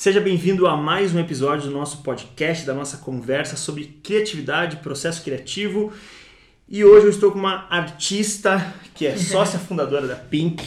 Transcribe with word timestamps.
Seja 0.00 0.20
bem-vindo 0.20 0.68
a 0.68 0.76
mais 0.76 1.12
um 1.12 1.18
episódio 1.18 1.68
do 1.68 1.76
nosso 1.76 2.04
podcast, 2.04 2.64
da 2.64 2.72
nossa 2.72 2.98
conversa 2.98 3.56
sobre 3.56 3.98
criatividade, 4.00 4.76
processo 4.76 5.24
criativo. 5.24 5.92
E 6.68 6.84
hoje 6.84 7.06
eu 7.06 7.10
estou 7.10 7.32
com 7.32 7.38
uma 7.40 7.66
artista 7.68 8.72
que 8.94 9.04
é 9.04 9.16
sócia 9.18 9.58
fundadora 9.58 10.06
da 10.06 10.14
Pink. 10.14 10.64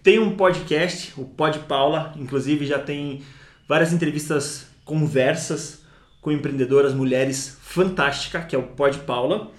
Tem 0.00 0.20
um 0.20 0.36
podcast, 0.36 1.12
o 1.16 1.24
Pod 1.24 1.58
Paula, 1.58 2.14
inclusive 2.16 2.64
já 2.64 2.78
tem 2.78 3.22
várias 3.66 3.92
entrevistas, 3.92 4.68
conversas 4.84 5.82
com 6.20 6.30
empreendedoras 6.30 6.94
mulheres 6.94 7.58
fantástica, 7.62 8.42
que 8.42 8.54
é 8.54 8.58
o 8.60 8.62
Pod 8.62 8.96
Paula. 8.98 9.50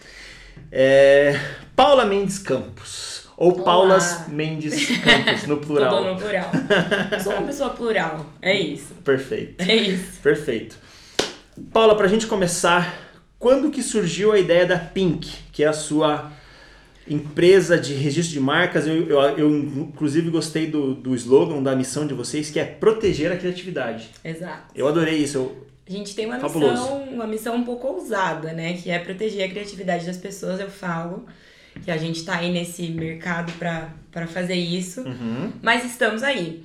É... 0.72 1.38
Paula 1.76 2.06
Mendes 2.06 2.40
Campos. 2.40 3.13
Ou 3.38 3.54
Olá. 3.54 3.64
Paulas 3.64 4.28
Mendes 4.28 4.98
Campos, 5.00 5.48
no 5.48 5.58
plural. 5.66 5.98
Tudo 5.98 6.14
no 6.14 6.20
plural. 6.20 6.52
Eu 7.12 7.20
sou 7.20 7.34
uma 7.34 7.42
pessoa 7.48 7.70
plural. 7.72 8.26
É 8.42 8.56
isso. 8.58 8.94
Perfeito. 9.04 9.62
É 9.62 9.76
isso. 9.76 10.22
Perfeito. 10.22 10.78
Paula, 11.72 11.96
pra 11.96 12.08
gente 12.08 12.28
começar, 12.28 12.96
quando 13.40 13.70
que 13.72 13.82
surgiu 13.84 14.32
a 14.32 14.40
ideia 14.40 14.66
da 14.66 14.78
Pink, 14.78 15.32
que 15.52 15.64
é 15.64 15.68
a 15.68 15.74
sua 15.74 16.32
empresa 17.08 17.78
de 17.78 17.94
registro 17.94 18.34
de 18.34 18.40
marcas? 18.40 18.88
Eu, 18.88 19.08
eu, 19.08 19.20
eu, 19.38 19.50
inclusive 19.58 20.30
gostei 20.30 20.68
do, 20.68 20.94
do 20.94 21.14
slogan, 21.16 21.62
da 21.62 21.76
missão 21.76 22.06
de 22.08 22.14
vocês, 22.14 22.50
que 22.50 22.60
é 22.60 22.66
proteger 22.66 23.32
a 23.32 23.38
criatividade. 23.38 24.10
Exato. 24.24 24.72
Eu 24.76 24.88
adorei 24.88 25.18
isso. 25.18 25.38
Eu, 25.38 25.68
A 25.88 25.92
gente 25.92 26.16
tem 26.16 26.26
uma 26.26 26.40
Fabuloso. 26.40 26.72
missão, 26.82 27.04
uma 27.14 27.28
missão 27.28 27.56
um 27.56 27.64
pouco 27.64 27.88
ousada, 27.88 28.54
né? 28.54 28.74
Que 28.74 28.90
é 28.90 29.00
proteger 29.00 29.44
a 29.44 29.50
criatividade 29.50 30.06
das 30.06 30.18
pessoas. 30.18 30.60
Eu 30.60 30.70
falo 30.70 31.26
que 31.82 31.92
a 31.92 31.98
gente 31.98 32.24
tá 32.24 32.38
aí 32.38 32.52
nesse 32.52 32.88
mercado 32.90 33.52
pra 33.54 33.90
pra 34.12 34.28
fazer 34.28 34.56
isso. 34.56 35.02
Uhum. 35.02 35.52
Mas 35.62 35.84
estamos 35.84 36.22
aí. 36.22 36.64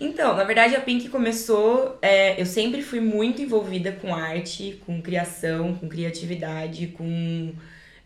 Então, 0.00 0.36
na 0.36 0.44
verdade, 0.44 0.74
a 0.74 0.80
Pink 0.80 1.08
começou. 1.08 1.96
é, 2.02 2.40
eu 2.40 2.46
sempre 2.46 2.82
fui 2.82 3.00
muito 3.00 3.40
envolvida 3.40 3.92
com 3.92 4.14
arte, 4.14 4.80
com 4.84 5.00
criação, 5.00 5.74
com 5.74 5.88
criatividade, 5.88 6.88
com 6.88 7.52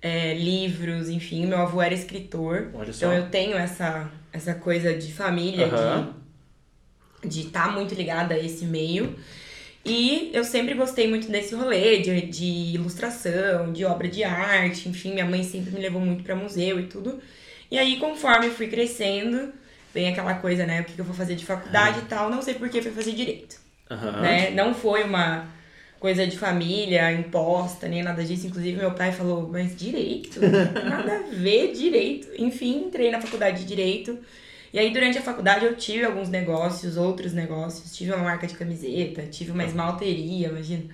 é, 0.00 0.34
livros, 0.34 1.08
enfim. 1.08 1.46
Meu 1.46 1.58
avô 1.58 1.80
era 1.80 1.94
escritor. 1.94 2.70
Então 2.86 3.12
eu 3.12 3.28
tenho 3.28 3.56
essa, 3.56 4.10
essa 4.32 4.54
coisa 4.54 4.94
de 4.94 5.12
família, 5.12 5.66
Aham. 5.66 6.14
de 6.16 6.22
de 7.24 7.42
estar 7.42 7.72
muito 7.72 7.94
ligada 7.94 8.34
a 8.34 8.38
esse 8.38 8.64
meio. 8.64 9.16
E 9.84 10.30
eu 10.32 10.44
sempre 10.44 10.74
gostei 10.74 11.08
muito 11.08 11.28
desse 11.28 11.54
rolê 11.54 11.98
de, 11.98 12.20
de 12.22 12.74
ilustração, 12.74 13.72
de 13.72 13.84
obra 13.84 14.08
de 14.08 14.22
arte, 14.22 14.88
enfim, 14.88 15.12
minha 15.12 15.24
mãe 15.24 15.42
sempre 15.42 15.72
me 15.72 15.80
levou 15.80 16.00
muito 16.00 16.22
pra 16.22 16.36
museu 16.36 16.78
e 16.78 16.84
tudo. 16.84 17.20
E 17.70 17.78
aí, 17.78 17.98
conforme 17.98 18.50
fui 18.50 18.68
crescendo, 18.68 19.52
vem 19.92 20.08
aquela 20.08 20.34
coisa, 20.34 20.64
né? 20.64 20.82
O 20.82 20.84
que 20.84 20.98
eu 20.98 21.04
vou 21.04 21.14
fazer 21.14 21.34
de 21.34 21.44
faculdade 21.44 21.98
e 22.00 22.02
tal, 22.02 22.30
não 22.30 22.42
sei 22.42 22.54
por 22.54 22.68
que 22.68 22.80
fui 22.80 22.92
fazer 22.92 23.12
direito 23.12 23.56
Aham. 23.90 24.20
né? 24.20 24.50
Não 24.50 24.74
foi 24.74 25.02
uma 25.04 25.46
coisa 25.98 26.26
de 26.26 26.36
família 26.36 27.12
imposta, 27.12 27.86
nem 27.86 28.02
nada 28.02 28.24
disso. 28.24 28.46
Inclusive, 28.46 28.76
meu 28.76 28.92
pai 28.92 29.12
falou, 29.12 29.48
mas 29.48 29.76
direito? 29.76 30.40
Nada 30.40 31.16
a 31.16 31.34
ver 31.34 31.72
direito. 31.72 32.28
Enfim, 32.38 32.86
entrei 32.86 33.10
na 33.10 33.20
faculdade 33.20 33.60
de 33.60 33.66
direito. 33.66 34.18
E 34.72 34.78
aí, 34.78 34.90
durante 34.92 35.18
a 35.18 35.22
faculdade, 35.22 35.64
eu 35.66 35.76
tive 35.76 36.04
alguns 36.04 36.28
negócios, 36.30 36.96
outros 36.96 37.32
negócios. 37.32 37.94
Tive 37.94 38.12
uma 38.12 38.24
marca 38.24 38.46
de 38.46 38.54
camiseta, 38.54 39.22
tive 39.26 39.50
uma 39.50 39.64
esmalteria, 39.64 40.48
imagina. 40.48 40.84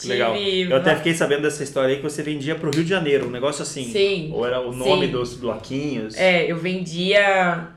Que 0.00 0.08
Legal. 0.08 0.34
Eu 0.34 0.74
até 0.76 0.96
fiquei 0.96 1.12
sabendo 1.14 1.42
dessa 1.42 1.62
história 1.62 1.90
aí 1.90 1.96
que 1.96 2.02
você 2.02 2.22
vendia 2.22 2.54
pro 2.54 2.70
Rio 2.70 2.82
de 2.82 2.88
Janeiro, 2.88 3.26
um 3.26 3.30
negócio 3.30 3.62
assim. 3.62 3.92
Sim. 3.92 4.30
Ou 4.32 4.46
era 4.46 4.58
o 4.60 4.72
nome 4.74 5.06
Sim. 5.06 5.12
dos 5.12 5.34
bloquinhos. 5.34 6.16
É, 6.16 6.50
eu 6.50 6.56
vendia 6.56 7.68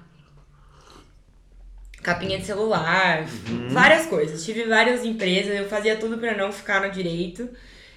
capinha 2.02 2.38
de 2.38 2.46
celular, 2.46 3.26
várias 3.70 4.06
coisas. 4.06 4.46
Tive 4.46 4.64
várias 4.66 5.04
empresas, 5.04 5.54
eu 5.58 5.68
fazia 5.68 5.96
tudo 5.96 6.18
pra 6.18 6.38
não 6.38 6.52
ficar 6.52 6.82
no 6.86 6.92
direito. 6.92 7.50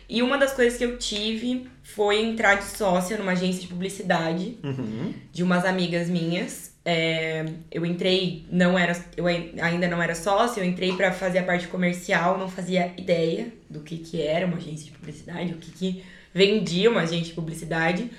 E 0.08 0.23
uma 0.23 0.39
das 0.39 0.52
coisas 0.55 0.78
que 0.78 0.84
eu 0.84 0.97
tive 0.97 1.67
foi 1.83 2.23
entrar 2.23 2.55
de 2.55 2.64
sócia 2.64 3.19
numa 3.19 3.33
agência 3.33 3.61
de 3.61 3.69
publicidade 3.69 4.57
Uhum. 4.64 5.12
de 5.30 5.42
umas 5.42 5.64
amigas 5.67 6.08
minhas. 6.08 6.73
É, 6.90 7.44
eu 7.70 7.84
entrei, 7.84 8.46
não 8.50 8.78
era, 8.78 8.98
eu 9.14 9.26
ai- 9.26 9.52
ainda 9.60 9.86
não 9.88 10.02
era 10.02 10.14
sócia, 10.14 10.60
eu 10.60 10.64
entrei 10.64 10.94
pra 10.94 11.12
fazer 11.12 11.38
a 11.40 11.42
parte 11.42 11.66
comercial, 11.68 12.38
não 12.38 12.48
fazia 12.48 12.94
ideia 12.96 13.48
do 13.68 13.80
que 13.80 13.98
que 13.98 14.22
era 14.22 14.46
uma 14.46 14.56
agência 14.56 14.86
de 14.86 14.92
publicidade, 14.92 15.52
o 15.52 15.58
que 15.58 15.70
que 15.70 16.02
vendia 16.32 16.90
uma 16.90 17.02
agência 17.02 17.26
de 17.26 17.32
publicidade. 17.34 18.10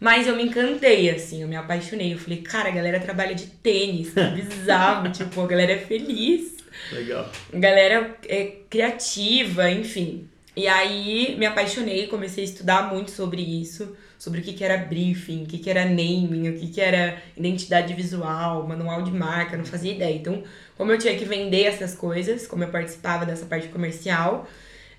Mas 0.00 0.26
eu 0.26 0.34
me 0.34 0.42
encantei, 0.42 1.08
assim, 1.08 1.42
eu 1.42 1.48
me 1.48 1.54
apaixonei. 1.54 2.12
Eu 2.14 2.18
falei, 2.18 2.42
cara, 2.42 2.68
a 2.68 2.72
galera 2.72 2.98
trabalha 2.98 3.32
de 3.34 3.46
tênis, 3.46 4.10
que 4.12 4.20
bizarro, 4.42 5.10
tipo, 5.12 5.40
a 5.40 5.46
galera 5.46 5.72
é 5.72 5.78
feliz. 5.78 6.56
Legal. 6.90 7.30
Galera 7.54 8.16
é 8.28 8.56
criativa, 8.68 9.70
enfim. 9.70 10.28
E 10.56 10.66
aí 10.66 11.36
me 11.38 11.46
apaixonei, 11.46 12.08
comecei 12.08 12.42
a 12.42 12.46
estudar 12.46 12.92
muito 12.92 13.10
sobre 13.12 13.40
isso, 13.40 13.96
sobre 14.18 14.40
o 14.40 14.42
que, 14.42 14.52
que 14.52 14.64
era 14.64 14.76
briefing, 14.76 15.44
o 15.44 15.46
que, 15.46 15.58
que 15.58 15.70
era 15.70 15.84
naming, 15.84 16.48
o 16.48 16.58
que, 16.58 16.68
que 16.68 16.80
era 16.80 17.22
identidade 17.36 17.92
visual, 17.94 18.66
manual 18.66 19.02
de 19.02 19.10
marca, 19.10 19.56
não 19.56 19.64
fazia 19.64 19.92
ideia. 19.92 20.14
Então, 20.14 20.42
como 20.76 20.92
eu 20.92 20.98
tinha 20.98 21.16
que 21.16 21.24
vender 21.24 21.64
essas 21.64 21.94
coisas, 21.94 22.46
como 22.46 22.64
eu 22.64 22.68
participava 22.68 23.26
dessa 23.26 23.46
parte 23.46 23.68
comercial, 23.68 24.48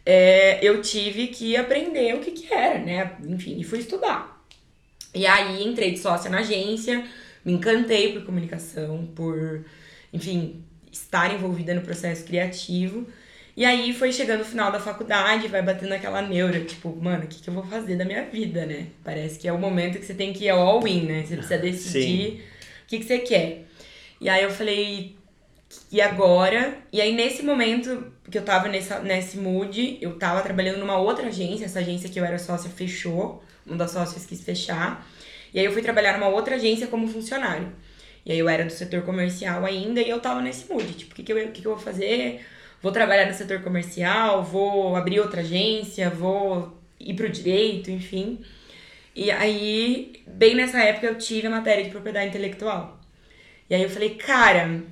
é, 0.06 0.64
eu 0.66 0.82
tive 0.82 1.28
que 1.28 1.58
aprender 1.58 2.16
o 2.16 2.20
que, 2.20 2.32
que 2.32 2.54
era, 2.54 2.80
né? 2.80 3.18
Enfim, 3.28 3.60
e 3.60 3.64
fui 3.64 3.80
estudar. 3.80 4.42
E 5.14 5.26
aí 5.26 5.68
entrei 5.68 5.92
de 5.92 6.00
sócia 6.00 6.30
na 6.30 6.40
agência, 6.40 7.04
me 7.44 7.54
encantei 7.54 8.14
por 8.14 8.24
comunicação, 8.24 9.08
por, 9.16 9.66
enfim, 10.14 10.64
estar 10.92 11.34
envolvida 11.34 11.74
no 11.74 11.82
processo 11.82 12.24
criativo. 12.24 13.08
E 13.58 13.66
aí 13.66 13.92
foi 13.92 14.14
chegando 14.14 14.42
o 14.42 14.46
final 14.46 14.72
da 14.72 14.80
faculdade, 14.80 15.48
vai 15.48 15.64
batendo 15.64 15.92
aquela 15.92 16.22
neura, 16.22 16.60
tipo, 16.60 16.96
mano, 16.96 17.24
o 17.24 17.28
que, 17.28 17.42
que 17.42 17.50
eu 17.50 17.54
vou 17.56 17.64
fazer 17.64 17.96
da 17.96 18.06
minha 18.06 18.24
vida, 18.24 18.68
né? 18.68 18.86
Parece 19.04 19.40
que 19.40 19.48
é 19.48 19.52
o 19.52 19.58
momento 19.58 19.98
que 19.98 20.06
você 20.06 20.14
tem 20.14 20.32
que 20.32 20.46
ir 20.46 20.50
all 20.50 20.88
in, 20.88 21.08
né? 21.08 21.24
Você 21.26 21.36
precisa 21.36 21.58
decidir 21.58 22.44
o 22.84 22.88
que, 22.88 23.00
que 23.00 23.06
você 23.06 23.18
quer. 23.18 23.66
E 24.22 24.30
aí 24.30 24.44
eu 24.44 24.52
falei, 24.52 25.16
e 25.92 26.00
agora? 26.00 26.78
E 26.94 27.02
aí 27.02 27.16
nesse 27.16 27.42
momento 27.42 28.14
que 28.30 28.38
eu 28.38 28.44
tava 28.46 28.68
nessa, 28.68 29.00
nesse 29.00 29.40
mood, 29.40 29.98
eu 30.02 30.20
tava 30.20 30.42
trabalhando 30.42 30.78
numa 30.78 31.00
outra 31.00 31.26
agência, 31.30 31.66
essa 31.66 31.80
agência 31.80 32.10
que 32.12 32.20
eu 32.20 32.26
era 32.26 32.38
sócia 32.38 32.70
fechou, 32.70 33.44
uma 33.66 33.76
das 33.76 33.90
sócias 33.90 34.24
quis 34.24 34.44
fechar. 34.44 35.04
E 35.52 35.58
aí 35.58 35.66
eu 35.66 35.72
fui 35.72 35.82
trabalhar 35.82 36.14
numa 36.14 36.30
outra 36.30 36.58
agência 36.58 36.86
como 36.86 37.08
funcionário. 37.08 37.72
E 38.24 38.32
aí 38.32 38.38
eu 38.38 38.48
era 38.48 38.64
do 38.64 38.72
setor 38.72 39.02
comercial 39.02 39.66
ainda 39.66 40.00
e 40.00 40.10
eu 40.12 40.20
tava 40.20 40.44
nesse 40.44 40.72
mood, 40.72 40.94
tipo, 40.94 41.14
o 41.14 41.16
que, 41.16 41.24
que, 41.24 41.34
eu, 41.34 41.52
que, 41.52 41.62
que 41.62 41.68
eu 41.68 41.74
vou 41.74 41.84
fazer? 41.84 42.46
Vou 42.82 42.92
trabalhar 42.92 43.26
no 43.26 43.34
setor 43.34 43.62
comercial, 43.62 44.44
vou 44.44 44.96
abrir 44.96 45.20
outra 45.20 45.42
agência, 45.42 46.10
vou 46.10 46.78
ir 47.00 47.14
pro 47.16 47.30
direito, 47.30 47.90
enfim. 47.92 48.40
E 49.16 49.32
aí, 49.32 50.22
bem 50.28 50.56
nessa 50.56 50.80
época, 50.84 51.08
eu 51.08 51.18
tive 51.18 51.48
a 51.48 51.50
matéria 51.50 51.84
de 51.84 51.90
propriedade 51.90 52.28
intelectual. 52.28 53.00
E 53.70 53.74
aí 53.76 53.82
eu 53.84 53.90
falei, 53.90 54.12
cara, 54.16 54.84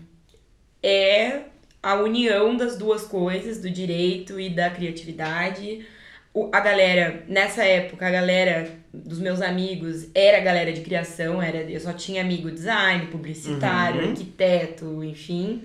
é 0.81 1.41
a 1.81 1.95
união 1.95 2.57
das 2.57 2.77
duas 2.77 3.03
coisas, 3.03 3.59
do 3.61 3.69
direito 3.69 4.39
e 4.39 4.49
da 4.49 4.69
criatividade. 4.71 5.85
O- 6.33 6.49
a 6.51 6.59
galera, 6.59 7.23
nessa 7.27 7.63
época, 7.63 8.07
a 8.07 8.11
galera 8.11 8.69
dos 8.91 9.19
meus 9.19 9.41
amigos 9.41 10.07
era 10.13 10.37
a 10.37 10.41
galera 10.41 10.73
de 10.73 10.81
criação, 10.81 11.41
era, 11.41 11.57
eu 11.59 11.79
só 11.79 11.93
tinha 11.93 12.21
amigo 12.21 12.49
design, 12.51 13.05
publicitário, 13.07 14.01
Uhum. 14.01 14.09
arquiteto, 14.09 15.03
enfim. 15.03 15.61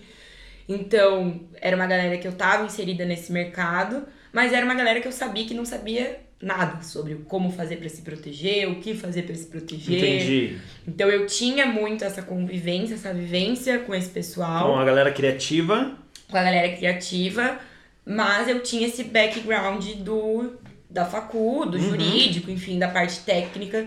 Então, 0.75 1.41
era 1.61 1.75
uma 1.75 1.87
galera 1.87 2.17
que 2.17 2.27
eu 2.29 2.33
tava 2.33 2.65
inserida 2.65 3.05
nesse 3.05 3.33
mercado, 3.33 4.05
mas 4.33 4.53
era 4.53 4.65
uma 4.65 4.75
galera 4.75 5.01
que 5.01 5.09
eu 5.09 5.13
sabia 5.13 5.45
que 5.45 5.53
não 5.55 5.65
sabia 5.65 6.21
nada 6.41 6.81
sobre 6.83 7.17
como 7.29 7.51
fazer 7.53 7.77
pra 7.77 7.89
se 7.89 8.03
proteger, 8.03 8.69
o 8.71 8.77
que 8.77 8.95
fazer 8.95 9.23
pra 9.25 9.35
se 9.35 9.47
proteger. 9.47 9.99
Entendi. 9.99 10.59
Então 10.87 11.09
eu 11.09 11.27
tinha 11.27 11.67
muito 11.67 12.05
essa 12.05 12.23
convivência, 12.23 12.95
essa 12.95 13.13
vivência 13.13 13.81
com 13.81 13.95
esse 13.95 14.09
pessoal, 14.09 14.69
Então, 14.69 14.79
a 14.79 14.85
galera 14.85 15.11
criativa. 15.13 15.93
com 16.31 16.37
a 16.37 16.43
galera 16.43 16.75
criativa, 16.77 17.59
mas 18.07 18.49
eu 18.49 18.61
tinha 18.63 18.87
esse 18.87 19.03
background 19.05 19.85
do 19.97 20.53
da 20.89 21.05
facu, 21.05 21.67
do 21.67 21.77
Uhum. 21.79 21.85
jurídico, 21.91 22.51
enfim, 22.51 22.79
da 22.79 22.89
parte 22.89 23.21
técnica. 23.21 23.87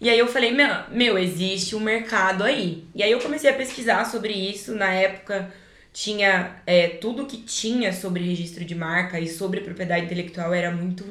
E 0.00 0.08
aí 0.10 0.18
eu 0.18 0.26
falei, 0.28 0.52
meu, 0.52 0.68
meu, 0.92 1.18
existe 1.18 1.74
um 1.74 1.80
mercado 1.80 2.44
aí. 2.44 2.84
E 2.94 3.02
aí 3.02 3.10
eu 3.10 3.18
comecei 3.20 3.48
a 3.50 3.54
pesquisar 3.54 4.04
sobre 4.04 4.32
isso. 4.32 4.74
Na 4.74 4.92
época 4.92 5.50
tinha 5.96 6.56
é, 6.66 6.88
tudo 6.88 7.24
que 7.24 7.38
tinha 7.38 7.90
sobre 7.90 8.22
registro 8.22 8.62
de 8.66 8.74
marca 8.74 9.18
e 9.18 9.26
sobre 9.26 9.62
propriedade 9.62 10.04
intelectual 10.04 10.52
era 10.52 10.70
muito 10.70 11.02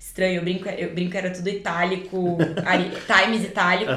estranho. 0.00 0.36
Eu 0.36 0.42
brinco, 0.42 0.66
eu 0.66 0.94
brinco 0.94 1.14
era 1.14 1.30
tudo 1.30 1.46
itálico, 1.50 2.38
Times 3.06 3.44
itálico. 3.44 3.90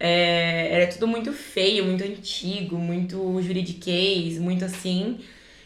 É, 0.00 0.74
era 0.74 0.86
tudo 0.88 1.06
muito 1.06 1.32
feio, 1.32 1.84
muito 1.84 2.02
antigo, 2.02 2.78
muito 2.78 3.40
juridiquês, 3.40 4.40
muito 4.40 4.64
assim. 4.64 5.20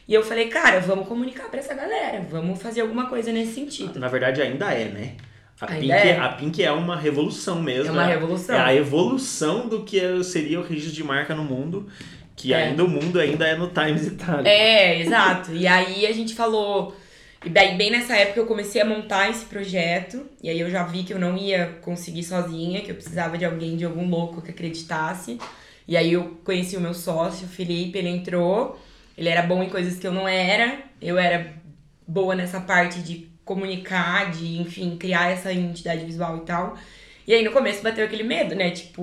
E 0.07 0.13
eu 0.13 0.23
falei, 0.23 0.49
cara, 0.49 0.79
vamos 0.81 1.09
comunicar 1.09 1.49
pra 1.49 1.59
essa 1.59 1.73
galera, 1.73 2.27
vamos 2.31 2.61
fazer 2.61 2.83
alguma 2.83 3.07
coisa 3.07 3.33
nesse 3.33 3.55
sentido. 3.55 3.99
Na 3.99 4.09
verdade, 4.09 4.43
ainda 4.43 4.71
é, 4.71 4.85
né? 4.85 5.15
A 5.59 5.67
Pink, 5.67 5.93
é. 5.93 6.19
a 6.19 6.29
Pink 6.29 6.63
é 6.63 6.73
uma 6.73 6.97
revolução 6.97 7.63
mesmo. 7.63 7.89
É 7.89 7.93
uma 7.93 8.05
revolução. 8.05 8.55
É 8.55 8.61
a 8.61 8.75
evolução 8.75 9.69
do 9.69 9.83
que 9.85 10.23
seria 10.25 10.61
o 10.61 10.63
registro 10.63 10.93
de 10.93 11.05
marca 11.05 11.35
no 11.35 11.45
mundo. 11.45 11.89
Que 12.43 12.53
É. 12.55 12.65
ainda 12.65 12.85
o 12.85 12.89
mundo 12.89 13.19
ainda 13.21 13.47
é 13.47 13.55
no 13.57 13.69
Times 13.69 14.07
Itália. 14.07 14.49
É, 14.51 15.01
exato. 15.01 15.53
E 15.55 15.67
aí 15.67 16.07
a 16.07 16.13
gente 16.13 16.35
falou. 16.35 16.97
E 17.45 17.49
bem, 17.49 17.77
bem 17.77 17.91
nessa 17.91 18.15
época 18.17 18.39
eu 18.41 18.47
comecei 18.47 18.81
a 18.81 18.85
montar 18.85 19.29
esse 19.31 19.45
projeto. 19.47 20.25
E 20.43 20.49
aí 20.49 20.61
eu 20.61 20.71
já 20.71 20.85
vi 20.85 21.03
que 21.03 21.13
eu 21.13 21.19
não 21.19 21.37
ia 21.37 21.79
conseguir 21.83 22.23
sozinha, 22.23 22.81
que 22.83 22.91
eu 22.91 22.95
precisava 22.95 23.37
de 23.37 23.45
alguém, 23.45 23.77
de 23.77 23.85
algum 23.85 24.09
louco 24.09 24.41
que 24.43 24.51
acreditasse. 24.51 25.39
E 25.89 25.97
aí 25.97 26.13
eu 26.13 26.39
conheci 26.45 26.77
o 26.77 26.81
meu 26.81 26.95
sócio, 26.95 27.47
o 27.47 27.51
Felipe, 27.51 27.99
ele 27.99 28.09
entrou. 28.09 28.79
Ele 29.19 29.29
era 29.29 29.43
bom 29.43 29.63
em 29.63 29.69
coisas 29.69 29.99
que 29.99 30.07
eu 30.07 30.13
não 30.13 30.27
era. 30.29 30.79
Eu 31.01 31.19
era 31.19 31.53
boa 32.07 32.35
nessa 32.35 32.61
parte 32.61 33.01
de 33.01 33.29
comunicar, 33.45 34.31
de, 34.31 34.61
enfim, 34.61 34.97
criar 34.97 35.31
essa 35.31 35.53
identidade 35.53 36.05
visual 36.05 36.39
e 36.39 36.41
tal. 36.41 36.77
E 37.27 37.35
aí 37.35 37.43
no 37.45 37.51
começo 37.53 37.83
bateu 37.83 38.05
aquele 38.05 38.23
medo, 38.23 38.55
né? 38.55 38.71
Tipo, 38.71 39.03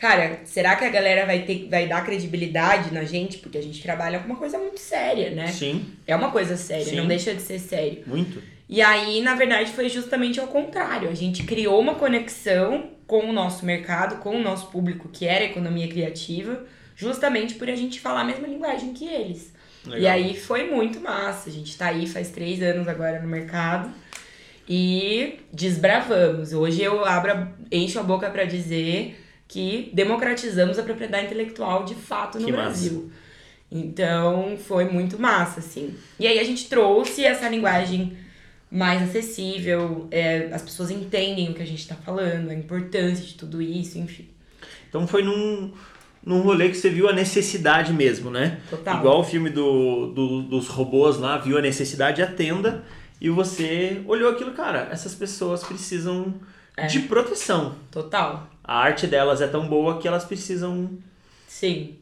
cara, 0.00 0.40
será 0.44 0.76
que 0.76 0.84
a 0.84 0.90
galera 0.90 1.26
vai 1.26 1.40
ter 1.42 1.68
vai 1.68 1.86
dar 1.86 2.04
credibilidade 2.04 2.92
na 2.92 3.04
gente? 3.04 3.38
Porque 3.38 3.58
a 3.58 3.62
gente 3.62 3.82
trabalha 3.82 4.18
com 4.18 4.26
uma 4.26 4.36
coisa 4.36 4.58
muito 4.58 4.80
séria, 4.80 5.30
né? 5.30 5.48
Sim, 5.48 5.86
É 6.06 6.14
uma 6.14 6.30
coisa 6.30 6.56
séria, 6.56 6.84
Sim. 6.84 6.96
não 6.96 7.06
deixa 7.06 7.34
de 7.34 7.42
ser 7.42 7.58
sério. 7.58 8.02
muito. 8.06 8.42
E 8.68 8.82
aí, 8.82 9.22
na 9.22 9.34
verdade, 9.34 9.72
foi 9.72 9.88
justamente 9.88 10.38
ao 10.38 10.46
contrário. 10.46 11.08
A 11.08 11.14
gente 11.14 11.42
criou 11.44 11.80
uma 11.80 11.94
conexão 11.94 12.90
com 13.06 13.20
o 13.20 13.32
nosso 13.32 13.64
mercado, 13.64 14.16
com 14.20 14.36
o 14.36 14.42
nosso 14.42 14.66
público, 14.66 15.08
que 15.08 15.26
era 15.26 15.42
a 15.42 15.48
economia 15.48 15.88
criativa, 15.88 16.64
justamente 16.94 17.54
por 17.54 17.70
a 17.70 17.74
gente 17.74 17.98
falar 17.98 18.20
a 18.20 18.24
mesma 18.24 18.46
linguagem 18.46 18.92
que 18.92 19.06
eles. 19.06 19.54
Legal. 19.86 20.00
E 20.02 20.06
aí 20.06 20.36
foi 20.36 20.70
muito 20.70 21.00
massa. 21.00 21.48
A 21.48 21.52
gente 21.52 21.76
tá 21.78 21.86
aí 21.86 22.06
faz 22.06 22.28
três 22.30 22.60
anos 22.62 22.86
agora 22.86 23.22
no 23.22 23.28
mercado 23.28 23.90
e 24.68 25.38
desbravamos. 25.50 26.52
Hoje 26.52 26.82
eu 26.82 27.04
abro, 27.04 27.48
encho 27.72 27.98
a 27.98 28.02
boca 28.02 28.28
pra 28.28 28.44
dizer 28.44 29.18
que 29.48 29.90
democratizamos 29.94 30.78
a 30.78 30.82
propriedade 30.82 31.24
intelectual 31.26 31.84
de 31.84 31.94
fato 31.94 32.38
no 32.38 32.44
Que 32.44 32.52
massa. 32.52 32.64
Brasil. 32.64 33.10
Então 33.72 34.56
foi 34.58 34.84
muito 34.86 35.18
massa, 35.20 35.60
assim. 35.60 35.94
E 36.18 36.26
aí 36.26 36.38
a 36.38 36.44
gente 36.44 36.68
trouxe 36.68 37.24
essa 37.24 37.48
linguagem 37.48 38.16
mais 38.70 39.02
acessível, 39.02 40.06
é, 40.10 40.50
as 40.52 40.60
pessoas 40.62 40.90
entendem 40.90 41.50
o 41.50 41.54
que 41.54 41.62
a 41.62 41.66
gente 41.66 41.86
tá 41.88 41.94
falando, 41.94 42.50
a 42.50 42.54
importância 42.54 43.24
de 43.24 43.34
tudo 43.34 43.62
isso, 43.62 43.98
enfim. 43.98 44.28
Então 44.88 45.06
foi 45.06 45.22
num, 45.22 45.72
num 46.24 46.40
rolê 46.42 46.68
que 46.68 46.74
você 46.76 46.90
viu 46.90 47.08
a 47.08 47.12
necessidade 47.12 47.92
mesmo, 47.92 48.30
né? 48.30 48.60
Total. 48.68 48.98
Igual 48.98 49.20
o 49.20 49.24
filme 49.24 49.48
do, 49.50 50.08
do- 50.12 50.42
dos 50.42 50.68
robôs 50.68 51.16
lá, 51.18 51.38
viu 51.38 51.56
a 51.56 51.62
necessidade, 51.62 52.20
atenda, 52.22 52.84
e 53.20 53.30
você 53.30 54.02
olhou 54.06 54.30
aquilo, 54.30 54.52
cara, 54.52 54.88
essas 54.92 55.14
pessoas 55.14 55.62
precisam 55.64 56.34
É. 56.76 56.86
de 56.86 57.00
proteção. 57.00 57.74
Total. 57.90 58.50
A 58.68 58.78
arte 58.80 59.06
delas 59.06 59.40
é 59.40 59.48
tão 59.48 59.66
boa 59.66 59.98
que 59.98 60.06
elas 60.06 60.24
precisam. 60.26 60.90
Sim. 61.46 61.96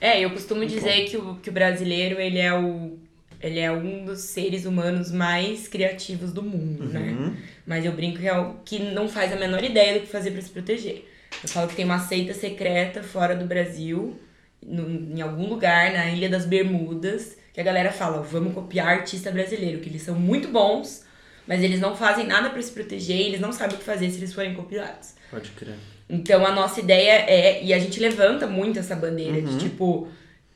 É, 0.00 0.20
eu 0.20 0.30
costumo 0.30 0.60
Muito 0.60 0.72
dizer 0.72 1.04
que 1.06 1.16
o, 1.16 1.34
que 1.36 1.50
o 1.50 1.52
brasileiro, 1.52 2.20
ele 2.20 2.38
é 2.38 2.54
o 2.54 2.96
ele 3.40 3.58
é 3.58 3.72
um 3.72 4.04
dos 4.04 4.20
seres 4.20 4.64
humanos 4.64 5.10
mais 5.10 5.66
criativos 5.66 6.32
do 6.32 6.44
mundo, 6.44 6.84
né? 6.84 7.10
Uhum. 7.18 7.34
Mas 7.66 7.84
eu 7.84 7.90
brinco 7.90 8.20
que, 8.20 8.28
é 8.28 8.38
o, 8.38 8.54
que 8.64 8.78
não 8.78 9.08
faz 9.08 9.32
a 9.32 9.36
menor 9.36 9.64
ideia 9.64 9.94
do 9.94 10.02
que 10.02 10.06
fazer 10.12 10.30
pra 10.30 10.40
se 10.40 10.50
proteger. 10.50 11.08
Eu 11.42 11.48
falo 11.48 11.66
que 11.66 11.74
tem 11.74 11.84
uma 11.84 11.98
seita 11.98 12.32
secreta 12.34 13.02
fora 13.02 13.34
do 13.34 13.44
Brasil, 13.44 14.16
no- 14.64 15.12
em 15.16 15.20
algum 15.20 15.48
lugar, 15.48 15.92
na 15.92 16.08
Ilha 16.08 16.28
das 16.28 16.46
Bermudas, 16.46 17.36
que 17.52 17.60
a 17.60 17.64
galera 17.64 17.90
fala, 17.90 18.22
vamos 18.22 18.54
copiar 18.54 18.86
artista 18.86 19.32
brasileiro, 19.32 19.80
que 19.80 19.88
eles 19.88 20.02
são 20.02 20.14
muito 20.14 20.46
bons, 20.46 21.04
mas 21.44 21.64
eles 21.64 21.80
não 21.80 21.96
fazem 21.96 22.28
nada 22.28 22.48
pra 22.48 22.62
se 22.62 22.70
proteger 22.70 23.18
eles 23.20 23.40
não 23.40 23.52
sabem 23.52 23.74
o 23.74 23.78
que 23.80 23.84
fazer 23.84 24.08
se 24.08 24.18
eles 24.18 24.32
forem 24.32 24.54
copiados. 24.54 25.14
Pode 25.32 25.50
crer. 25.50 25.74
Então 26.12 26.44
a 26.44 26.52
nossa 26.52 26.78
ideia 26.78 27.24
é, 27.26 27.64
e 27.64 27.72
a 27.72 27.78
gente 27.78 27.98
levanta 27.98 28.46
muito 28.46 28.78
essa 28.78 28.94
bandeira 28.94 29.38
Uhum. 29.38 29.44
de 29.44 29.64
tipo, 29.64 30.08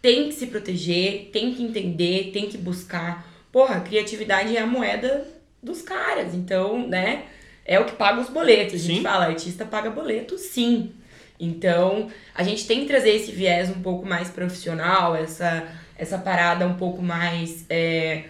tem 0.03 0.29
que 0.29 0.35
se 0.35 0.49
proteger, 0.49 1.31
tem 1.33 1.55
que 1.55 1.63
entender, 1.63 2.31
tem 2.31 2.47
que 2.47 2.59
buscar. 2.59 3.27
Porra, 3.51 3.77
a 3.77 3.81
criatividade 3.81 4.55
é 4.55 4.61
a 4.61 4.67
moeda 4.67 5.27
dos 5.63 5.81
caras, 5.81 6.35
então, 6.35 6.87
né? 6.87 7.23
É 7.65 7.81
o 7.81 7.87
que 7.87 7.97
paga 7.97 8.21
os 8.21 8.29
boletos. 8.29 8.75
A 8.75 8.79
gente 8.79 8.99
Sim. 8.99 9.03
fala, 9.03 9.25
artista 9.25 9.65
paga 9.65 9.89
boleto, 9.91 10.37
sim. 10.37 10.93
Então, 11.41 12.09
a 12.35 12.43
gente 12.43 12.67
tem 12.67 12.81
que 12.81 12.87
trazer 12.87 13.11
esse 13.11 13.33
viés 13.33 13.71
um 13.71 13.81
pouco 13.81 14.07
mais 14.07 14.29
profissional, 14.29 15.17
essa, 15.17 15.67
essa 15.97 16.19
parada 16.19 16.67
um 16.67 16.75
pouco 16.75 17.03
mais 17.03 17.65
é, 17.69 18.25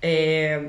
é, 0.00 0.62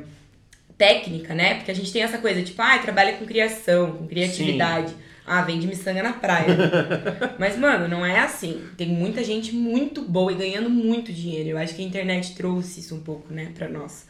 técnica, 0.77 1.35
né? 1.35 1.55
Porque 1.55 1.71
a 1.71 1.75
gente 1.75 1.91
tem 1.91 2.01
essa 2.01 2.17
coisa, 2.17 2.41
tipo, 2.41 2.61
ah, 2.61 2.79
trabalha 2.79 3.13
com 3.13 3.25
criação, 3.25 3.91
com 3.91 4.07
criatividade. 4.07 4.93
Ah, 5.25 5.41
vende 5.41 5.65
miçanga 5.65 6.03
na 6.03 6.13
praia. 6.13 6.55
Mas, 7.39 7.57
mano, 7.57 7.87
não 7.87 8.05
é 8.05 8.19
assim. 8.19 8.61
Tem 8.77 8.87
muita 8.87 9.23
gente 9.23 9.53
muito 9.55 10.03
boa 10.03 10.31
e 10.31 10.35
ganhando 10.35 10.69
muito 10.69 11.11
dinheiro. 11.11 11.49
Eu 11.49 11.57
acho 11.57 11.73
que 11.73 11.81
a 11.81 11.85
internet 11.85 12.35
trouxe 12.35 12.79
isso 12.79 12.95
um 12.95 12.99
pouco, 12.99 13.33
né, 13.33 13.51
pra 13.55 13.67
nós. 13.67 14.05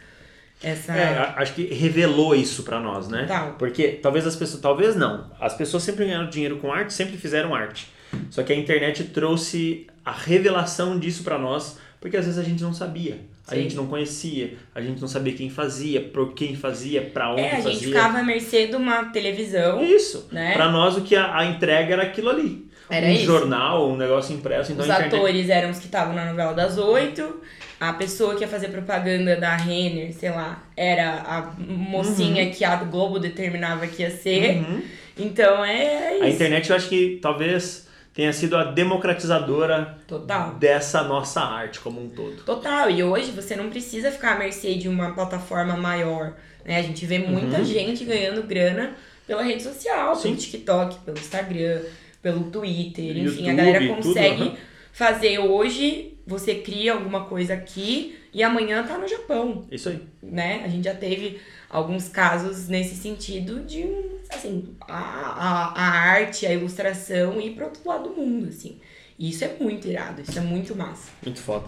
Essa. 0.62 0.94
É, 0.94 1.34
acho 1.38 1.54
que 1.54 1.66
revelou 1.74 2.34
isso 2.34 2.64
pra 2.64 2.80
nós, 2.80 3.08
né? 3.08 3.22
Total. 3.22 3.54
Porque 3.54 3.90
talvez 4.02 4.26
as 4.26 4.36
pessoas, 4.36 4.62
talvez 4.62 4.96
não. 4.96 5.32
As 5.40 5.54
pessoas 5.54 5.84
sempre 5.84 6.06
ganharam 6.06 6.30
dinheiro 6.30 6.58
com 6.58 6.72
arte, 6.72 6.94
sempre 6.94 7.18
fizeram 7.18 7.54
arte. 7.54 7.88
Só 8.30 8.44
que 8.44 8.54
a 8.54 8.56
internet 8.56 9.04
trouxe 9.06 9.88
a 10.04 10.12
revelação 10.12 10.98
disso 10.98 11.24
pra 11.24 11.38
nós, 11.38 11.78
porque 12.00 12.18
às 12.18 12.26
vezes 12.26 12.40
a 12.40 12.44
gente 12.44 12.62
não 12.62 12.74
sabia, 12.74 13.20
a 13.48 13.54
Sim. 13.56 13.62
gente 13.64 13.76
não 13.76 13.86
conhecia, 13.88 14.56
a 14.74 14.82
gente 14.82 15.00
não 15.00 15.08
sabia 15.08 15.34
quem 15.34 15.50
fazia, 15.50 16.02
por 16.02 16.34
quem 16.34 16.56
fazia, 16.56 17.02
pra 17.02 17.32
onde 17.32 17.42
É, 17.42 17.52
a 17.52 17.56
gente 17.56 17.64
fazia. 17.74 17.88
ficava 17.90 18.18
à 18.20 18.24
mercê 18.24 18.68
de 18.68 18.76
uma 18.76 19.06
televisão, 19.06 19.84
Isso. 19.84 20.28
né? 20.32 20.54
Pra 20.54 20.72
nós 20.72 20.98
o 20.98 21.02
que 21.02 21.16
a, 21.16 21.38
a 21.38 21.46
entrega 21.46 21.94
era 21.94 22.04
aquilo 22.04 22.30
ali. 22.30 22.66
Era 22.90 23.08
um 23.08 23.12
isso. 23.12 23.26
jornal, 23.26 23.90
um 23.90 23.98
negócio 23.98 24.36
impresso, 24.36 24.72
então 24.72 24.84
Os 24.84 24.90
a 24.92 24.96
internet 24.96 25.16
atores 25.16 25.50
eram 25.50 25.72
os 25.72 25.80
que 25.80 25.86
estavam 25.86 26.14
na 26.14 26.26
novela 26.26 26.54
das 26.54 26.78
oito. 26.78 27.42
A 27.80 27.92
pessoa 27.94 28.36
que 28.36 28.42
ia 28.42 28.48
fazer 28.48 28.70
propaganda 28.70 29.36
da 29.36 29.56
Renner, 29.56 30.14
sei 30.14 30.30
lá, 30.30 30.64
era 30.78 31.16
a 31.28 31.54
mocinha 31.60 32.50
que 32.52 32.64
a 32.64 32.76
Globo 32.78 33.20
determinava 33.20 33.86
que 33.88 34.02
ia 34.04 34.12
ser. 34.12 34.58
Uhum. 34.58 34.82
Então 35.18 35.64
é 35.66 36.10
A 36.10 36.28
isso. 36.28 36.36
internet 36.36 36.70
eu 36.70 36.76
acho 36.76 36.88
que 36.90 37.20
talvez 37.22 37.85
tenha 38.16 38.32
sido 38.34 38.56
a 38.56 38.64
democratizadora 38.64 39.98
Total. 40.08 40.56
dessa 40.56 41.04
nossa 41.04 41.42
arte 41.42 41.80
como 41.80 42.02
um 42.02 42.10
todo. 42.10 42.44
Total. 42.44 42.90
E 42.90 43.04
hoje 43.04 43.32
você 43.32 43.56
não 43.56 43.70
precisa 43.70 44.10
ficar 44.12 44.36
à 44.36 44.40
mercê 44.40 44.76
de 44.76 44.88
uma 44.88 45.12
plataforma 45.12 45.76
maior. 45.76 46.34
Né? 46.64 46.78
A 46.78 46.82
gente 46.82 47.06
vê 47.06 47.20
muita 47.20 47.58
Uhum. 47.58 47.66
gente 47.66 48.06
ganhando 48.06 48.44
grana 48.44 48.96
pela 49.28 49.44
rede 49.44 49.62
social, 49.64 50.16
Sim. 50.16 50.30
pelo 50.30 50.36
TikTok, 50.38 51.00
pelo 51.06 51.18
Instagram, 51.18 51.82
pelo 52.22 52.44
Twitter, 52.46 53.06
enfim, 53.18 53.20
a 53.20 53.52
YouTube, 53.52 53.56
galera 53.56 53.80
tudo, 53.80 53.96
consegue 53.96 54.42
aham. 54.44 54.56
fazer 54.92 55.40
hoje, 55.40 56.18
você 56.26 56.56
cria 56.56 56.94
alguma 56.94 57.26
coisa 57.26 57.54
aqui 57.54 58.18
e 58.34 58.42
amanhã 58.44 58.84
tá 58.84 58.98
no 58.98 59.08
Japão. 59.08 59.66
Isso 59.72 59.90
aí. 59.90 60.02
né? 60.24 60.62
A 60.64 60.68
gente 60.68 60.84
já 60.86 60.94
teve 60.94 61.40
alguns 61.76 62.08
casos 62.08 62.70
nesse 62.70 62.96
sentido 62.96 63.60
de, 63.60 63.86
assim, 64.30 64.76
a, 64.88 64.94
a, 64.96 65.74
a 65.76 65.90
arte, 66.12 66.46
a 66.46 66.54
ilustração 66.54 67.40
ir 67.42 67.54
para 67.54 67.66
outro 67.66 67.82
lado 67.86 68.10
do 68.10 68.16
mundo, 68.16 68.48
assim. 68.48 68.80
E 69.20 69.30
isso 69.30 69.44
é 69.44 69.58
muito 69.60 69.86
irado, 69.86 70.22
isso 70.22 70.40
é 70.40 70.42
muito 70.42 70.74
massa. 70.74 71.12
Muito 71.22 71.42
foda. 71.42 71.68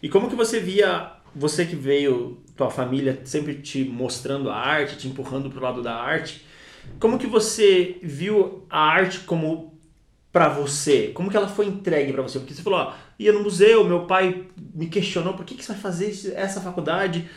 E 0.00 0.08
como 0.08 0.28
que 0.28 0.36
você 0.36 0.60
via, 0.60 1.10
você 1.34 1.66
que 1.66 1.74
veio, 1.74 2.40
tua 2.56 2.70
família 2.70 3.20
sempre 3.24 3.56
te 3.56 3.84
mostrando 3.84 4.48
a 4.48 4.56
arte, 4.56 4.96
te 4.96 5.08
empurrando 5.08 5.50
pro 5.50 5.60
lado 5.60 5.82
da 5.82 5.94
arte, 5.94 6.46
como 7.00 7.18
que 7.18 7.26
você 7.26 7.98
viu 8.00 8.64
a 8.70 8.80
arte 8.80 9.20
como 9.20 9.76
pra 10.32 10.48
você? 10.48 11.08
Como 11.08 11.30
que 11.30 11.36
ela 11.36 11.48
foi 11.48 11.66
entregue 11.66 12.12
pra 12.12 12.22
você? 12.22 12.38
Porque 12.38 12.54
você 12.54 12.62
falou, 12.62 12.78
ó, 12.78 12.94
ia 13.18 13.32
no 13.32 13.42
museu, 13.42 13.84
meu 13.84 14.06
pai 14.06 14.46
me 14.72 14.86
questionou, 14.86 15.34
por 15.34 15.44
que, 15.44 15.56
que 15.56 15.64
você 15.64 15.72
vai 15.72 15.80
fazer 15.80 16.32
essa 16.36 16.60
faculdade? 16.60 17.28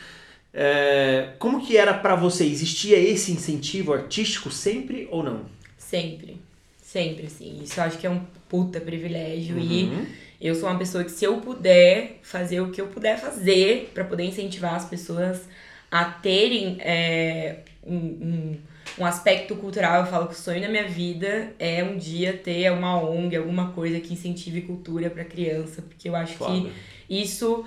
É, 0.53 1.29
como 1.39 1.65
que 1.65 1.77
era 1.77 1.93
pra 1.93 2.15
você? 2.15 2.45
Existia 2.45 2.97
esse 2.97 3.31
incentivo 3.31 3.93
artístico 3.93 4.51
sempre 4.51 5.07
ou 5.11 5.23
não? 5.23 5.45
Sempre. 5.77 6.37
Sempre, 6.81 7.27
assim. 7.27 7.61
Isso 7.63 7.79
eu 7.79 7.83
acho 7.85 7.97
que 7.97 8.05
é 8.05 8.09
um 8.09 8.21
puta 8.49 8.81
privilégio. 8.81 9.55
Uhum. 9.55 10.05
E 10.41 10.47
eu 10.47 10.55
sou 10.55 10.67
uma 10.67 10.77
pessoa 10.77 11.03
que, 11.03 11.11
se 11.11 11.23
eu 11.23 11.37
puder 11.37 12.19
fazer 12.21 12.59
o 12.59 12.71
que 12.71 12.81
eu 12.81 12.87
puder 12.87 13.17
fazer 13.19 13.91
para 13.93 14.03
poder 14.03 14.23
incentivar 14.23 14.75
as 14.75 14.85
pessoas 14.85 15.41
a 15.89 16.05
terem 16.05 16.77
é, 16.79 17.59
um, 17.85 17.95
um, 17.95 18.57
um 18.99 19.05
aspecto 19.05 19.55
cultural, 19.55 20.01
eu 20.01 20.07
falo 20.07 20.27
que 20.27 20.33
o 20.33 20.37
sonho 20.37 20.61
da 20.61 20.67
minha 20.67 20.87
vida 20.87 21.53
é 21.59 21.83
um 21.83 21.97
dia 21.97 22.33
ter 22.33 22.71
uma 22.71 23.01
ONG, 23.01 23.35
alguma 23.35 23.71
coisa 23.71 23.99
que 23.99 24.13
incentive 24.13 24.61
cultura 24.61 25.09
para 25.09 25.23
criança, 25.23 25.81
porque 25.81 26.09
eu 26.09 26.15
acho 26.15 26.33
Foda. 26.33 26.51
que 26.51 26.71
isso 27.09 27.65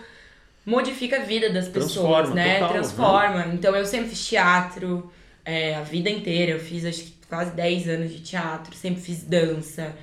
modifica 0.65 1.17
a 1.17 1.21
vida 1.21 1.51
das 1.51 1.69
pessoas, 1.69 1.93
Transforma, 1.93 2.35
né? 2.35 2.55
total, 2.55 2.73
Transforma. 2.73 3.47
Então 3.53 3.77
eu 3.77 3.85
sempre 3.85 4.11
fiz 4.11 4.27
teatro 4.27 5.13
é, 5.45 5.75
a 5.75 5.83
vida 5.83 6.11
inteira. 6.11 6.53
Eu 6.53 6.61
fiz 6.61 6.85
acho 6.85 7.03
que 7.05 7.15
quase 7.29 7.51
10 7.53 7.89
anos 7.89 8.13
de 8.13 8.21
teatro, 8.21 8.75
sempre 8.75 9.01
fiz 9.01 9.23
dança. 9.23 9.95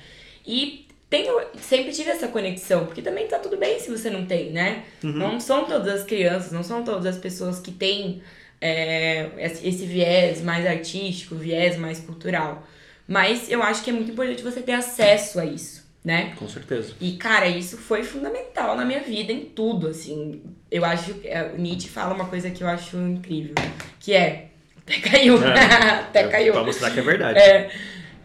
E 0.46 0.88
tenho, 1.10 1.40
sempre 1.60 1.92
tive 1.92 2.10
essa 2.10 2.28
conexão, 2.28 2.86
porque 2.86 3.02
também 3.02 3.28
tá 3.28 3.38
tudo 3.40 3.58
bem 3.58 3.80
se 3.80 3.90
você 3.90 4.10
não 4.10 4.26
tem, 4.26 4.52
né? 4.52 4.84
Uhum. 5.04 5.12
Não 5.12 5.40
são 5.40 5.66
todas 5.66 6.02
as 6.02 6.04
crianças, 6.04 6.52
não 6.52 6.64
são 6.64 6.84
todas 6.84 7.06
as 7.06 7.18
pessoas 7.18 7.60
que 7.60 7.72
têm 7.72 8.22
é, 8.60 9.30
esse 9.38 9.86
viés 9.86 10.42
mais 10.42 10.66
artístico, 10.66 11.36
viés 11.36 11.78
mais 11.78 12.00
cultural. 12.00 12.68
Mas 13.08 13.50
eu 13.50 13.62
acho 13.62 13.84
que 13.84 13.90
é 13.90 13.94
muito 13.94 14.12
importante 14.12 14.42
você 14.42 14.62
ter 14.62 14.72
acesso 14.72 15.40
a 15.40 15.46
isso, 15.46 15.81
né? 16.04 16.34
Com 16.38 16.48
certeza. 16.48 16.94
E, 17.00 17.14
cara, 17.14 17.48
isso 17.48 17.78
foi 17.78 18.04
fundamental 18.04 18.76
na 18.76 18.84
minha 18.86 19.02
vida, 19.02 19.32
em 19.32 19.46
tudo, 19.46 19.88
assim. 19.88 20.42
Eu 20.70 20.84
acho 20.86 21.14
que 21.16 21.28
é, 21.28 21.52
o 21.56 21.62
Nietzsche 21.62 21.90
fala 21.90 22.14
uma 22.14 22.26
coisa 22.26 22.50
que 22.50 22.64
eu 22.64 22.68
acho 22.68 22.98
incrível, 22.98 23.54
que 24.00 24.14
é. 24.14 24.48
Até 24.84 25.00
caiu. 25.00 25.38
até 25.46 26.28
caiu. 26.28 26.54
Pra 26.54 26.64
mostrar 26.64 26.92
que 26.92 27.00
é 27.00 27.04
verdade. 27.04 27.40
É, 27.40 27.70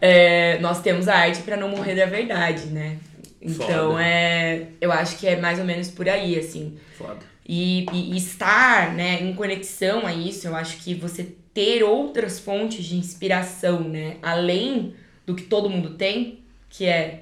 é, 0.01 0.59
nós 0.59 0.81
temos 0.81 1.07
a 1.07 1.15
arte 1.15 1.41
para 1.43 1.55
não 1.55 1.69
morrer 1.69 1.95
da 1.95 2.05
verdade, 2.05 2.67
né? 2.67 2.97
Então 3.41 3.91
Foda. 3.91 4.03
é. 4.03 4.67
Eu 4.81 4.91
acho 4.91 5.17
que 5.19 5.27
é 5.27 5.35
mais 5.35 5.59
ou 5.59 5.65
menos 5.65 5.89
por 5.89 6.09
aí, 6.09 6.37
assim. 6.37 6.77
Foda. 6.97 7.19
E, 7.47 7.85
e- 7.93 8.13
e 8.13 8.17
estar 8.17 8.93
né, 8.93 9.21
em 9.21 9.33
conexão 9.33 10.05
a 10.05 10.13
isso, 10.13 10.47
eu 10.47 10.55
acho 10.55 10.77
que 10.77 10.93
você 10.95 11.23
ter 11.53 11.83
outras 11.83 12.39
fontes 12.39 12.83
de 12.83 12.97
inspiração, 12.97 13.81
né? 13.81 14.17
Além 14.21 14.95
do 15.25 15.33
que 15.35 15.43
todo 15.43 15.69
mundo 15.69 15.91
tem, 15.91 16.39
que 16.69 16.85
é 16.85 17.21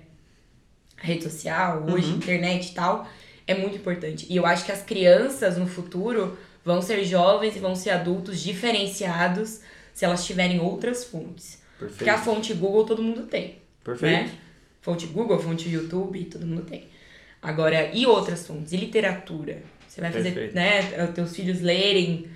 rede 1.05 1.23
social, 1.23 1.85
hoje, 1.89 2.09
Uhum. 2.11 2.17
internet 2.17 2.71
e 2.71 2.73
tal, 2.73 3.07
é 3.47 3.53
muito 3.55 3.77
importante. 3.77 4.25
E 4.29 4.35
eu 4.35 4.45
acho 4.45 4.65
que 4.65 4.71
as 4.71 4.81
crianças 4.81 5.57
no 5.57 5.67
futuro 5.67 6.37
vão 6.63 6.81
ser 6.81 7.03
jovens 7.05 7.55
e 7.55 7.59
vão 7.59 7.75
ser 7.75 7.91
adultos 7.91 8.41
diferenciados 8.41 9.61
se 9.93 10.03
elas 10.03 10.25
tiverem 10.25 10.59
outras 10.59 11.03
fontes. 11.05 11.59
Porque 11.77 12.09
a 12.09 12.13
Perfeito. 12.15 12.23
fonte 12.23 12.53
Google 12.53 12.85
todo 12.85 13.03
mundo 13.03 13.23
tem 13.23 13.59
Perfeito. 13.83 14.23
né? 14.29 14.31
Fonte 14.81 15.05
Google, 15.07 15.39
fonte 15.39 15.69
YouTube, 15.69 16.23
todo 16.25 16.45
mundo 16.45 16.63
tem. 16.63 16.87
Agora, 17.41 17.91
e 17.93 18.05
outras 18.05 18.45
fontes? 18.45 18.71
E 18.73 18.77
literatura? 18.77 19.61
Você 19.87 20.01
vai 20.01 20.11
fazer, 20.11 20.31
Perfeito. 20.33 20.55
né, 20.55 21.05
os 21.05 21.13
teus 21.15 21.35
filhos 21.35 21.61
lerem 21.61 22.27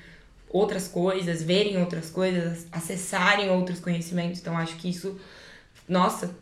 outras 0.49 0.87
coisas, 0.87 1.43
verem 1.43 1.77
outras 1.79 2.09
coisas, 2.09 2.65
acessarem 2.71 3.49
outros 3.49 3.79
conhecimentos. 3.79 4.39
Então, 4.39 4.57
acho 4.57 4.75
que 4.77 4.89
isso, 4.89 5.19
nossa, 5.87 6.35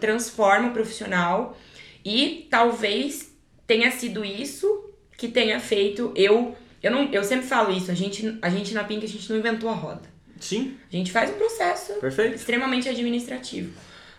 transforma 0.00 0.68
o 0.68 0.72
profissional 0.72 1.56
e 2.04 2.46
talvez 2.50 3.32
tenha 3.66 3.90
sido 3.90 4.24
isso 4.24 4.66
que 5.16 5.28
tenha 5.28 5.60
feito 5.60 6.12
eu 6.16 6.56
eu 6.82 6.90
não 6.90 7.12
eu 7.12 7.24
sempre 7.24 7.46
falo 7.46 7.72
isso, 7.76 7.90
a 7.90 7.94
gente 7.94 8.38
a 8.40 8.48
gente 8.48 8.72
na 8.74 8.84
Pink 8.84 9.04
a 9.04 9.08
gente 9.08 9.28
não 9.30 9.38
inventou 9.38 9.68
a 9.68 9.74
roda. 9.74 10.02
Sim, 10.40 10.76
A 10.92 10.96
gente 10.96 11.10
faz 11.10 11.30
um 11.30 11.34
processo 11.34 11.94
perfeito. 11.94 12.36
extremamente 12.36 12.88
administrativo. 12.88 13.72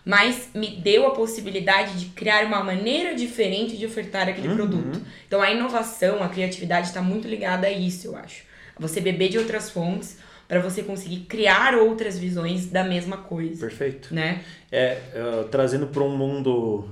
Mas 0.04 0.48
me 0.54 0.68
deu 0.76 1.06
a 1.06 1.10
possibilidade 1.12 1.98
de 1.98 2.06
criar 2.06 2.44
uma 2.44 2.62
maneira 2.62 3.14
diferente 3.14 3.76
de 3.78 3.86
ofertar 3.86 4.28
aquele 4.28 4.48
Uhum. 4.48 4.54
produto. 4.56 5.00
Então 5.26 5.40
a 5.40 5.50
inovação, 5.50 6.22
a 6.22 6.28
criatividade 6.28 6.88
está 6.88 7.00
muito 7.02 7.26
ligada 7.26 7.66
a 7.66 7.70
isso, 7.72 8.06
eu 8.06 8.16
acho. 8.16 8.42
Você 8.78 9.00
beber 9.00 9.28
de 9.30 9.38
outras 9.38 9.70
fontes 9.70 10.18
para 10.50 10.58
você 10.58 10.82
conseguir 10.82 11.20
criar 11.28 11.76
outras 11.76 12.18
visões 12.18 12.66
da 12.66 12.82
mesma 12.82 13.18
coisa, 13.18 13.60
Perfeito. 13.68 14.12
né? 14.12 14.42
É, 14.72 14.98
uh, 15.14 15.44
trazendo 15.44 15.86
para 15.86 16.02
um 16.02 16.16
mundo 16.16 16.88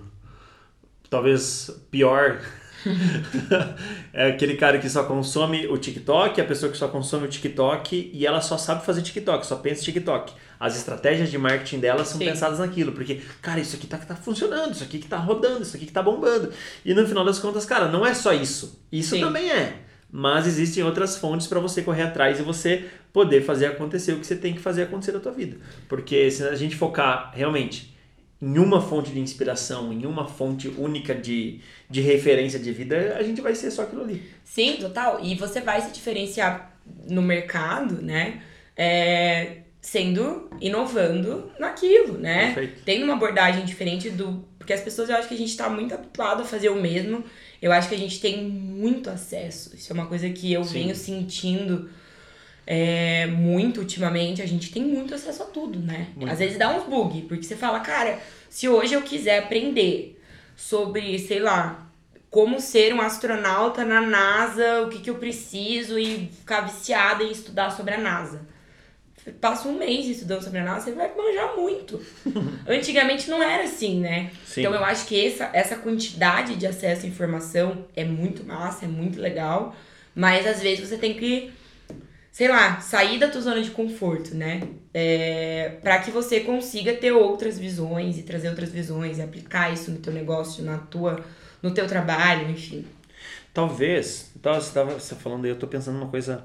talvez 1.11 1.69
pior. 1.91 2.41
é 4.15 4.29
aquele 4.29 4.57
cara 4.57 4.79
que 4.79 4.89
só 4.89 5.03
consome 5.03 5.67
o 5.67 5.77
TikTok, 5.77 6.41
a 6.41 6.45
pessoa 6.45 6.71
que 6.71 6.79
só 6.79 6.87
consome 6.87 7.27
o 7.27 7.29
TikTok 7.29 8.13
e 8.15 8.25
ela 8.25 8.41
só 8.41 8.57
sabe 8.57 8.87
fazer 8.87 9.03
TikTok, 9.03 9.45
só 9.45 9.57
pensa 9.57 9.81
em 9.81 9.85
TikTok. 9.87 10.33
As 10.61 10.77
estratégias 10.77 11.29
de 11.29 11.37
marketing 11.37 11.81
dela 11.81 12.05
são 12.05 12.19
Sim. 12.19 12.27
pensadas 12.27 12.61
naquilo, 12.61 12.93
porque, 12.93 13.21
cara, 13.43 13.59
isso 13.59 13.75
aqui 13.75 13.89
tá, 13.89 13.99
tá 13.99 14.15
funcionando, 14.15 14.75
isso 14.75 14.85
aqui 14.85 15.01
que 15.01 15.09
tá 15.09 15.17
rodando, 15.17 15.63
isso 15.63 15.77
aqui 15.77 15.87
que 15.87 15.93
tá 15.93 16.03
bombando. 16.03 16.53
E 16.85 16.95
no 16.95 17.05
final 17.09 17.25
das 17.25 17.41
contas, 17.41 17.65
cara, 17.65 17.89
não 17.89 18.07
é 18.07 18.15
só 18.15 18.33
isso. 18.33 18.81
Isso 18.93 19.17
Sim. 19.17 19.21
também 19.21 19.51
é. 19.51 19.88
Mas 20.11 20.47
existem 20.47 20.83
outras 20.83 21.19
fontes 21.19 21.47
para 21.47 21.61
você 21.61 21.83
correr 21.83 22.03
atrás 22.03 22.41
e 22.41 22.43
você 22.43 22.87
poder 23.13 23.43
fazer 23.43 23.67
acontecer 23.67 24.13
o 24.13 24.21
que 24.21 24.27
você 24.27 24.37
tem 24.37 24.55
que 24.55 24.61
fazer 24.61 24.85
acontecer 24.85 25.13
na 25.13 25.21
tua 25.21 25.33
vida. 25.33 25.59
Porque 25.87 26.31
se 26.31 26.43
a 26.45 26.55
gente 26.55 26.77
focar 26.77 27.31
realmente 27.35 27.95
em 28.41 28.59
uma 28.59 28.81
fonte 28.81 29.11
de 29.11 29.21
inspiração, 29.21 29.93
em 29.93 30.07
uma 30.07 30.27
fonte 30.27 30.69
única 30.69 31.15
de, 31.15 31.61
de 31.91 32.01
referência 32.01 32.59
de 32.59 32.73
vida, 32.73 33.17
a 33.19 33.23
gente 33.23 33.41
vai 33.41 33.55
ser 33.55 33.71
só 33.71 33.83
aquilo 33.83 34.03
ali. 34.03 34.23
Sim, 34.45 34.77
total. 34.81 35.21
E 35.23 35.35
você 35.35 35.61
vai 35.61 35.81
se 35.83 35.93
diferenciar 35.93 36.73
no 37.09 37.21
mercado, 37.21 38.01
né? 38.01 38.43
É, 38.77 39.59
sendo 39.81 40.49
inovando 40.61 41.51
naquilo, 41.59 42.17
né? 42.17 42.55
Perfeito. 42.55 42.83
Tendo 42.85 43.05
uma 43.05 43.15
abordagem 43.15 43.65
diferente 43.65 44.09
do. 44.09 44.45
Porque 44.59 44.73
as 44.73 44.81
pessoas 44.81 45.09
eu 45.09 45.17
acho 45.17 45.29
que 45.29 45.35
a 45.35 45.39
gente 45.39 45.57
tá 45.57 45.69
muito 45.69 45.95
habituado 45.95 46.43
a 46.43 46.45
fazer 46.45 46.69
o 46.69 46.81
mesmo. 46.81 47.25
Eu 47.61 47.73
acho 47.73 47.89
que 47.89 47.95
a 47.95 47.99
gente 47.99 48.21
tem 48.21 48.43
muito 48.45 49.11
acesso. 49.11 49.75
Isso 49.75 49.93
é 49.93 49.95
uma 49.95 50.07
coisa 50.07 50.29
que 50.31 50.53
eu 50.53 50.65
Sim. 50.65 50.75
venho 50.75 50.95
sentindo 50.95 51.91
é, 52.67 53.27
muito 53.27 53.81
ultimamente. 53.81 54.41
A 54.43 54.47
gente 54.47 54.71
tem 54.71 54.85
muito 54.85 55.15
acesso 55.15 55.43
a 55.43 55.47
tudo, 55.47 55.79
né? 55.79 56.09
Muito. 56.15 56.31
Às 56.31 56.39
vezes 56.39 56.59
dá 56.59 56.77
uns 56.77 56.85
bug, 56.85 57.23
porque 57.23 57.43
você 57.43 57.57
fala, 57.57 57.81
cara, 57.81 58.21
se 58.49 58.69
hoje 58.69 58.95
eu 58.95 59.03
quiser 59.03 59.41
aprender 59.41 60.21
sobre, 60.57 61.19
sei 61.19 61.41
lá, 61.41 61.89
como 62.31 62.61
ser 62.61 62.93
um 62.95 63.01
astronauta 63.01 63.85
na 63.85 64.01
NASA, 64.01 64.83
o 64.83 64.89
que, 64.89 65.01
que 65.01 65.11
eu 65.11 65.17
preciso 65.17 65.99
e 65.99 66.29
ficar 66.29 66.61
viciada 66.61 67.25
em 67.25 67.31
estudar 67.33 67.71
sobre 67.71 67.95
a 67.95 67.99
NASA. 67.99 68.47
Passa 69.41 69.69
um 69.69 69.79
mês 69.79 70.07
estudando 70.07 70.43
sobre 70.43 70.59
a 70.59 70.65
NASA, 70.65 70.87
você 70.87 70.93
vai 70.93 71.11
manjar 71.15 71.57
muito. 71.57 72.01
Antigamente 72.67 73.29
não 73.31 73.43
era 73.43 73.65
assim, 73.65 74.01
né? 74.01 74.31
Sim. 74.45 74.61
Então 74.61 74.75
eu 74.75 74.85
acho 74.85 75.07
que 75.07 75.27
essa, 75.27 75.51
essa 75.53 75.77
quantidade 75.77 76.57
de 76.57 76.67
acesso 76.67 77.07
à 77.07 77.09
informação 77.09 77.87
é 77.95 78.05
muito 78.05 78.45
massa, 78.45 78.85
é 78.85 78.89
muito 78.89 79.21
legal, 79.21 79.75
mas 80.15 80.47
às 80.47 80.61
vezes 80.61 80.89
você 80.89 80.97
tem 80.97 81.15
que, 81.15 81.53
sei 82.31 82.49
lá, 82.49 82.81
sair 82.81 83.19
da 83.19 83.29
tua 83.29 83.41
zona 83.41 83.63
de 83.63 83.71
conforto, 83.71 84.35
né? 84.35 84.63
É, 84.93 85.77
para 85.83 85.99
que 85.99 86.11
você 86.11 86.41
consiga 86.41 86.93
ter 86.95 87.13
outras 87.13 87.59
visões 87.59 88.19
e 88.19 88.23
trazer 88.23 88.49
outras 88.49 88.71
visões 88.71 89.19
e 89.19 89.23
aplicar 89.23 89.73
isso 89.73 89.91
no 89.91 89.99
teu 89.99 90.13
negócio, 90.13 90.65
na 90.65 90.79
tua, 90.79 91.25
no 91.63 91.71
teu 91.73 91.87
trabalho, 91.87 92.51
enfim. 92.51 92.85
Talvez, 93.53 94.31
então, 94.37 94.55
você 94.55 94.69
estava 94.69 94.99
falando 94.99 95.45
aí, 95.45 95.51
eu 95.51 95.55
estou 95.55 95.69
pensando 95.69 95.99
numa 95.99 96.11
coisa 96.11 96.45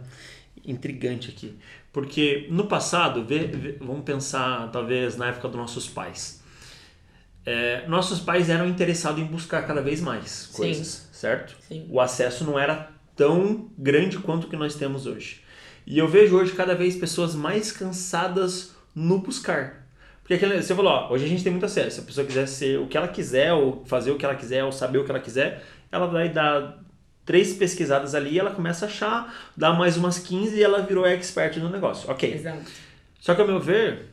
intrigante 0.65 1.29
aqui. 1.29 1.55
Porque 1.93 2.47
no 2.49 2.65
passado, 2.65 3.23
vê- 3.23 3.45
vê- 3.47 3.77
vamos 3.79 4.03
pensar 4.03 4.69
talvez 4.71 5.15
na 5.15 5.27
época 5.27 5.47
dos 5.47 5.57
nossos 5.57 5.87
pais. 5.87 6.43
É, 7.45 7.85
nossos 7.87 8.19
pais 8.19 8.49
eram 8.49 8.67
interessados 8.67 9.21
em 9.21 9.25
buscar 9.25 9.65
cada 9.67 9.81
vez 9.81 10.01
mais 10.01 10.29
Sim. 10.31 10.53
coisas, 10.57 11.09
certo? 11.11 11.55
Sim. 11.67 11.85
O 11.89 11.99
acesso 12.01 12.43
não 12.45 12.57
era 12.57 12.89
tão 13.15 13.69
grande 13.77 14.17
quanto 14.17 14.47
o 14.47 14.49
que 14.49 14.55
nós 14.57 14.75
temos 14.75 15.05
hoje. 15.05 15.41
E 15.85 15.99
eu 15.99 16.07
vejo 16.07 16.35
hoje 16.37 16.53
cada 16.53 16.73
vez 16.73 16.95
pessoas 16.95 17.35
mais 17.35 17.71
cansadas 17.71 18.73
no 18.95 19.19
buscar. 19.19 19.85
Porque 20.21 20.35
aquele, 20.35 20.61
você 20.61 20.73
falou, 20.73 20.91
ó, 20.93 21.11
hoje 21.11 21.25
a 21.25 21.27
gente 21.27 21.43
tem 21.43 21.51
muito 21.51 21.65
acesso. 21.65 21.97
Se 21.97 22.01
a 22.01 22.05
pessoa 22.05 22.25
quiser 22.25 22.47
ser 22.47 22.79
o 22.79 22.87
que 22.87 22.95
ela 22.97 23.09
quiser, 23.09 23.51
ou 23.53 23.83
fazer 23.85 24.11
o 24.11 24.17
que 24.17 24.23
ela 24.25 24.35
quiser, 24.35 24.63
ou 24.63 24.71
saber 24.71 24.99
o 24.99 25.03
que 25.03 25.11
ela 25.11 25.19
quiser, 25.19 25.61
ela 25.91 26.07
vai 26.07 26.29
dar 26.29 26.81
três 27.25 27.53
pesquisadas 27.53 28.13
ali, 28.15 28.37
ela 28.39 28.51
começa 28.51 28.85
a 28.85 28.87
achar, 28.89 29.33
dá 29.55 29.71
mais 29.73 29.97
umas 29.97 30.19
15 30.19 30.55
e 30.57 30.63
ela 30.63 30.81
virou 30.81 31.05
expert 31.05 31.57
no 31.57 31.69
negócio. 31.69 32.09
Ok. 32.11 32.33
Exato. 32.33 32.63
Só 33.19 33.33
que, 33.33 33.41
ao 33.41 33.47
meu 33.47 33.59
ver, 33.59 34.09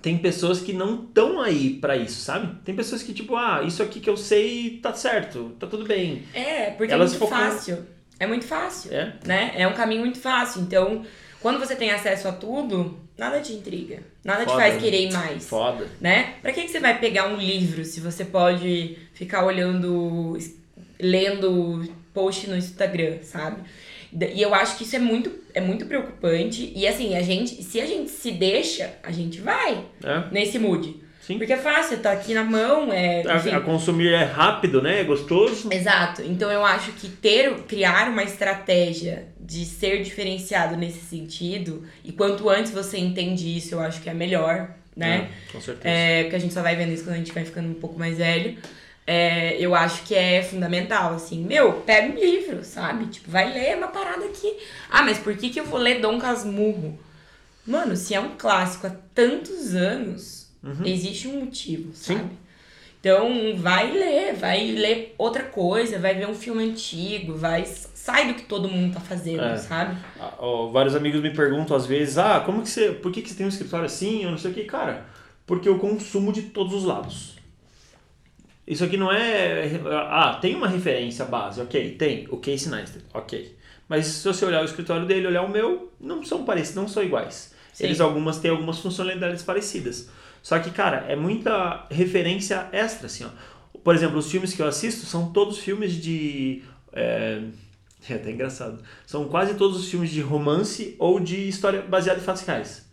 tem 0.00 0.16
pessoas 0.18 0.60
que 0.60 0.72
não 0.72 1.02
estão 1.04 1.40
aí 1.40 1.74
pra 1.74 1.96
isso, 1.96 2.20
sabe? 2.20 2.54
Tem 2.64 2.74
pessoas 2.76 3.02
que, 3.02 3.12
tipo, 3.12 3.34
ah, 3.36 3.62
isso 3.66 3.82
aqui 3.82 3.98
que 3.98 4.08
eu 4.08 4.16
sei 4.16 4.78
tá 4.82 4.92
certo, 4.94 5.56
tá 5.58 5.66
tudo 5.66 5.84
bem. 5.84 6.22
É, 6.32 6.70
porque 6.70 6.92
Elas 6.92 7.14
é 7.14 7.18
muito 7.18 7.28
focam- 7.30 7.50
fácil. 7.50 7.86
É 8.20 8.26
muito 8.26 8.46
fácil. 8.46 8.92
É? 8.94 9.14
né? 9.24 9.52
É 9.56 9.66
um 9.66 9.74
caminho 9.74 10.00
muito 10.02 10.18
fácil. 10.20 10.60
Então, 10.62 11.04
quando 11.40 11.58
você 11.58 11.74
tem 11.76 11.90
acesso 11.90 12.26
a 12.28 12.32
tudo, 12.32 12.98
nada 13.16 13.40
te 13.40 13.52
intriga. 13.52 14.00
Nada 14.24 14.40
te 14.44 14.50
Foda, 14.50 14.60
faz 14.60 14.74
né? 14.74 14.80
querer 14.80 15.12
mais. 15.12 15.48
Foda. 15.48 15.86
Né? 16.00 16.34
Pra 16.42 16.52
que, 16.52 16.62
que 16.62 16.68
você 16.68 16.80
vai 16.80 16.98
pegar 16.98 17.26
um 17.28 17.36
livro 17.36 17.84
se 17.84 18.00
você 18.00 18.24
pode 18.24 18.98
ficar 19.14 19.44
olhando, 19.44 20.36
lendo 21.00 21.84
post 22.12 22.48
no 22.48 22.56
Instagram, 22.56 23.18
sabe? 23.22 23.62
E 24.34 24.40
eu 24.40 24.54
acho 24.54 24.76
que 24.76 24.84
isso 24.84 24.96
é 24.96 24.98
muito, 24.98 25.30
é 25.52 25.60
muito 25.60 25.84
preocupante. 25.86 26.72
E 26.74 26.86
assim, 26.86 27.16
a 27.16 27.22
gente, 27.22 27.62
se 27.62 27.80
a 27.80 27.86
gente 27.86 28.10
se 28.10 28.32
deixa, 28.32 28.94
a 29.02 29.12
gente 29.12 29.40
vai 29.40 29.84
É? 30.02 30.24
nesse 30.32 30.58
mood. 30.58 31.08
Sim. 31.20 31.36
Porque 31.36 31.52
é 31.52 31.58
fácil, 31.58 31.98
tá 31.98 32.10
aqui 32.10 32.32
na 32.32 32.42
mão, 32.42 32.90
é. 32.90 33.20
enfim. 33.20 33.50
A, 33.50 33.58
a 33.58 33.60
consumir 33.60 34.14
é 34.14 34.24
rápido, 34.24 34.80
né? 34.80 35.00
É 35.00 35.04
gostoso. 35.04 35.68
Exato. 35.70 36.22
Então 36.22 36.50
eu 36.50 36.64
acho 36.64 36.92
que 36.92 37.06
ter, 37.06 37.52
criar 37.64 38.08
uma 38.08 38.22
estratégia 38.22 39.26
de 39.38 39.66
ser 39.66 40.02
diferenciado 40.02 40.74
nesse 40.74 41.00
sentido, 41.00 41.84
e 42.02 42.12
quanto 42.12 42.48
antes 42.48 42.72
você 42.72 42.96
entende 42.96 43.54
isso, 43.54 43.74
eu 43.74 43.80
acho 43.80 44.00
que 44.00 44.08
é 44.08 44.14
melhor, 44.14 44.70
né? 44.96 45.28
É, 45.48 45.52
com 45.52 45.60
certeza. 45.60 45.94
É, 45.94 46.22
porque 46.22 46.36
a 46.36 46.38
gente 46.38 46.54
só 46.54 46.62
vai 46.62 46.76
vendo 46.76 46.92
isso 46.92 47.04
quando 47.04 47.16
a 47.16 47.18
gente 47.18 47.32
vai 47.32 47.44
ficando 47.44 47.68
um 47.68 47.74
pouco 47.74 47.98
mais 47.98 48.16
velho. 48.16 48.56
É, 49.10 49.56
eu 49.58 49.74
acho 49.74 50.02
que 50.02 50.14
é 50.14 50.42
fundamental, 50.42 51.14
assim, 51.14 51.42
meu, 51.42 51.72
pega 51.80 52.12
um 52.12 52.20
livro, 52.20 52.62
sabe? 52.62 53.06
Tipo, 53.06 53.30
vai 53.30 53.50
ler 53.50 53.74
uma 53.78 53.88
parada 53.88 54.26
aqui. 54.26 54.54
Ah, 54.90 55.02
mas 55.02 55.16
por 55.16 55.34
que, 55.34 55.48
que 55.48 55.58
eu 55.58 55.64
vou 55.64 55.78
ler 55.78 55.98
Dom 56.02 56.18
Casmurro? 56.18 56.98
Mano, 57.66 57.96
se 57.96 58.12
é 58.14 58.20
um 58.20 58.36
clássico 58.36 58.86
há 58.86 58.90
tantos 59.14 59.74
anos, 59.74 60.50
existe 60.84 61.26
um 61.26 61.40
motivo, 61.40 61.88
Uhum. 61.88 61.94
Sim. 61.94 62.16
sabe? 62.18 62.30
Então, 63.00 63.56
vai 63.56 63.90
ler, 63.92 64.34
vai 64.34 64.72
ler 64.72 65.14
outra 65.16 65.44
coisa, 65.44 65.98
vai 65.98 66.14
ver 66.14 66.28
um 66.28 66.34
filme 66.34 66.62
antigo, 66.64 67.34
vai 67.34 67.64
sai 67.64 68.26
do 68.28 68.34
que 68.34 68.42
todo 68.42 68.68
mundo 68.68 68.92
tá 68.92 69.00
fazendo, 69.00 69.40
É. 69.42 69.56
sabe? 69.56 69.96
Vários 70.72 70.94
amigos 70.94 71.22
me 71.22 71.30
perguntam 71.30 71.74
às 71.74 71.86
vezes, 71.86 72.18
ah, 72.18 72.40
como 72.44 72.60
que 72.60 72.68
você. 72.68 72.90
Por 72.90 73.10
que, 73.10 73.22
que 73.22 73.30
você 73.30 73.36
tem 73.36 73.46
um 73.46 73.48
escritório 73.48 73.86
assim? 73.86 74.24
Eu 74.24 74.30
não 74.32 74.36
sei 74.38 74.50
o 74.50 74.54
que, 74.54 74.64
cara. 74.64 75.06
Porque 75.46 75.66
eu 75.68 75.78
consumo 75.78 76.30
de 76.30 76.42
todos 76.42 76.74
os 76.74 76.84
lados. 76.84 77.37
Isso 78.68 78.84
aqui 78.84 78.98
não 78.98 79.10
é. 79.10 79.80
Ah, 80.10 80.38
tem 80.40 80.54
uma 80.54 80.68
referência 80.68 81.24
base, 81.24 81.58
ok, 81.58 81.92
tem. 81.92 82.28
O 82.30 82.36
Casey 82.36 82.68
Neistat, 82.68 83.02
ok. 83.14 83.56
Mas 83.88 84.04
se 84.04 84.28
você 84.28 84.44
olhar 84.44 84.60
o 84.60 84.66
escritório 84.66 85.06
dele 85.06 85.26
olhar 85.26 85.40
o 85.40 85.48
meu, 85.48 85.90
não 85.98 86.22
são 86.22 86.44
parecidos, 86.44 86.76
não 86.76 86.86
são 86.86 87.02
iguais. 87.02 87.54
Sim. 87.72 87.84
Eles 87.84 87.98
algumas 87.98 88.38
têm 88.38 88.50
algumas 88.50 88.78
funcionalidades 88.78 89.42
parecidas. 89.42 90.10
Só 90.42 90.58
que, 90.58 90.70
cara, 90.70 91.06
é 91.08 91.16
muita 91.16 91.86
referência 91.90 92.68
extra, 92.70 93.06
assim, 93.06 93.24
ó. 93.24 93.30
Por 93.82 93.94
exemplo, 93.94 94.18
os 94.18 94.30
filmes 94.30 94.52
que 94.52 94.60
eu 94.60 94.66
assisto 94.66 95.06
são 95.06 95.32
todos 95.32 95.58
filmes 95.58 95.94
de. 95.94 96.62
É, 96.92 97.40
é 98.10 98.14
até 98.14 98.30
engraçado. 98.30 98.82
São 99.06 99.28
quase 99.28 99.54
todos 99.54 99.78
os 99.78 99.90
filmes 99.90 100.10
de 100.10 100.20
romance 100.20 100.94
ou 100.98 101.18
de 101.18 101.48
história 101.48 101.80
baseada 101.80 102.20
em 102.20 102.22
fatos 102.22 102.42
reais. 102.42 102.86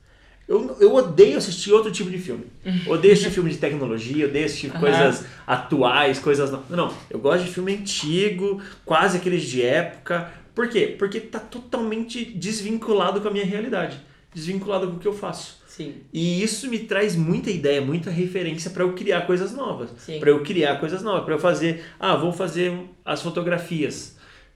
Eu, 0.48 0.78
eu 0.80 0.94
odeio 0.94 1.38
assistir 1.38 1.72
outro 1.72 1.92
tipo 1.92 2.10
de 2.10 2.20
filme. 2.20 2.46
Odeio 2.88 3.14
assistir 3.14 3.32
filme 3.32 3.50
de 3.50 3.58
tecnologia, 3.58 4.28
odeio 4.28 4.46
assistir 4.46 4.70
Aham. 4.70 4.80
coisas 4.80 5.26
atuais, 5.46 6.20
coisas. 6.20 6.52
Não, 6.52 6.64
não, 6.70 6.94
eu 7.10 7.20
gosto 7.20 7.46
de 7.46 7.52
filme 7.52 7.74
antigo, 7.74 8.62
quase 8.86 9.18
aqueles 9.18 9.44
de 9.44 9.64
época. 9.64 10.32
Por 10.54 10.70
quê? 10.70 10.96
Porque 10.98 11.20
tá 11.20 11.40
totalmente 11.40 12.24
desvinculado 12.24 13.20
com 13.22 13.28
a 13.28 13.32
minha 13.32 13.46
realidade. 13.46 14.00
Desvinculado 14.34 14.88
com 14.88 14.98
o 14.98 15.00
que 15.00 15.08
eu 15.08 15.14
faço. 15.14 15.64
Sim. 15.68 15.96
E 16.14 16.42
isso 16.42 16.70
me 16.70 16.80
traz 16.80 17.16
muita 17.16 17.50
ideia, 17.50 17.82
muita 17.82 18.10
referência 18.10 18.70
para 18.70 18.84
eu 18.84 18.94
criar 18.94 19.22
coisas 19.22 19.52
novas. 19.52 19.90
Para 20.20 20.30
eu 20.30 20.42
criar 20.42 20.80
coisas 20.80 21.02
novas, 21.02 21.26
para 21.26 21.34
eu 21.34 21.40
fazer, 21.40 21.84
ah, 22.00 22.16
vou 22.16 22.32
fazer 22.32 22.80
as 23.04 23.22
fotografias. 23.22 24.16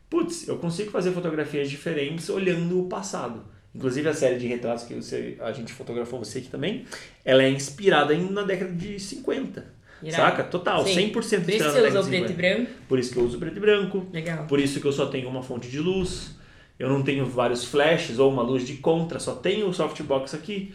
Putz, 0.10 0.48
eu 0.48 0.58
consigo 0.58 0.92
fazer 0.92 1.12
fotografias 1.12 1.70
diferentes 1.70 2.30
olhando 2.30 2.80
o 2.80 2.88
passado. 2.88 3.44
Inclusive 3.74 4.10
a 4.10 4.14
série 4.14 4.38
de 4.38 4.48
retratos 4.48 4.84
que 4.86 4.96
você, 4.96 5.38
a 5.40 5.52
gente 5.52 5.72
fotografou 5.74 6.20
você 6.20 6.40
aqui 6.40 6.50
também, 6.50 6.86
ela 7.24 7.44
é 7.44 7.50
inspirada 7.50 8.14
em, 8.14 8.30
na 8.32 8.44
década 8.44 8.72
de 8.72 9.00
50. 9.00 9.80
Irado. 10.02 10.16
Saca? 10.16 10.44
Total, 10.46 10.86
Sim. 10.86 11.12
100% 11.12 11.14
Por 11.14 11.24
isso 11.24 11.40
que 11.42 11.58
você 11.60 11.88
usou 11.88 12.04
de 12.04 12.10
preto 12.10 12.26
e 12.26 12.28
50. 12.30 12.34
branco? 12.34 12.72
Por 12.88 13.00
isso 13.00 13.12
que 13.12 13.18
eu 13.18 13.24
uso 13.24 13.38
preto 13.38 13.58
e 13.58 13.60
branco. 13.60 14.08
Legal. 14.14 14.46
Por 14.48 14.60
isso 14.60 14.80
que 14.80 14.88
eu 14.88 14.94
só 14.94 15.06
tenho 15.08 15.28
uma 15.30 15.44
fonte 15.44 15.68
de 15.70 15.80
luz. 15.80 16.36
Eu 16.80 16.88
não 16.88 17.04
tenho 17.04 17.26
vários 17.26 17.66
flashes 17.66 18.18
ou 18.20 18.32
uma 18.32 18.42
luz 18.42 18.66
de 18.66 18.76
contra, 18.76 19.20
só 19.20 19.36
tenho 19.36 19.68
o 19.68 19.74
softbox 19.74 20.34
aqui. 20.34 20.74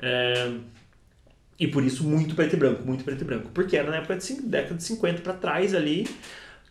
É, 0.00 0.50
E 1.58 1.68
por 1.68 1.84
isso 1.84 2.02
muito 2.02 2.34
preto 2.34 2.54
e 2.54 2.56
branco, 2.56 2.82
muito 2.84 3.04
preto 3.04 3.20
e 3.22 3.24
branco. 3.24 3.48
Porque 3.54 3.76
era 3.76 3.88
na 3.88 3.98
época 3.98 4.16
de 4.16 4.42
década 4.42 4.74
de 4.74 4.82
50 4.82 5.22
pra 5.22 5.32
trás 5.34 5.72
ali, 5.72 6.08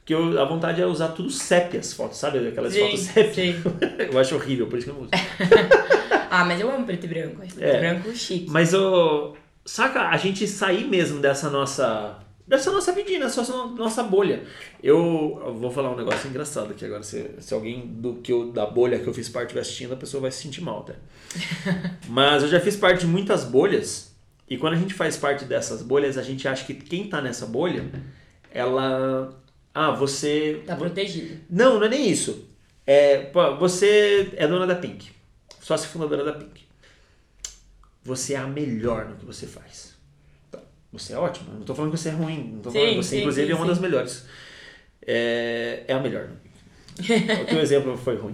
que 0.06 0.14
eu, 0.14 0.40
a 0.42 0.46
vontade 0.46 0.82
é 0.82 0.86
usar 0.86 1.10
tudo 1.10 1.30
sépia 1.30 1.80
as 1.80 1.94
fotos, 1.94 2.18
sabe? 2.18 2.46
Aquelas 2.48 2.74
Sim, 2.74 2.82
fotos 2.82 3.00
sépia. 3.02 3.56
eu 4.12 4.20
acho 4.20 4.36
horrível, 4.36 4.68
por 4.68 4.78
isso 4.78 4.86
que 4.88 4.92
eu 4.92 4.96
não 4.96 5.02
uso. 5.04 5.12
Ah, 6.36 6.44
mas 6.44 6.60
eu 6.60 6.68
amo 6.74 6.84
preto 6.84 7.04
e 7.06 7.08
branco. 7.08 7.44
Acho 7.44 7.54
preto 7.54 7.68
É. 7.70 7.78
e 7.78 7.80
branco 7.80 8.16
chique. 8.16 8.50
Mas 8.50 8.74
o 8.74 9.36
saca, 9.64 10.08
a 10.10 10.18
gente 10.18 10.48
sair 10.48 10.84
mesmo 10.88 11.20
dessa 11.20 11.48
nossa 11.48 12.18
dessa 12.48 12.72
nossa 12.72 12.92
vidinha, 12.92 13.20
dessa 13.20 13.42
nossa, 13.42 13.66
nossa 13.68 14.02
bolha. 14.04 14.44
Eu, 14.82 15.40
eu 15.46 15.54
vou 15.54 15.70
falar 15.70 15.92
um 15.92 15.96
negócio 15.96 16.28
engraçado 16.28 16.72
aqui 16.72 16.84
agora, 16.86 17.04
se, 17.04 17.30
se 17.40 17.54
alguém 17.54 17.86
do 17.86 18.16
que 18.16 18.34
eu, 18.34 18.52
da 18.52 18.66
bolha 18.66 18.98
que 18.98 19.08
eu 19.08 19.14
fiz 19.14 19.30
parte 19.30 19.50
estiver 19.50 19.62
assistindo, 19.62 19.94
a 19.94 19.96
pessoa 19.96 20.22
vai 20.22 20.32
se 20.32 20.42
sentir 20.42 20.62
mal, 20.62 20.84
tá? 20.84 20.96
Mas 22.10 22.42
eu 22.42 22.50
já 22.50 22.60
fiz 22.60 22.76
parte 22.76 23.02
de 23.02 23.08
muitas 23.08 23.44
bolhas 23.44 24.16
e 24.50 24.58
quando 24.58 24.74
a 24.74 24.78
gente 24.78 24.94
faz 24.96 25.16
parte 25.16 25.46
dessas 25.46 25.84
bolhas, 25.84 26.18
a 26.18 26.24
gente 26.24 26.48
acha 26.48 26.66
que 26.66 26.74
quem 26.74 27.08
tá 27.08 27.22
nessa 27.22 27.46
bolha, 27.46 27.86
ela 28.52 29.30
ah, 29.74 29.92
você 29.92 30.62
Tá 30.66 30.76
protegido. 30.76 31.40
não, 31.50 31.80
não 31.80 31.86
é 31.86 31.90
nem 31.90 32.10
isso. 32.10 32.48
É, 32.86 33.18
pô, 33.20 33.56
você 33.58 34.32
é 34.36 34.48
dona 34.48 34.68
da 34.68 34.76
Pink. 34.76 35.10
Sócia 35.62 35.88
fundadora 35.90 36.24
da 36.24 36.34
Pink. 36.34 36.62
Você 38.04 38.34
é 38.34 38.38
a 38.38 38.46
melhor 38.48 39.06
no 39.06 39.16
que 39.16 39.26
você 39.26 39.48
faz. 39.48 39.94
Tá, 40.52 40.60
Você 40.92 41.14
é 41.14 41.18
ótima. 41.18 41.54
Não 41.54 41.62
tô 41.62 41.74
falando 41.74 41.92
que 41.92 41.98
você 41.98 42.10
é 42.10 42.12
ruim. 42.12 42.52
Não 42.56 42.62
tô 42.62 42.70
Sim, 42.70 42.80
falando, 42.80 42.96
você, 42.98 43.10
sim, 43.10 43.20
inclusive, 43.22 43.48
sim, 43.48 43.54
é 43.54 43.56
uma 43.56 43.66
das 43.66 43.80
melhores. 43.80 44.26
É, 45.06 45.84
é 45.88 45.94
a 45.94 46.00
melhor. 46.00 46.28
O 47.42 47.46
teu 47.46 47.60
exemplo 47.60 47.98
foi 47.98 48.16
ruim. 48.18 48.34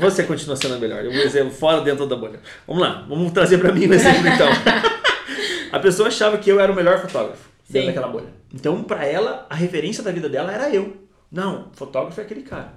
Você 0.00 0.22
continua 0.22 0.56
sendo 0.56 0.74
a 0.74 0.78
melhor. 0.78 1.04
Eu 1.04 1.12
vou 1.12 1.20
exemplo 1.22 1.52
fora 1.52 1.82
dentro 1.82 2.06
da 2.06 2.16
bolha. 2.16 2.40
Vamos 2.66 2.80
lá, 2.82 3.04
vamos 3.08 3.32
trazer 3.32 3.58
pra 3.58 3.72
mim 3.72 3.86
o 3.86 3.92
exemplo 3.92 4.26
então. 4.26 4.48
A 5.72 5.78
pessoa 5.80 6.06
achava 6.08 6.38
que 6.38 6.48
eu 6.50 6.60
era 6.60 6.70
o 6.70 6.74
melhor 6.74 7.00
fotógrafo 7.00 7.53
dentro 7.68 7.80
Sim. 7.80 7.86
daquela 7.86 8.08
bolha. 8.08 8.28
Então, 8.52 8.82
pra 8.84 9.04
ela, 9.04 9.46
a 9.48 9.54
referência 9.54 10.02
da 10.02 10.12
vida 10.12 10.28
dela 10.28 10.52
era 10.52 10.74
eu. 10.74 10.96
Não, 11.30 11.70
fotógrafo 11.72 12.20
é 12.20 12.24
aquele 12.24 12.42
cara. 12.42 12.74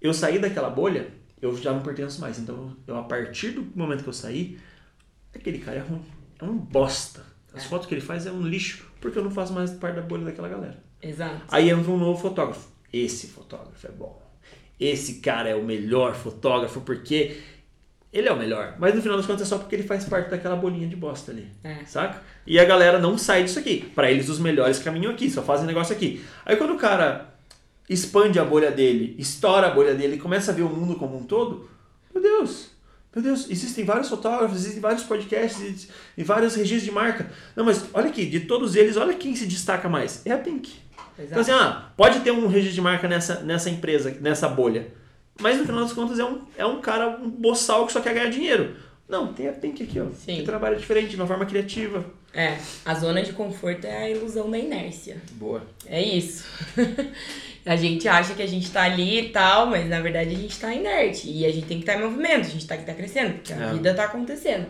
Eu 0.00 0.14
saí 0.14 0.38
daquela 0.38 0.70
bolha, 0.70 1.08
eu 1.40 1.56
já 1.56 1.72
não 1.72 1.82
pertenço 1.82 2.20
mais. 2.20 2.38
Então, 2.38 2.76
eu, 2.86 2.96
a 2.96 3.02
partir 3.02 3.50
do 3.50 3.66
momento 3.76 4.02
que 4.02 4.08
eu 4.08 4.14
saí, 4.14 4.58
aquele 5.34 5.58
cara 5.58 5.78
é 5.78 5.80
ruim. 5.80 6.02
É 6.40 6.44
um 6.44 6.56
bosta. 6.56 7.22
As 7.52 7.64
fotos 7.66 7.86
que 7.86 7.94
ele 7.94 8.00
faz 8.00 8.26
é 8.26 8.32
um 8.32 8.42
lixo, 8.42 8.84
porque 9.00 9.18
eu 9.18 9.22
não 9.22 9.30
faço 9.30 9.52
mais 9.52 9.70
parte 9.70 9.96
da 9.96 10.02
bolha 10.02 10.24
daquela 10.24 10.48
galera. 10.48 10.82
Exato. 11.00 11.42
Aí 11.48 11.70
entra 11.70 11.90
um 11.90 11.98
novo 11.98 12.20
fotógrafo. 12.20 12.68
Esse 12.92 13.28
fotógrafo 13.28 13.86
é 13.86 13.90
bom. 13.90 14.20
Esse 14.78 15.20
cara 15.20 15.48
é 15.48 15.54
o 15.54 15.62
melhor 15.62 16.14
fotógrafo 16.14 16.80
porque 16.80 17.40
ele 18.12 18.28
é 18.28 18.32
o 18.32 18.36
melhor. 18.36 18.76
Mas 18.78 18.94
no 18.94 19.02
final 19.02 19.16
das 19.16 19.26
contas 19.26 19.42
é 19.42 19.44
só 19.44 19.58
porque 19.58 19.74
ele 19.74 19.84
faz 19.84 20.04
parte 20.04 20.30
daquela 20.30 20.56
bolinha 20.56 20.88
de 20.88 20.96
bosta 20.96 21.30
ali. 21.30 21.48
É. 21.62 21.84
Saca? 21.84 22.22
E 22.46 22.58
a 22.58 22.64
galera 22.64 22.98
não 22.98 23.16
sai 23.16 23.44
disso 23.44 23.58
aqui. 23.58 23.90
Pra 23.94 24.10
eles 24.10 24.28
os 24.28 24.38
melhores 24.38 24.78
caminham 24.78 25.12
aqui, 25.12 25.30
só 25.30 25.42
fazem 25.42 25.66
negócio 25.66 25.94
aqui. 25.94 26.24
Aí 26.44 26.56
quando 26.56 26.74
o 26.74 26.78
cara 26.78 27.34
expande 27.88 28.38
a 28.38 28.44
bolha 28.44 28.70
dele, 28.70 29.14
estoura 29.18 29.66
a 29.66 29.70
bolha 29.70 29.94
dele 29.94 30.16
e 30.16 30.18
começa 30.18 30.50
a 30.50 30.54
ver 30.54 30.62
o 30.62 30.68
mundo 30.68 30.96
como 30.96 31.16
um 31.16 31.24
todo, 31.24 31.68
meu 32.12 32.22
Deus, 32.22 32.70
meu 33.14 33.22
Deus, 33.22 33.48
existem 33.50 33.84
vários 33.84 34.08
fotógrafos, 34.08 34.58
existem 34.58 34.80
vários 34.80 35.04
podcasts 35.04 35.88
e 36.16 36.24
vários 36.24 36.54
registros 36.54 36.84
de 36.84 36.90
marca. 36.90 37.30
Não, 37.54 37.64
mas 37.64 37.84
olha 37.92 38.08
aqui, 38.08 38.26
de 38.26 38.40
todos 38.40 38.74
eles, 38.74 38.96
olha 38.96 39.14
quem 39.14 39.36
se 39.36 39.46
destaca 39.46 39.88
mais. 39.88 40.24
É 40.24 40.32
a 40.32 40.38
Pink. 40.38 40.72
Então 41.18 41.38
Exato. 41.38 41.40
assim, 41.40 41.52
ah, 41.52 41.92
pode 41.96 42.20
ter 42.20 42.32
um 42.32 42.48
registro 42.48 42.74
de 42.74 42.80
marca 42.80 43.06
nessa, 43.06 43.40
nessa 43.40 43.70
empresa, 43.70 44.16
nessa 44.20 44.48
bolha. 44.48 44.88
Mas 45.40 45.58
no 45.58 45.64
final 45.64 45.82
das 45.82 45.92
contas 45.92 46.18
é 46.18 46.24
um, 46.24 46.40
é 46.56 46.66
um 46.66 46.80
cara, 46.80 47.18
um 47.20 47.28
boçal 47.28 47.86
que 47.86 47.92
só 47.92 48.00
quer 48.00 48.14
ganhar 48.14 48.30
dinheiro. 48.30 48.76
Não, 49.08 49.32
tem 49.32 49.48
a 49.48 49.52
Pink 49.52 49.82
aqui, 49.82 50.00
ó. 50.00 50.06
Sim. 50.12 50.36
Que 50.38 50.42
trabalha 50.42 50.76
diferente, 50.76 51.10
de 51.10 51.16
uma 51.16 51.26
forma 51.26 51.46
criativa. 51.46 52.04
É, 52.34 52.56
a 52.84 52.94
zona 52.94 53.22
de 53.22 53.32
conforto 53.32 53.86
é 53.86 53.96
a 54.04 54.10
ilusão 54.10 54.50
da 54.50 54.58
inércia. 54.58 55.18
Boa. 55.32 55.64
É 55.86 56.02
isso. 56.02 56.44
a 57.64 57.76
gente 57.76 58.08
acha 58.08 58.34
que 58.34 58.42
a 58.42 58.46
gente 58.48 58.70
tá 58.70 58.82
ali 58.82 59.20
e 59.20 59.28
tal, 59.30 59.66
mas 59.66 59.88
na 59.88 60.00
verdade 60.00 60.34
a 60.34 60.38
gente 60.38 60.58
tá 60.58 60.74
inerte. 60.74 61.30
E 61.30 61.46
a 61.46 61.52
gente 61.52 61.66
tem 61.66 61.78
que 61.78 61.84
estar 61.88 61.96
em 61.98 62.02
movimento, 62.02 62.40
a 62.46 62.50
gente 62.50 62.66
tá 62.66 62.76
que 62.76 62.84
tá 62.84 62.92
crescendo, 62.94 63.34
porque 63.34 63.52
a 63.52 63.56
É. 63.68 63.72
vida 63.72 63.94
tá 63.94 64.04
acontecendo. 64.04 64.66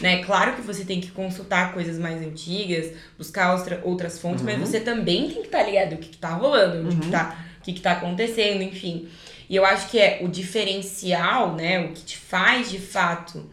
Né? 0.00 0.24
Claro 0.24 0.54
que 0.56 0.60
você 0.62 0.84
tem 0.84 1.00
que 1.00 1.12
consultar 1.12 1.72
coisas 1.72 2.00
mais 2.00 2.20
antigas, 2.20 2.90
buscar 3.16 3.54
outra- 3.54 3.80
outras 3.84 4.18
fontes, 4.18 4.42
mas 4.42 4.56
Uhum. 4.58 4.66
você 4.66 4.80
também 4.80 5.28
tem 5.28 5.40
que 5.40 5.46
estar 5.46 5.62
ligado 5.62 5.92
no 5.92 5.98
que, 5.98 6.08
que 6.08 6.16
tá 6.16 6.30
rolando, 6.30 6.84
onde 6.88 6.96
que 6.96 7.10
tá, 7.12 7.44
o 7.60 7.62
que, 7.62 7.72
que 7.74 7.80
tá 7.80 7.92
acontecendo, 7.92 8.60
enfim. 8.62 9.08
E 9.48 9.54
eu 9.54 9.64
acho 9.64 9.88
que 9.88 10.00
é 10.00 10.18
o 10.22 10.26
diferencial, 10.28 11.54
né? 11.54 11.78
O 11.78 11.92
que 11.92 12.02
te 12.02 12.16
faz 12.16 12.70
de 12.72 12.78
fato 12.80 13.48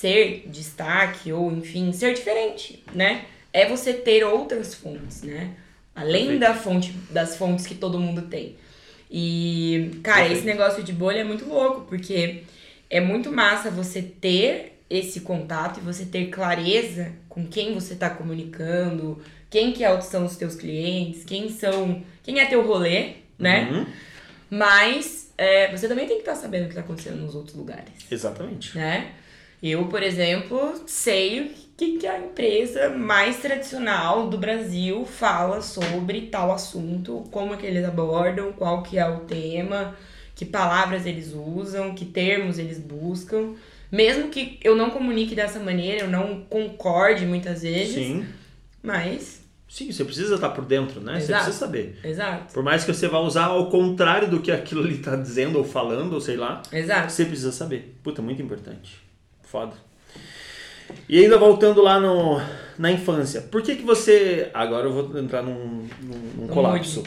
ser 0.00 0.44
destaque 0.46 1.30
ou, 1.30 1.52
enfim, 1.52 1.92
ser 1.92 2.14
diferente, 2.14 2.82
né? 2.94 3.26
É 3.52 3.68
você 3.68 3.92
ter 3.92 4.24
outras 4.24 4.74
fontes, 4.74 5.22
né? 5.22 5.50
Além 5.94 6.28
Perfeito. 6.38 6.40
da 6.40 6.54
fonte, 6.54 6.92
das 7.10 7.36
fontes 7.36 7.66
que 7.66 7.74
todo 7.74 7.98
mundo 7.98 8.22
tem. 8.22 8.56
E, 9.10 10.00
cara, 10.02 10.20
Perfeito. 10.20 10.38
esse 10.38 10.46
negócio 10.46 10.82
de 10.82 10.92
bolha 10.92 11.18
é 11.18 11.24
muito 11.24 11.44
louco, 11.44 11.82
porque 11.82 12.44
é 12.88 13.00
muito 13.00 13.30
massa 13.30 13.70
você 13.70 14.00
ter 14.00 14.80
esse 14.88 15.20
contato 15.20 15.78
e 15.80 15.82
você 15.82 16.06
ter 16.06 16.30
clareza 16.30 17.12
com 17.28 17.46
quem 17.46 17.74
você 17.74 17.94
tá 17.94 18.08
comunicando, 18.08 19.22
quem 19.50 19.72
que 19.72 19.84
é- 19.84 20.00
são 20.00 20.24
os 20.24 20.36
teus 20.36 20.54
clientes, 20.54 21.24
quem 21.24 21.50
são, 21.50 22.02
quem 22.22 22.40
é 22.40 22.46
teu 22.46 22.66
rolê, 22.66 23.14
né? 23.38 23.68
Uhum. 23.70 23.86
Mas 24.48 25.32
é, 25.36 25.70
você 25.70 25.86
também 25.88 26.06
tem 26.06 26.16
que 26.16 26.22
estar 26.22 26.34
sabendo 26.36 26.64
o 26.66 26.68
que 26.68 26.74
tá 26.74 26.80
acontecendo 26.80 27.16
nos 27.20 27.34
outros 27.34 27.54
lugares 27.54 27.92
Exatamente. 28.10 28.76
né? 28.76 29.12
Eu, 29.62 29.86
por 29.86 30.02
exemplo, 30.02 30.82
sei 30.86 31.40
o 31.42 31.50
que, 31.76 31.98
que 31.98 32.06
a 32.06 32.18
empresa 32.18 32.90
mais 32.90 33.38
tradicional 33.38 34.28
do 34.28 34.38
Brasil 34.38 35.04
fala 35.04 35.60
sobre 35.60 36.22
tal 36.22 36.52
assunto, 36.52 37.24
como 37.30 37.54
é 37.54 37.56
que 37.56 37.66
eles 37.66 37.84
abordam, 37.84 38.52
qual 38.52 38.82
que 38.82 38.98
é 38.98 39.08
o 39.08 39.20
tema, 39.20 39.94
que 40.34 40.44
palavras 40.44 41.04
eles 41.04 41.34
usam, 41.34 41.94
que 41.94 42.04
termos 42.04 42.58
eles 42.58 42.78
buscam. 42.78 43.54
Mesmo 43.92 44.28
que 44.28 44.58
eu 44.62 44.76
não 44.76 44.90
comunique 44.90 45.34
dessa 45.34 45.58
maneira, 45.58 46.04
eu 46.04 46.10
não 46.10 46.42
concorde 46.48 47.26
muitas 47.26 47.62
vezes, 47.62 47.94
Sim. 47.94 48.26
mas... 48.82 49.40
Sim, 49.68 49.92
você 49.92 50.04
precisa 50.04 50.34
estar 50.34 50.48
por 50.50 50.64
dentro, 50.64 51.00
né? 51.00 51.14
Você 51.14 51.26
Exato. 51.26 51.44
precisa 51.44 51.66
saber. 51.66 51.98
Exato, 52.02 52.52
Por 52.52 52.62
mais 52.62 52.82
que 52.82 52.92
você 52.92 53.06
vá 53.06 53.20
usar 53.20 53.44
ao 53.44 53.70
contrário 53.70 54.28
do 54.28 54.40
que 54.40 54.50
aquilo 54.50 54.82
ali 54.82 54.98
tá 54.98 55.14
dizendo 55.14 55.58
ou 55.58 55.64
falando, 55.64 56.14
ou 56.14 56.20
sei 56.20 56.36
lá, 56.36 56.62
exato. 56.72 57.12
você 57.12 57.24
precisa 57.24 57.52
saber. 57.52 57.94
Puta, 58.02 58.20
muito 58.20 58.42
importante. 58.42 59.09
Foda. 59.50 59.72
E 61.08 61.18
ainda 61.18 61.36
voltando 61.36 61.82
lá 61.82 61.98
no, 61.98 62.40
na 62.78 62.92
infância, 62.92 63.40
por 63.40 63.62
que 63.62 63.74
que 63.74 63.82
você... 63.82 64.48
Agora 64.54 64.86
eu 64.86 64.92
vou 64.92 65.18
entrar 65.18 65.42
num, 65.42 65.88
num, 66.00 66.18
num 66.36 66.46
Não 66.46 66.48
colapso. 66.48 67.02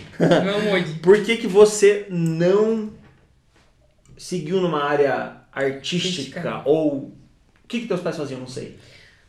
Mood. 0.69 0.99
Por 1.01 1.23
que 1.23 1.38
que 1.38 1.47
você 1.47 2.06
não 2.10 2.91
seguiu 4.17 4.60
numa 4.60 4.84
área 4.84 5.38
artística? 5.53 6.39
Artística. 6.39 6.62
Ou... 6.65 7.13
O 7.63 7.67
que 7.67 7.82
que 7.82 7.88
teus 7.88 8.01
pais 8.01 8.17
faziam? 8.17 8.41
Não 8.41 8.47
sei. 8.47 8.77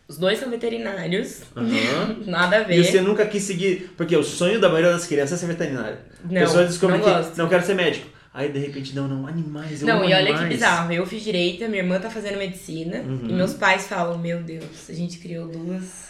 Os 0.08 0.18
dois 0.18 0.38
são 0.38 0.50
veterinários. 0.50 1.42
Aham. 1.56 2.16
Nada 2.26 2.58
a 2.58 2.62
ver. 2.64 2.78
E 2.78 2.84
você 2.84 3.00
nunca 3.00 3.24
quis 3.26 3.44
seguir. 3.44 3.94
Porque 3.96 4.16
o 4.16 4.24
sonho 4.24 4.60
da 4.60 4.68
maioria 4.68 4.92
das 4.92 5.06
crianças 5.06 5.38
é 5.38 5.46
ser 5.46 5.52
veterinário. 5.52 5.98
Não, 6.28 6.42
a 6.42 6.44
pessoa 6.44 6.64
descobre 6.64 6.98
não 6.98 7.04
que 7.04 7.10
gosto. 7.10 7.38
não 7.38 7.48
quero 7.48 7.64
ser 7.64 7.74
médico. 7.74 8.08
Aí 8.34 8.50
de 8.50 8.58
repente, 8.58 8.96
não, 8.96 9.06
não, 9.06 9.28
animais, 9.28 9.80
eu 9.80 9.86
Não, 9.86 10.04
e 10.04 10.12
olha 10.12 10.36
que 10.36 10.44
bizarro. 10.46 10.92
Eu 10.92 11.06
fiz 11.06 11.22
direito, 11.22 11.68
minha 11.68 11.84
irmã 11.84 12.00
tá 12.00 12.10
fazendo 12.10 12.36
medicina. 12.36 12.96
Uhum. 12.98 13.28
E 13.28 13.32
meus 13.32 13.54
pais 13.54 13.86
falam, 13.86 14.18
meu 14.18 14.42
Deus, 14.42 14.90
a 14.90 14.92
gente 14.92 15.18
criou 15.18 15.46
duas, 15.46 16.08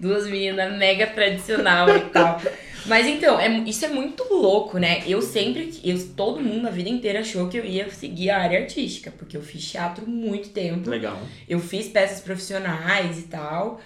duas 0.00 0.26
meninas 0.26 0.78
mega 0.78 1.06
tradicional 1.08 1.94
e 1.94 2.00
tal. 2.08 2.40
Mas 2.86 3.06
então, 3.06 3.38
é, 3.38 3.48
isso 3.66 3.84
é 3.84 3.88
muito 3.88 4.24
louco, 4.32 4.78
né? 4.78 5.02
Eu 5.06 5.20
sempre, 5.20 5.78
eu, 5.84 6.08
todo 6.16 6.40
mundo 6.40 6.66
a 6.66 6.70
vida 6.70 6.88
inteira 6.88 7.20
achou 7.20 7.46
que 7.48 7.58
eu 7.58 7.64
ia 7.66 7.88
seguir 7.90 8.30
a 8.30 8.40
área 8.40 8.60
artística, 8.60 9.10
porque 9.10 9.36
eu 9.36 9.42
fiz 9.42 9.70
teatro 9.70 10.08
muito 10.08 10.48
tempo. 10.48 10.88
Legal. 10.88 11.20
Eu 11.46 11.60
fiz 11.60 11.86
peças 11.86 12.20
profissionais 12.20 13.18
e 13.18 13.24
tal. 13.24 13.78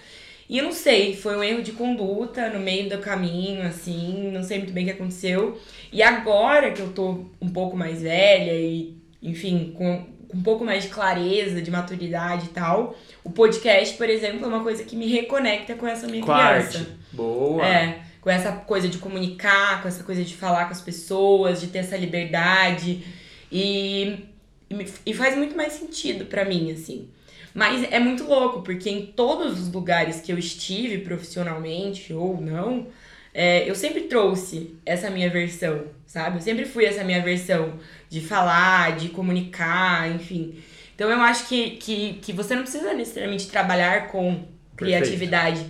E 0.48 0.58
eu 0.58 0.64
não 0.64 0.72
sei, 0.72 1.16
foi 1.16 1.36
um 1.36 1.42
erro 1.42 1.62
de 1.62 1.72
conduta 1.72 2.48
no 2.50 2.60
meio 2.60 2.88
do 2.88 2.98
caminho, 2.98 3.62
assim, 3.62 4.30
não 4.32 4.44
sei 4.44 4.58
muito 4.58 4.72
bem 4.72 4.84
o 4.84 4.86
que 4.86 4.92
aconteceu. 4.92 5.60
E 5.92 6.02
agora 6.02 6.70
que 6.70 6.80
eu 6.80 6.92
tô 6.92 7.26
um 7.40 7.48
pouco 7.48 7.76
mais 7.76 8.02
velha 8.02 8.52
e, 8.52 8.96
enfim, 9.20 9.72
com, 9.76 10.06
com 10.28 10.36
um 10.38 10.42
pouco 10.42 10.64
mais 10.64 10.84
de 10.84 10.90
clareza, 10.90 11.60
de 11.60 11.70
maturidade 11.70 12.46
e 12.46 12.48
tal, 12.50 12.96
o 13.24 13.30
podcast, 13.30 13.96
por 13.96 14.08
exemplo, 14.08 14.44
é 14.44 14.48
uma 14.48 14.62
coisa 14.62 14.84
que 14.84 14.94
me 14.94 15.08
reconecta 15.08 15.74
com 15.74 15.86
essa 15.86 16.06
minha 16.06 16.22
a 16.22 16.26
criança. 16.26 16.86
Boa. 17.12 17.66
É, 17.66 18.00
com 18.20 18.30
essa 18.30 18.52
coisa 18.52 18.88
de 18.88 18.98
comunicar, 18.98 19.82
com 19.82 19.88
essa 19.88 20.04
coisa 20.04 20.22
de 20.22 20.34
falar 20.34 20.66
com 20.66 20.72
as 20.72 20.80
pessoas, 20.80 21.60
de 21.60 21.68
ter 21.68 21.78
essa 21.78 21.96
liberdade. 21.96 23.04
E, 23.50 24.26
e, 24.70 24.86
e 25.06 25.14
faz 25.14 25.36
muito 25.36 25.56
mais 25.56 25.72
sentido 25.72 26.26
pra 26.26 26.44
mim, 26.44 26.70
assim. 26.70 27.08
Mas 27.56 27.90
é 27.90 27.98
muito 27.98 28.24
louco, 28.24 28.60
porque 28.62 28.90
em 28.90 29.06
todos 29.06 29.58
os 29.58 29.72
lugares 29.72 30.20
que 30.20 30.30
eu 30.30 30.38
estive 30.38 30.98
profissionalmente 30.98 32.12
ou 32.12 32.38
não, 32.40 32.88
é, 33.32 33.68
eu 33.68 33.74
sempre 33.74 34.02
trouxe 34.02 34.74
essa 34.84 35.08
minha 35.10 35.30
versão, 35.30 35.84
sabe? 36.06 36.36
Eu 36.36 36.42
sempre 36.42 36.66
fui 36.66 36.84
essa 36.84 37.02
minha 37.02 37.22
versão 37.22 37.74
de 38.10 38.20
falar, 38.20 38.96
de 38.96 39.08
comunicar, 39.08 40.10
enfim. 40.14 40.56
Então 40.94 41.10
eu 41.10 41.20
acho 41.20 41.48
que, 41.48 41.70
que, 41.72 42.18
que 42.22 42.32
você 42.32 42.54
não 42.54 42.62
precisa 42.62 42.92
necessariamente 42.92 43.46
trabalhar 43.48 44.08
com 44.08 44.44
criatividade, 44.76 45.60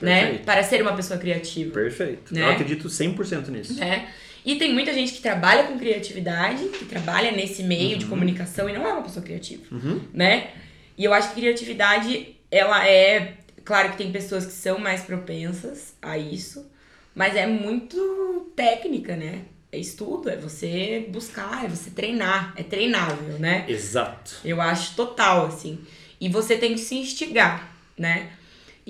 né? 0.00 0.20
Perfeito. 0.22 0.44
Para 0.44 0.62
ser 0.62 0.82
uma 0.82 0.92
pessoa 0.94 1.18
criativa 1.18 1.72
Perfeito. 1.72 2.34
Né? 2.34 2.42
Eu 2.42 2.48
acredito 2.50 2.88
100% 2.88 3.48
nisso. 3.48 3.78
né? 3.80 4.08
E 4.44 4.56
tem 4.56 4.72
muita 4.72 4.92
gente 4.94 5.12
que 5.12 5.20
trabalha 5.20 5.64
com 5.64 5.78
criatividade, 5.78 6.64
que 6.68 6.84
trabalha 6.84 7.32
nesse 7.32 7.62
meio 7.62 7.96
de 7.98 8.04
Uhum. 8.04 8.10
comunicação 8.10 8.68
e 8.68 8.72
não 8.72 8.86
é 8.86 8.92
uma 8.92 9.02
pessoa 9.02 9.24
criativa, 9.24 9.62
Uhum. 9.70 10.00
né? 10.12 10.48
E 10.98 11.04
eu 11.04 11.14
acho 11.14 11.28
que 11.28 11.40
criatividade, 11.40 12.36
ela 12.50 12.86
é. 12.86 13.38
Claro 13.64 13.92
que 13.92 13.98
tem 13.98 14.10
pessoas 14.10 14.44
que 14.44 14.52
são 14.52 14.78
mais 14.78 15.02
propensas 15.02 15.94
a 16.02 16.18
isso, 16.18 16.68
mas 17.14 17.36
é 17.36 17.46
muito 17.46 18.50
técnica, 18.56 19.14
né? 19.14 19.44
É 19.70 19.78
estudo, 19.78 20.28
é 20.28 20.36
você 20.36 21.06
buscar, 21.10 21.64
é 21.64 21.68
você 21.68 21.90
treinar, 21.90 22.54
é 22.56 22.62
treinável, 22.62 23.38
né? 23.38 23.66
Exato. 23.68 24.36
Eu 24.44 24.60
acho 24.60 24.96
total, 24.96 25.46
assim. 25.46 25.78
E 26.20 26.28
você 26.28 26.56
tem 26.56 26.72
que 26.72 26.80
se 26.80 26.96
instigar, 26.96 27.70
né? 27.96 28.32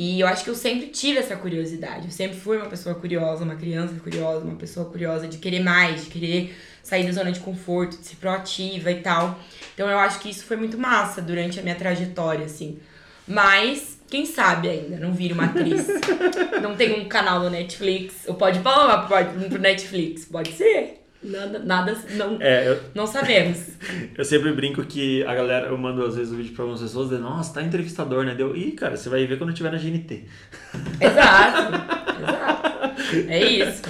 E 0.01 0.21
eu 0.21 0.29
acho 0.29 0.45
que 0.45 0.51
eu 0.51 0.55
sempre 0.55 0.87
tive 0.87 1.19
essa 1.19 1.35
curiosidade. 1.35 2.05
Eu 2.05 2.13
sempre 2.13 2.39
fui 2.39 2.57
uma 2.57 2.69
pessoa 2.69 2.95
curiosa, 2.95 3.43
uma 3.43 3.57
criança 3.57 3.97
curiosa, 4.01 4.45
uma 4.45 4.55
pessoa 4.55 4.89
curiosa 4.89 5.27
de 5.27 5.39
querer 5.39 5.59
mais, 5.59 6.05
de 6.05 6.11
querer 6.11 6.57
sair 6.85 7.05
da 7.05 7.11
zona 7.11 7.33
de 7.33 7.41
conforto, 7.41 7.99
de 7.99 8.07
ser 8.07 8.15
proativa 8.15 8.93
e 8.93 9.01
tal. 9.01 9.37
Então 9.75 9.91
eu 9.91 9.99
acho 9.99 10.21
que 10.21 10.31
isso 10.31 10.45
foi 10.45 10.57
muito 10.57 10.79
massa 10.79 11.21
durante 11.21 11.59
a 11.59 11.65
minha 11.65 11.75
trajetória, 11.75 12.45
assim. 12.45 12.79
Mas, 13.27 13.99
quem 14.09 14.25
sabe 14.25 14.69
ainda, 14.69 14.99
não 14.99 15.13
vira 15.13 15.35
uma 15.35 15.47
atriz. 15.47 15.89
não 16.63 16.77
tem 16.77 17.01
um 17.01 17.09
canal 17.09 17.41
no 17.41 17.51
Netflix. 17.51 18.23
Ou 18.29 18.37
pode 18.37 18.61
falar 18.61 18.99
pro 18.99 19.59
Netflix. 19.59 20.27
Pode 20.27 20.53
ser. 20.53 20.98
Nada, 21.21 21.59
nada 21.59 21.97
não, 22.15 22.37
É, 22.41 22.69
eu, 22.69 22.81
não 22.95 23.07
sabemos. 23.07 23.59
eu 24.17 24.25
sempre 24.25 24.53
brinco 24.53 24.85
que 24.85 25.25
a 25.25 25.35
galera, 25.35 25.67
eu 25.67 25.77
mando 25.77 26.05
às 26.05 26.15
vezes 26.15 26.33
o 26.33 26.37
vídeo 26.37 26.53
pra 26.55 26.63
algumas 26.63 26.81
pessoas, 26.81 27.09
dizendo, 27.09 27.25
nossa, 27.25 27.55
tá 27.55 27.63
entrevistador, 27.63 28.25
né? 28.25 28.35
Deu, 28.37 28.57
ih, 28.57 28.73
cara, 28.73 28.97
você 28.97 29.09
vai 29.09 29.27
ver 29.27 29.37
quando 29.37 29.51
eu 29.51 29.55
tiver 29.57 29.73
na 29.73 29.79
GNT. 29.79 30.25
Exato, 31.01 31.75
exato. 32.23 33.03
É 33.29 33.45
isso. 33.45 33.83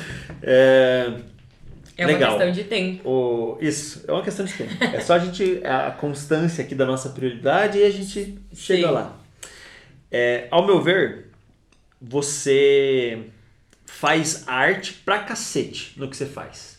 É, 0.43 1.13
É 1.99 2.07
Legal. 2.07 2.31
uma 2.31 2.39
questão 2.39 2.53
de 2.53 2.65
tempo. 2.69 3.09
o, 3.09 3.59
isso, 3.61 4.05
é 4.09 4.13
uma 4.13 4.23
questão 4.23 4.47
de 4.47 4.53
tempo. 4.55 4.73
É 4.85 5.01
só 5.01 5.15
a 5.15 5.19
gente, 5.19 5.61
a 5.65 5.91
constância 5.91 6.65
aqui 6.65 6.75
da 6.75 6.87
nossa 6.87 7.11
prioridade 7.11 7.77
e 7.79 7.85
a 7.85 7.91
gente 7.91 8.39
chega 8.55 8.87
Sim. 8.89 8.93
lá. 8.95 9.17
É, 10.11 10.49
ao 10.51 10.65
meu 10.67 10.81
ver, 10.81 11.27
você 12.01 13.25
faz 13.85 14.45
arte 14.47 14.95
pra 15.05 15.19
cacete 15.19 15.93
no 15.97 16.09
que 16.09 16.17
você 16.17 16.25
faz. 16.25 16.78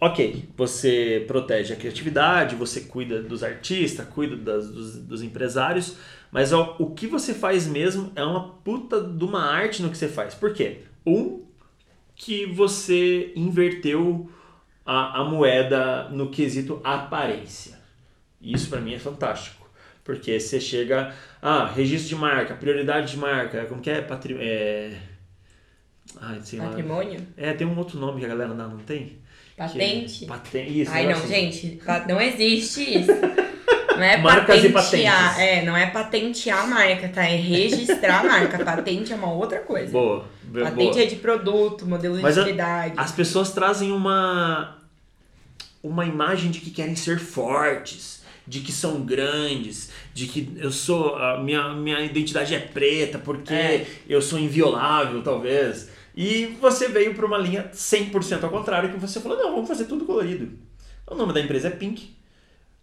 Ok, 0.00 0.48
você 0.56 1.24
protege 1.26 1.74
a 1.74 1.76
criatividade, 1.76 2.56
você 2.56 2.80
cuida 2.82 3.22
dos 3.22 3.42
artistas, 3.44 4.06
cuida 4.08 4.34
das- 4.36 4.70
dos, 4.70 4.96
dos 4.96 5.22
empresários, 5.22 5.96
mas 6.32 6.52
ó, 6.54 6.76
o 6.78 6.90
que 6.94 7.06
você 7.06 7.34
faz 7.34 7.66
mesmo 7.66 8.10
é 8.16 8.24
uma 8.24 8.48
puta 8.64 9.02
de 9.02 9.24
uma 9.24 9.42
arte 9.42 9.82
no 9.82 9.90
que 9.90 9.98
você 9.98 10.08
faz. 10.08 10.34
Por 10.34 10.54
quê? 10.54 10.82
Um, 11.06 11.42
que 12.16 12.46
você 12.46 13.32
inverteu 13.36 14.30
a, 14.86 15.20
a 15.20 15.24
moeda 15.24 16.08
no 16.10 16.30
quesito 16.30 16.80
aparência. 16.84 17.78
Isso 18.40 18.70
pra 18.70 18.80
mim 18.80 18.94
é 18.94 18.98
fantástico. 18.98 19.68
Porque 20.04 20.40
você 20.40 20.60
chega. 20.60 21.14
Ah, 21.42 21.66
registro 21.66 22.10
de 22.10 22.16
marca, 22.16 22.54
prioridade 22.54 23.12
de 23.12 23.18
marca, 23.18 23.66
como 23.66 23.82
que 23.82 23.90
é? 23.90 24.02
Patri... 24.02 24.36
é... 24.40 24.98
Ai. 26.20 26.40
Patrimônio? 26.56 27.26
É, 27.36 27.52
tem 27.52 27.66
um 27.66 27.76
outro 27.78 27.98
nome 27.98 28.20
que 28.20 28.26
a 28.26 28.28
galera 28.28 28.54
não 28.54 28.78
tem? 28.78 29.19
Patente? 29.66 30.24
Patente. 30.26 30.80
Isso, 30.80 30.90
Ai, 30.92 31.04
não, 31.06 31.12
assim. 31.12 31.28
gente, 31.28 31.80
não 32.08 32.20
existe 32.20 33.00
isso. 33.00 33.10
Não 33.96 34.06
é 34.06 34.16
Marcas 34.16 34.64
e 34.64 34.70
patentear, 34.70 35.34
patentes. 35.34 35.38
é, 35.58 35.62
não 35.62 35.76
é 35.76 35.86
patentear 35.90 36.64
a 36.64 36.66
marca, 36.66 37.06
tá? 37.10 37.22
É 37.22 37.36
registrar 37.36 38.20
a 38.20 38.24
marca. 38.24 38.64
Patente 38.64 39.12
é 39.12 39.16
uma 39.16 39.30
outra 39.30 39.58
coisa. 39.58 39.92
Boa. 39.92 40.24
boa. 40.44 40.64
Patente 40.70 41.00
é 41.02 41.04
de 41.04 41.16
produto, 41.16 41.84
modelo 41.86 42.16
de 42.16 42.22
Mas 42.22 42.38
a- 42.38 42.40
utilidade. 42.40 42.94
As 42.96 43.12
pessoas 43.12 43.52
trazem 43.52 43.92
uma 43.92 44.78
uma 45.82 46.06
imagem 46.06 46.50
de 46.50 46.60
que 46.60 46.70
querem 46.70 46.96
ser 46.96 47.18
fortes, 47.18 48.22
de 48.46 48.60
que 48.60 48.72
são 48.72 49.02
grandes, 49.02 49.90
de 50.14 50.26
que 50.26 50.50
eu 50.56 50.70
sou 50.72 51.16
a 51.16 51.38
minha 51.42 51.74
minha 51.74 52.00
identidade 52.00 52.54
é 52.54 52.58
preta 52.58 53.18
porque 53.18 53.52
É. 53.52 53.86
eu 54.08 54.22
sou 54.22 54.38
inviolável, 54.38 55.22
talvez. 55.22 55.90
E 56.22 56.54
você 56.60 56.86
veio 56.86 57.14
para 57.14 57.24
uma 57.24 57.38
linha 57.38 57.70
100% 57.72 58.44
ao 58.44 58.50
contrário 58.50 58.90
que 58.90 58.98
você 58.98 59.18
falou: 59.20 59.38
"Não, 59.38 59.52
vamos 59.52 59.68
fazer 59.68 59.86
tudo 59.86 60.04
colorido". 60.04 60.50
O 61.06 61.14
nome 61.14 61.32
da 61.32 61.40
empresa 61.40 61.68
é 61.68 61.70
Pink. 61.70 62.10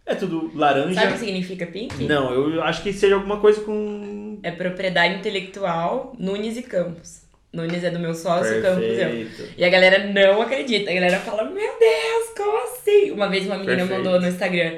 É 0.08 0.16
tudo 0.16 0.52
laranja. 0.56 0.96
Sabe 0.96 1.08
o 1.08 1.14
que 1.14 1.20
significa 1.20 1.68
pink? 1.68 2.04
Não, 2.06 2.34
eu 2.34 2.64
acho 2.64 2.82
que 2.82 2.92
seja 2.94 3.14
alguma 3.16 3.40
coisa 3.42 3.60
com 3.62 4.40
É 4.42 4.50
propriedade 4.52 5.16
intelectual 5.16 6.16
Nunes 6.18 6.56
e 6.58 6.64
Campos. 6.64 7.24
Nunes 7.54 7.84
é 7.84 7.92
do 7.92 8.00
meu 8.00 8.16
sócio, 8.16 8.60
Campos 8.62 8.84
eu. 8.84 8.96
Perfeito. 8.96 9.44
E 9.58 9.66
a 9.66 9.70
galera 9.70 10.08
não 10.08 10.42
acredita. 10.42 10.90
A 10.90 10.94
galera 10.94 11.20
fala, 11.20 11.44
meu 11.44 11.78
Deus, 11.78 12.30
como 12.38 12.58
assim? 12.64 13.12
Uma 13.12 13.28
vez 13.28 13.46
uma 13.46 13.58
menina 13.58 13.86
Perfeito. 13.86 14.04
mandou 14.04 14.18
no 14.20 14.28
Instagram. 14.28 14.78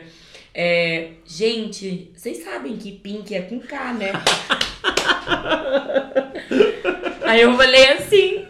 é, 0.53 1.11
gente, 1.25 2.11
vocês 2.15 2.43
sabem 2.43 2.75
que 2.75 2.91
Pink 2.91 3.33
é 3.35 3.43
com 3.43 3.59
K, 3.59 3.93
né? 3.93 4.11
Aí 7.23 7.41
eu 7.41 7.55
falei 7.55 7.87
assim. 7.89 8.48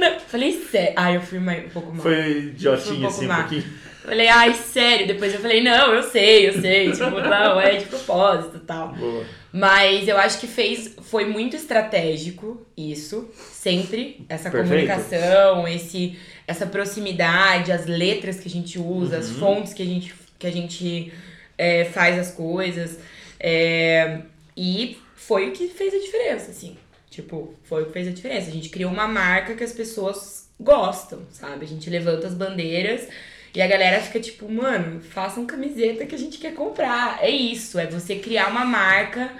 Não. 0.00 0.20
Falei, 0.20 0.52
sério. 0.70 0.94
Ai, 0.96 1.16
eu 1.16 1.20
fui 1.20 1.38
mais, 1.38 1.66
um 1.66 1.68
pouco 1.68 1.92
mal. 1.92 2.02
Foi 2.02 2.54
Foi 2.58 2.96
um 2.96 3.06
assim 3.06 3.26
um 3.26 3.34
pouquinho. 3.34 3.64
Falei, 4.02 4.28
ai, 4.28 4.54
sério. 4.54 5.06
Depois 5.06 5.34
eu 5.34 5.40
falei, 5.40 5.62
não, 5.62 5.92
eu 5.94 6.02
sei, 6.02 6.48
eu 6.48 6.60
sei. 6.60 6.90
Tipo, 6.92 7.10
não, 7.20 7.60
é 7.60 7.76
de 7.76 7.84
propósito 7.86 8.56
e 8.56 8.60
tal. 8.60 8.88
Boa. 8.94 9.24
Mas 9.52 10.08
eu 10.08 10.16
acho 10.16 10.40
que 10.40 10.46
fez, 10.46 10.94
foi 11.02 11.24
muito 11.26 11.56
estratégico 11.56 12.66
isso, 12.76 13.28
sempre, 13.52 14.24
essa 14.28 14.50
Perfeito. 14.50 14.68
comunicação, 14.88 15.66
esse, 15.68 16.18
essa 16.46 16.66
proximidade, 16.66 17.72
as 17.72 17.86
letras 17.86 18.38
que 18.38 18.46
a 18.48 18.50
gente 18.50 18.78
usa, 18.78 19.18
as 19.18 19.30
Uhum. 19.30 19.38
fontes 19.38 19.72
que 19.72 19.82
a 19.82 19.86
gente, 19.86 20.14
que 20.38 20.46
a 20.46 20.52
gente 20.52 21.12
é, 21.56 21.84
faz 21.86 22.18
as 22.18 22.30
coisas. 22.30 22.98
é, 23.40 24.20
e 24.56 24.98
foi 25.14 25.48
o 25.48 25.52
que 25.52 25.68
fez 25.68 25.94
a 25.94 25.98
diferença, 25.98 26.50
assim. 26.50 26.76
Tipo, 27.10 27.54
foi 27.64 27.82
o 27.82 27.86
que 27.86 27.92
fez 27.92 28.08
a 28.08 28.12
diferença. 28.12 28.48
A 28.50 28.52
gente 28.52 28.68
criou 28.68 28.90
uma 28.92 29.08
marca 29.08 29.54
que 29.54 29.64
as 29.64 29.72
pessoas 29.72 30.48
gostam, 30.60 31.20
sabe? 31.30 31.64
A 31.64 31.68
gente 31.68 31.88
levanta 31.88 32.26
as 32.26 32.34
bandeiras 32.34 33.08
e 33.54 33.62
a 33.62 33.66
galera 33.66 34.00
fica 34.00 34.20
tipo, 34.20 34.48
mano, 34.50 35.00
façam 35.00 35.46
camiseta 35.46 36.04
que 36.06 36.14
a 36.14 36.18
gente 36.18 36.38
quer 36.38 36.54
comprar. 36.54 37.18
É 37.22 37.30
isso, 37.30 37.78
é 37.78 37.86
você 37.86 38.16
criar 38.16 38.48
uma 38.48 38.64
marca 38.64 39.30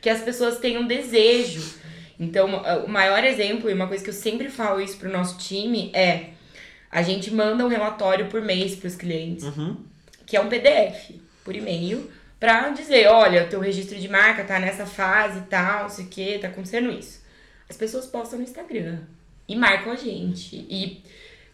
que 0.00 0.10
as 0.10 0.20
pessoas 0.20 0.58
tenham 0.58 0.86
desejo. 0.86 1.80
Então, 2.18 2.62
o 2.84 2.88
maior 2.88 3.22
exemplo, 3.24 3.70
e 3.70 3.72
uma 3.72 3.86
coisa 3.88 4.02
que 4.02 4.10
eu 4.10 4.14
sempre 4.14 4.48
falo 4.48 4.80
isso 4.80 4.96
pro 4.98 5.10
nosso 5.10 5.38
time, 5.38 5.90
é 5.94 6.30
a 6.90 7.02
gente 7.02 7.32
manda 7.32 7.64
um 7.64 7.68
relatório 7.68 8.26
por 8.26 8.42
mês 8.42 8.74
pros 8.76 8.94
clientes 8.94 9.44
Uhum. 9.44 9.76
que 10.26 10.36
é 10.36 10.40
um 10.40 10.48
PDF 10.48 11.12
por 11.44 11.54
e-mail 11.56 12.10
pra 12.42 12.70
dizer, 12.70 13.06
olha, 13.06 13.46
teu 13.46 13.60
registro 13.60 13.96
de 13.96 14.08
marca 14.08 14.42
tá 14.42 14.58
nessa 14.58 14.84
fase 14.84 15.38
e 15.38 15.42
tal, 15.42 15.84
não 15.84 15.88
sei 15.88 16.06
o 16.06 16.08
que, 16.08 16.38
tá 16.40 16.48
acontecendo 16.48 16.90
isso. 16.90 17.22
As 17.70 17.76
pessoas 17.76 18.04
postam 18.04 18.40
no 18.40 18.44
Instagram 18.44 18.98
e 19.46 19.54
marcam 19.54 19.92
a 19.92 19.94
gente. 19.94 20.56
E 20.68 21.04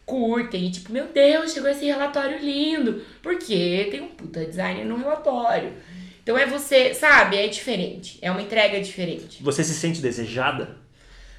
curtem, 0.06 0.64
e 0.64 0.70
tipo, 0.70 0.90
meu 0.90 1.08
Deus, 1.08 1.52
chegou 1.52 1.68
esse 1.68 1.84
relatório 1.84 2.38
lindo. 2.38 3.04
Porque 3.22 3.88
tem 3.90 4.00
um 4.00 4.08
puta 4.08 4.42
designer 4.46 4.86
no 4.86 4.96
relatório. 4.96 5.74
Então 6.22 6.38
é 6.38 6.46
você, 6.46 6.94
sabe, 6.94 7.36
é 7.36 7.48
diferente. 7.48 8.18
É 8.22 8.30
uma 8.30 8.40
entrega 8.40 8.80
diferente. 8.80 9.42
Você 9.42 9.62
se 9.62 9.74
sente 9.74 10.00
desejada? 10.00 10.78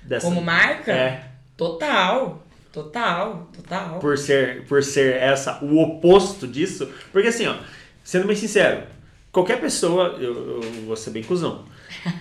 Dessa... 0.04 0.28
Como 0.28 0.44
marca? 0.44 0.92
É. 0.92 1.24
Total. 1.58 2.46
Total, 2.72 3.50
total. 3.52 3.98
Por 3.98 4.16
ser, 4.16 4.64
por 4.68 4.84
ser 4.84 5.16
essa, 5.16 5.58
o 5.66 5.82
oposto 5.82 6.48
disso. 6.48 6.88
Porque 7.12 7.30
assim, 7.30 7.48
ó, 7.48 7.58
sendo 8.04 8.28
bem 8.28 8.36
sincero, 8.36 8.84
qualquer 9.32 9.60
pessoa, 9.60 10.18
eu, 10.20 10.62
eu 10.62 10.72
vou 10.86 10.96
ser 10.96 11.12
bem 11.12 11.24
cuzão, 11.24 11.66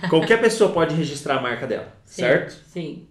qualquer 0.09 0.39
pessoa 0.41 0.71
pode 0.71 0.95
registrar 0.95 1.37
a 1.37 1.41
marca 1.41 1.67
dela, 1.67 1.93
Sim, 2.05 2.21
certo? 2.21 2.57
Sim. 2.67 3.07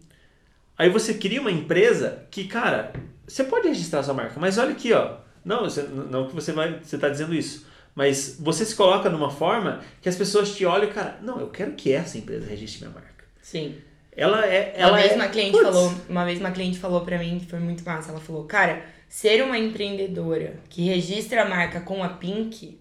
Aí 0.77 0.89
você 0.89 1.15
cria 1.15 1.41
uma 1.41 1.51
empresa 1.51 2.25
que, 2.31 2.45
cara, 2.45 2.93
você 3.27 3.45
pode 3.45 3.69
registrar 3.69 4.03
sua 4.03 4.15
marca, 4.15 4.39
mas 4.39 4.59
olha 4.59 4.71
aqui, 4.71 4.93
ó. 4.93 5.17
Não, 5.45 5.61
você, 5.61 5.83
não 5.83 6.29
que 6.29 6.35
você 6.35 6.53
vai, 6.53 6.81
você 6.83 6.97
tá 6.99 7.09
dizendo 7.09 7.35
isso. 7.35 7.67
Mas 7.95 8.37
você 8.39 8.65
se 8.65 8.77
coloca 8.77 9.11
numa 9.11 9.31
forma 9.31 9.81
que 10.01 10.09
as 10.09 10.15
pessoas 10.15 10.55
te 10.55 10.65
olham 10.65 10.89
e, 10.89 10.93
cara, 10.93 11.19
não, 11.21 11.41
eu 11.41 11.49
quero 11.49 11.73
que 11.73 11.93
essa 11.93 12.17
empresa 12.17 12.47
registre 12.47 12.87
minha 12.87 12.95
marca. 12.95 13.25
Sim. 13.43 13.77
Ela 14.17 14.47
é. 14.47 14.75
Uma 14.77 14.87
Ela 14.87 14.97
vez 14.99 15.13
é, 15.13 15.15
uma 15.17 15.29
cliente 15.29 15.51
Putz, 15.53 15.65
falou, 15.65 15.95
uma 16.09 16.25
vez 16.25 16.39
uma 16.39 16.51
cliente 16.51 16.79
falou 16.79 17.01
para 17.01 17.19
mim 17.19 17.39
que 17.41 17.47
foi 17.47 17.59
muito 17.59 17.85
massa. 17.85 18.11
Ela 18.11 18.21
falou, 18.21 18.45
cara, 18.45 18.85
ser 19.09 19.43
uma 19.43 19.59
empreendedora 19.59 20.61
que 20.69 20.85
registra 20.85 21.43
a 21.43 21.49
marca 21.49 21.81
com 21.81 22.05
a 22.05 22.09
Pink 22.09 22.79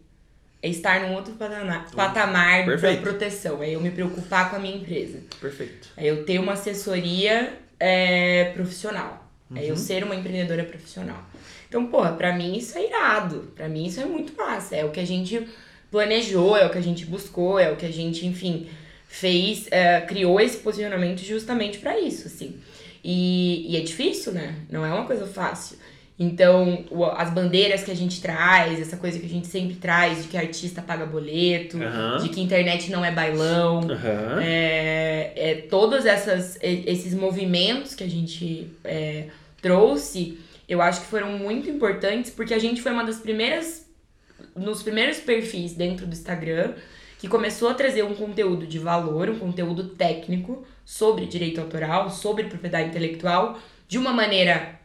é 0.62 0.70
estar 0.70 1.02
num 1.02 1.14
outro 1.14 1.34
patamar, 1.34 1.90
patamar 1.92 2.60
da 2.62 2.66
Perfeito. 2.66 3.02
proteção. 3.02 3.62
É 3.64 3.70
eu 3.70 3.80
me 3.82 3.92
preocupar 3.92 4.50
com 4.50 4.56
a 4.56 4.60
minha 4.60 4.76
empresa. 4.78 5.20
Perfeito. 5.40 5.90
É 5.96 6.06
eu 6.08 6.26
ter 6.26 6.40
uma 6.40 6.54
assessoria 6.54 7.54
é, 7.80 8.52
profissional. 8.56 9.24
É 9.56 9.60
Uhum. 9.60 9.66
eu 9.66 9.78
ser 9.78 10.04
uma 10.04 10.16
empreendedora 10.16 10.64
profissional. 10.66 11.24
Então, 11.70 11.88
porra, 11.88 12.12
pra 12.14 12.36
mim 12.36 12.58
isso 12.58 12.78
é 12.78 12.86
irado. 12.88 13.52
Pra 13.56 13.70
mim 13.70 13.86
isso 13.86 14.00
é 14.02 14.06
muito 14.06 14.36
massa. 14.36 14.76
É 14.76 14.84
o 14.84 14.90
que 14.92 15.00
a 15.00 15.06
gente 15.06 15.48
planejou, 15.90 16.58
é 16.58 16.66
o 16.66 16.70
que 16.70 16.78
a 16.78 16.82
gente 16.82 17.06
buscou, 17.06 17.58
é 17.60 17.72
o 17.72 17.76
que 17.78 17.86
a 17.86 17.92
gente, 17.92 18.26
enfim, 18.26 18.68
fez, 19.08 19.68
é, 19.72 20.02
criou 20.02 20.40
esse 20.42 20.58
posicionamento 20.58 21.20
justamente 21.24 21.78
pra 21.78 21.98
isso, 22.00 22.28
assim. 22.28 22.60
E, 23.04 23.72
e 23.72 23.78
é 23.78 23.82
difícil, 23.82 24.34
né? 24.34 24.56
Não 24.70 24.86
é 24.86 24.92
uma 24.94 25.06
coisa 25.06 25.26
fácil. 25.26 25.78
Então, 26.20 26.84
as 27.16 27.30
bandeiras 27.30 27.84
que 27.84 27.92
a 27.92 27.96
gente 27.96 28.20
traz, 28.20 28.80
essa 28.80 28.98
coisa 28.98 29.20
que 29.20 29.26
a 29.26 29.30
gente 29.30 29.46
sempre 29.46 29.76
traz, 29.76 30.24
de 30.24 30.30
que 30.30 30.38
artista 30.38 30.82
paga 30.82 31.06
boleto, 31.06 31.78
Aham. 31.78 32.18
de 32.24 32.30
que 32.30 32.42
internet 32.42 32.90
não 32.90 33.06
é 33.06 33.12
bailão, 33.12 33.82
Aham. 33.82 34.42
é, 34.42 35.32
é, 35.36 35.56
todos 35.70 36.08
essas, 36.08 36.58
esses 36.62 37.14
movimentos 37.14 37.94
que 37.94 38.04
a 38.04 38.10
gente 38.10 38.68
é, 38.84 39.28
trouxe, 39.62 40.40
eu 40.68 40.82
acho 40.82 41.02
que 41.02 41.08
foram 41.08 41.38
muito 41.38 41.70
importantes, 41.70 42.32
porque 42.32 42.54
a 42.54 42.60
gente 42.60 42.82
foi 42.82 42.92
uma 42.92 43.06
das 43.06 43.20
primeiras, 43.20 43.88
nos 44.56 44.82
primeiros 44.82 45.20
perfis 45.20 45.74
dentro 45.74 46.08
do 46.08 46.14
Instagram, 46.14 46.74
que 47.20 47.28
começou 47.28 47.70
a 47.70 47.76
trazer 47.76 48.04
um 48.04 48.16
conteúdo 48.16 48.66
de 48.66 48.80
valor, 48.80 49.30
um 49.30 49.38
conteúdo 49.38 49.90
técnico 49.90 50.66
sobre 50.84 51.28
direito 51.28 51.62
autoral, 51.62 52.10
sobre 52.10 52.46
propriedade 52.46 52.90
intelectual, 52.90 53.60
de 53.88 53.98
uma 53.98 54.12
maneira 54.12 54.77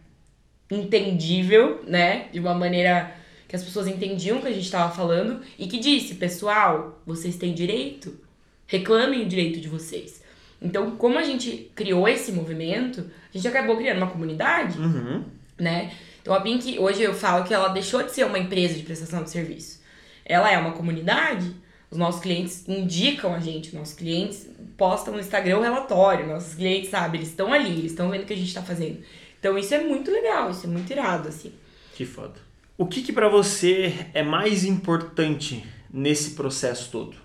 entendível, 0.75 1.83
né? 1.87 2.27
De 2.33 2.41
uma 2.41 2.55
maneira 2.55 3.15
que 3.49 3.57
as 3.57 3.63
pessoas 3.63 3.87
entendiam 3.87 4.39
o 4.39 4.41
que 4.41 4.49
a 4.49 4.53
gente 4.53 4.65
estava 4.65 4.93
falando 4.95 5.41
e 5.59 5.67
que 5.67 5.79
disse, 5.79 6.15
pessoal, 6.15 7.01
vocês 7.07 7.37
têm 7.37 7.53
direito, 7.53 8.19
reclamem 8.67 9.23
o 9.23 9.29
direito 9.29 9.61
de 9.61 9.69
vocês. 9.69 10.23
Então, 10.61 10.93
como 10.93 11.19
a 11.19 11.23
gente 11.23 11.71
criou 11.75 12.09
esse 12.09 12.33
movimento, 12.33 13.05
a 13.35 13.37
gente 13.37 13.47
acabou 13.49 13.77
criando 13.77 13.99
uma 13.99 14.07
comunidade, 14.07 14.79
Uhum. 14.79 15.25
né? 15.59 15.93
Então 16.23 16.33
a 16.33 16.41
Pink, 16.41 16.79
hoje 16.79 17.03
eu 17.03 17.13
falo 17.13 17.45
que 17.45 17.53
ela 17.53 17.69
deixou 17.69 18.03
de 18.05 18.13
ser 18.13 18.25
uma 18.25 18.39
empresa 18.39 18.75
de 18.75 18.83
prestação 18.85 19.25
de 19.25 19.31
serviço. 19.31 19.83
Ela 20.25 20.53
é 20.53 20.57
uma 20.57 20.71
comunidade, 20.71 21.53
os 21.91 21.99
nossos 21.99 22.23
clientes 22.23 22.67
indicam 22.69 23.35
a 23.35 23.41
gente, 23.41 23.75
nossos 23.75 23.93
clientes 23.95 24.49
postam 24.79 25.15
no 25.15 25.21
Instagram 25.21 25.59
o 25.59 25.63
relatório, 25.63 26.27
nossos 26.29 26.55
clientes, 26.55 26.91
sabe, 26.91 27.19
eles 27.19 27.29
estão 27.29 27.53
ali, 27.53 27.71
eles 27.73 27.91
estão 27.91 28.09
vendo 28.09 28.23
o 28.23 28.25
que 28.25 28.33
a 28.33 28.37
gente 28.37 28.55
tá 28.55 28.63
fazendo. 28.63 28.99
Então 29.43 29.59
isso 29.59 29.75
é 29.75 29.83
muito 29.83 30.09
legal, 30.09 30.53
isso 30.53 30.67
é 30.67 30.69
muito 30.69 30.89
irado, 30.93 31.29
assim. 31.29 31.53
Que 31.97 32.07
foda. 32.07 32.35
O 32.79 32.87
que 32.87 33.03
que 33.03 33.13
para 33.13 33.29
você 33.29 33.93
é 34.15 34.23
mais 34.23 34.63
importante 34.63 35.67
nesse 35.93 36.31
processo 36.37 36.93
todo? 36.93 37.17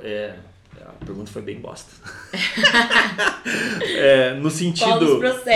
É, 0.00 0.36
a 0.80 0.92
pergunta 1.04 1.32
foi 1.32 1.42
bem 1.42 1.58
bosta. 1.58 1.90
É, 3.96 4.34
no 4.34 4.50
sentido, 4.50 4.88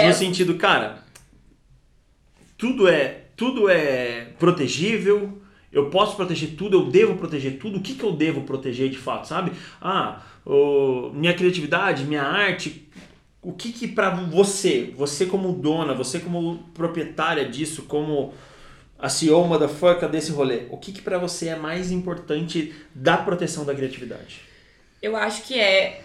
no 0.06 0.12
sentido, 0.12 0.54
cara, 0.56 1.02
tudo 2.56 2.86
é, 2.88 3.24
tudo 3.36 3.68
é 3.68 4.26
protegível. 4.38 5.40
Eu 5.72 5.90
posso 5.90 6.16
proteger 6.16 6.50
tudo, 6.56 6.78
eu 6.78 6.90
devo 6.90 7.16
proteger 7.16 7.58
tudo. 7.58 7.78
O 7.78 7.82
que 7.82 7.94
que 7.94 8.02
eu 8.04 8.12
devo 8.12 8.42
proteger 8.42 8.88
de 8.90 8.96
fato, 8.98 9.26
sabe? 9.28 9.52
Ah, 9.80 10.22
o- 10.44 11.10
minha 11.14 11.34
criatividade, 11.34 12.04
minha 12.04 12.22
arte, 12.22 12.87
o 13.48 13.52
que 13.54 13.72
que 13.72 13.88
para 13.88 14.10
você, 14.10 14.92
você 14.94 15.24
como 15.24 15.54
dona, 15.54 15.94
você 15.94 16.20
como 16.20 16.58
proprietária 16.74 17.48
disso, 17.48 17.84
como 17.84 18.34
a 18.98 19.08
CEO 19.08 19.46
motherfucker 19.46 20.06
desse 20.06 20.30
rolê, 20.30 20.66
o 20.70 20.76
que 20.76 20.92
que 20.92 21.00
para 21.00 21.16
você 21.16 21.48
é 21.48 21.56
mais 21.56 21.90
importante 21.90 22.74
da 22.94 23.16
proteção 23.16 23.64
da 23.64 23.74
criatividade? 23.74 24.42
Eu 25.00 25.16
acho 25.16 25.44
que 25.44 25.58
é 25.58 26.02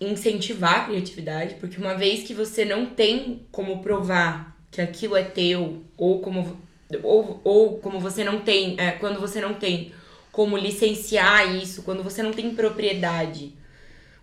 incentivar 0.00 0.82
a 0.82 0.84
criatividade, 0.84 1.56
porque 1.56 1.78
uma 1.78 1.94
vez 1.94 2.22
que 2.22 2.32
você 2.32 2.64
não 2.64 2.86
tem 2.86 3.40
como 3.50 3.82
provar 3.82 4.56
que 4.70 4.80
aquilo 4.80 5.16
é 5.16 5.24
teu, 5.24 5.82
ou 5.96 6.20
como, 6.20 6.56
ou, 7.02 7.40
ou 7.42 7.78
como 7.78 7.98
você 7.98 8.22
não 8.22 8.38
tem, 8.38 8.76
é, 8.78 8.92
quando 8.92 9.18
você 9.18 9.40
não 9.40 9.54
tem 9.54 9.92
como 10.30 10.56
licenciar 10.56 11.56
isso, 11.56 11.82
quando 11.82 12.04
você 12.04 12.22
não 12.22 12.32
tem 12.32 12.54
propriedade. 12.54 13.52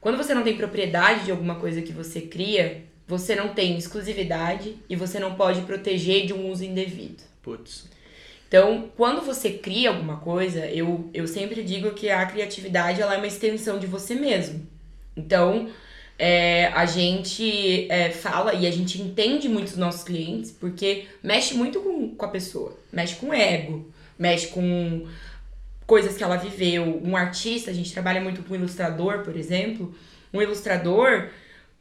Quando 0.01 0.17
você 0.17 0.33
não 0.33 0.43
tem 0.43 0.57
propriedade 0.57 1.25
de 1.25 1.31
alguma 1.31 1.55
coisa 1.55 1.81
que 1.81 1.93
você 1.93 2.21
cria, 2.21 2.83
você 3.07 3.35
não 3.35 3.49
tem 3.49 3.77
exclusividade 3.77 4.75
e 4.89 4.95
você 4.95 5.19
não 5.19 5.35
pode 5.35 5.61
proteger 5.61 6.25
de 6.25 6.33
um 6.33 6.49
uso 6.49 6.65
indevido. 6.65 7.23
Putz. 7.43 7.87
Então, 8.47 8.89
quando 8.97 9.21
você 9.21 9.51
cria 9.51 9.89
alguma 9.89 10.17
coisa, 10.17 10.65
eu, 10.65 11.09
eu 11.13 11.27
sempre 11.27 11.63
digo 11.63 11.91
que 11.91 12.09
a 12.09 12.25
criatividade 12.25 13.01
ela 13.01 13.13
é 13.13 13.17
uma 13.17 13.27
extensão 13.27 13.79
de 13.79 13.87
você 13.87 14.15
mesmo. 14.15 14.67
Então, 15.15 15.69
é, 16.17 16.67
a 16.67 16.85
gente 16.85 17.89
é, 17.89 18.09
fala 18.09 18.53
e 18.53 18.67
a 18.67 18.71
gente 18.71 19.01
entende 19.01 19.47
muito 19.47 19.67
os 19.67 19.77
nossos 19.77 20.03
clientes 20.03 20.51
porque 20.51 21.05
mexe 21.23 21.53
muito 21.53 21.79
com, 21.79 22.15
com 22.15 22.25
a 22.25 22.29
pessoa, 22.29 22.77
mexe 22.91 23.15
com 23.15 23.27
o 23.27 23.33
ego, 23.33 23.91
mexe 24.19 24.47
com 24.47 25.07
coisas 25.91 26.15
que 26.15 26.23
ela 26.23 26.37
viveu. 26.37 27.01
Um 27.03 27.17
artista, 27.17 27.69
a 27.69 27.73
gente 27.73 27.91
trabalha 27.91 28.21
muito 28.21 28.41
com 28.43 28.55
ilustrador, 28.55 29.23
por 29.25 29.35
exemplo. 29.35 29.93
Um 30.33 30.41
ilustrador, 30.41 31.27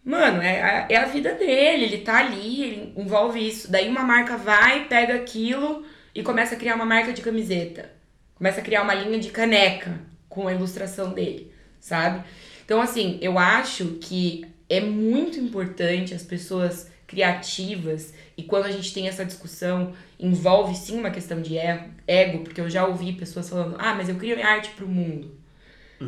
mano, 0.04 0.42
é, 0.42 0.60
a- 0.60 0.86
é 0.90 0.96
a 0.96 1.04
vida 1.04 1.32
dele, 1.34 1.84
ele 1.84 1.98
tá 1.98 2.18
ali, 2.18 2.60
ele 2.64 2.92
envolve 2.96 3.38
isso. 3.38 3.70
Daí 3.70 3.88
uma 3.88 4.02
marca 4.02 4.36
vai, 4.36 4.88
pega 4.88 5.14
aquilo 5.14 5.84
e 6.12 6.24
começa 6.24 6.56
a 6.56 6.58
criar 6.58 6.74
uma 6.74 6.84
marca 6.84 7.12
de 7.12 7.22
camiseta. 7.22 7.88
Começa 8.34 8.60
a 8.60 8.64
criar 8.64 8.82
uma 8.82 8.94
linha 8.94 9.20
de 9.20 9.30
caneca 9.30 10.00
com 10.28 10.48
a 10.48 10.52
ilustração 10.52 11.12
dele, 11.12 11.52
sabe? 11.78 12.24
Então, 12.64 12.80
assim, 12.82 13.16
eu 13.22 13.38
acho 13.38 13.98
que 14.00 14.44
é 14.68 14.80
muito 14.80 15.38
importante 15.38 16.14
as 16.14 16.24
pessoas 16.24 16.89
criativas 17.10 18.14
e 18.36 18.44
quando 18.44 18.66
a 18.66 18.70
gente 18.70 18.94
tem 18.94 19.08
essa 19.08 19.24
discussão, 19.24 19.92
envolve 20.18 20.76
sim 20.76 20.96
uma 20.96 21.10
questão 21.10 21.42
de 21.42 21.58
ego, 21.58 22.44
porque 22.44 22.60
eu 22.60 22.70
já 22.70 22.86
ouvi 22.86 23.12
pessoas 23.12 23.48
falando: 23.48 23.74
"Ah, 23.80 23.94
mas 23.96 24.08
eu 24.08 24.14
crio 24.14 24.36
minha 24.36 24.46
arte 24.46 24.70
pro 24.70 24.86
mundo. 24.86 25.34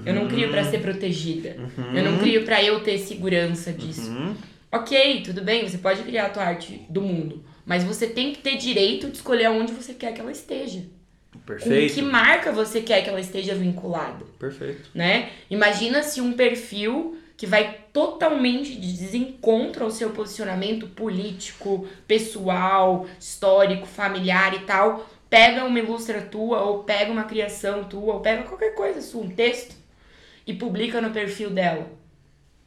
Eu 0.07 0.15
não 0.15 0.29
crio 0.29 0.49
pra 0.51 0.65
ser 0.65 0.79
protegida. 0.81 1.57
Eu 1.93 2.05
não 2.05 2.19
crio 2.19 2.45
pra 2.45 2.63
eu 2.63 2.81
ter 2.81 2.99
segurança 2.99 3.73
disso". 3.73 4.13
Hum, 4.13 4.35
OK, 4.71 5.23
tudo 5.23 5.43
bem, 5.43 5.69
você 5.69 5.77
pode 5.77 6.03
criar 6.03 6.27
a 6.27 6.31
tua 6.31 6.45
arte 6.45 6.87
do 6.89 7.03
mundo, 7.03 7.45
mas 7.67 7.83
você 7.83 8.07
tem 8.07 8.33
que 8.33 8.39
ter 8.39 8.57
direito 8.57 9.09
de 9.11 9.17
escolher 9.17 9.47
aonde 9.47 9.73
você 9.73 9.93
quer 9.93 10.15
que 10.15 10.21
ela 10.21 10.31
esteja. 10.33 10.85
perfeito. 11.45 11.95
Com 11.95 12.01
que 12.01 12.03
marca 12.03 12.53
você 12.53 12.81
quer 12.81 13.03
que 13.03 13.11
ela 13.11 13.21
esteja 13.21 13.55
vinculada 13.55 14.25
Perfeito. 14.39 14.89
né? 14.95 15.31
Imagina 15.51 16.03
se 16.05 16.21
um 16.21 16.33
perfil 16.33 17.19
que 17.37 17.47
vai 17.47 17.79
totalmente 17.93 18.75
de 18.75 18.93
desencontro 18.93 19.85
ao 19.85 19.91
seu 19.91 20.11
posicionamento 20.11 20.87
político, 20.89 21.87
pessoal, 22.07 23.07
histórico, 23.19 23.87
familiar 23.87 24.55
e 24.55 24.61
tal, 24.61 25.09
pega 25.29 25.65
uma 25.65 25.79
ilustra 25.79 26.21
tua, 26.23 26.61
ou 26.63 26.85
pega 26.85 27.11
uma 27.11 27.25
criação 27.25 27.85
tua, 27.85 28.15
ou 28.15 28.21
pega 28.21 28.43
qualquer 28.45 28.75
coisa 28.75 29.01
sua, 29.01 29.23
um 29.25 29.31
texto, 29.31 29.75
e 30.47 30.53
publica 30.55 31.01
no 31.01 31.11
perfil 31.11 31.51
dela. 31.51 31.91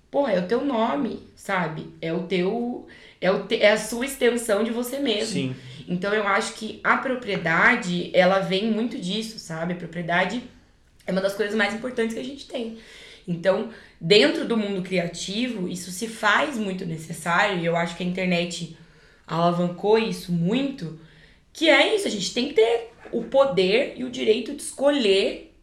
Porra, 0.10 0.34
é 0.34 0.40
o 0.40 0.48
teu 0.48 0.64
nome, 0.64 1.28
sabe? 1.36 1.94
É 2.02 2.14
o 2.14 2.24
teu. 2.24 2.88
É, 3.20 3.30
o 3.32 3.44
te- 3.46 3.62
é 3.62 3.72
a 3.72 3.78
sua 3.78 4.06
extensão 4.06 4.64
de 4.64 4.72
você 4.72 4.98
mesmo. 5.00 5.34
Sim. 5.34 5.56
Então 5.88 6.14
eu 6.14 6.28
acho 6.28 6.54
que 6.54 6.80
a 6.84 6.98
propriedade, 6.98 8.10
ela 8.14 8.40
vem 8.40 8.72
muito 8.72 8.98
disso, 8.98 9.38
sabe? 9.40 9.74
A 9.74 9.76
propriedade 9.76 10.42
é 11.06 11.12
uma 11.12 11.22
das 11.22 11.36
coisas 11.36 11.56
mais 11.56 11.74
importantes 11.74 12.14
que 12.14 12.20
a 12.20 12.24
gente 12.24 12.48
tem. 12.48 12.78
Então, 13.28 13.70
dentro 14.00 14.48
do 14.48 14.56
mundo 14.56 14.82
criativo, 14.82 15.68
isso 15.68 15.92
se 15.92 16.08
faz 16.08 16.58
muito 16.58 16.86
necessário, 16.86 17.60
e 17.60 17.66
eu 17.66 17.76
acho 17.76 17.96
que 17.96 18.04
a 18.04 18.06
internet 18.06 18.78
alavancou 19.26 19.98
isso 19.98 20.32
muito, 20.32 21.00
que 21.52 21.70
é 21.70 21.96
isso, 21.96 22.08
a 22.08 22.12
gente 22.12 22.34
tem 22.34 22.50
que 22.50 22.54
ter 22.54 22.92
o 23.12 23.24
poder 23.24 23.94
e 23.98 24.04
o 24.04 24.10
direito 24.10 24.54
de 24.54 24.62
escolher 24.62 25.54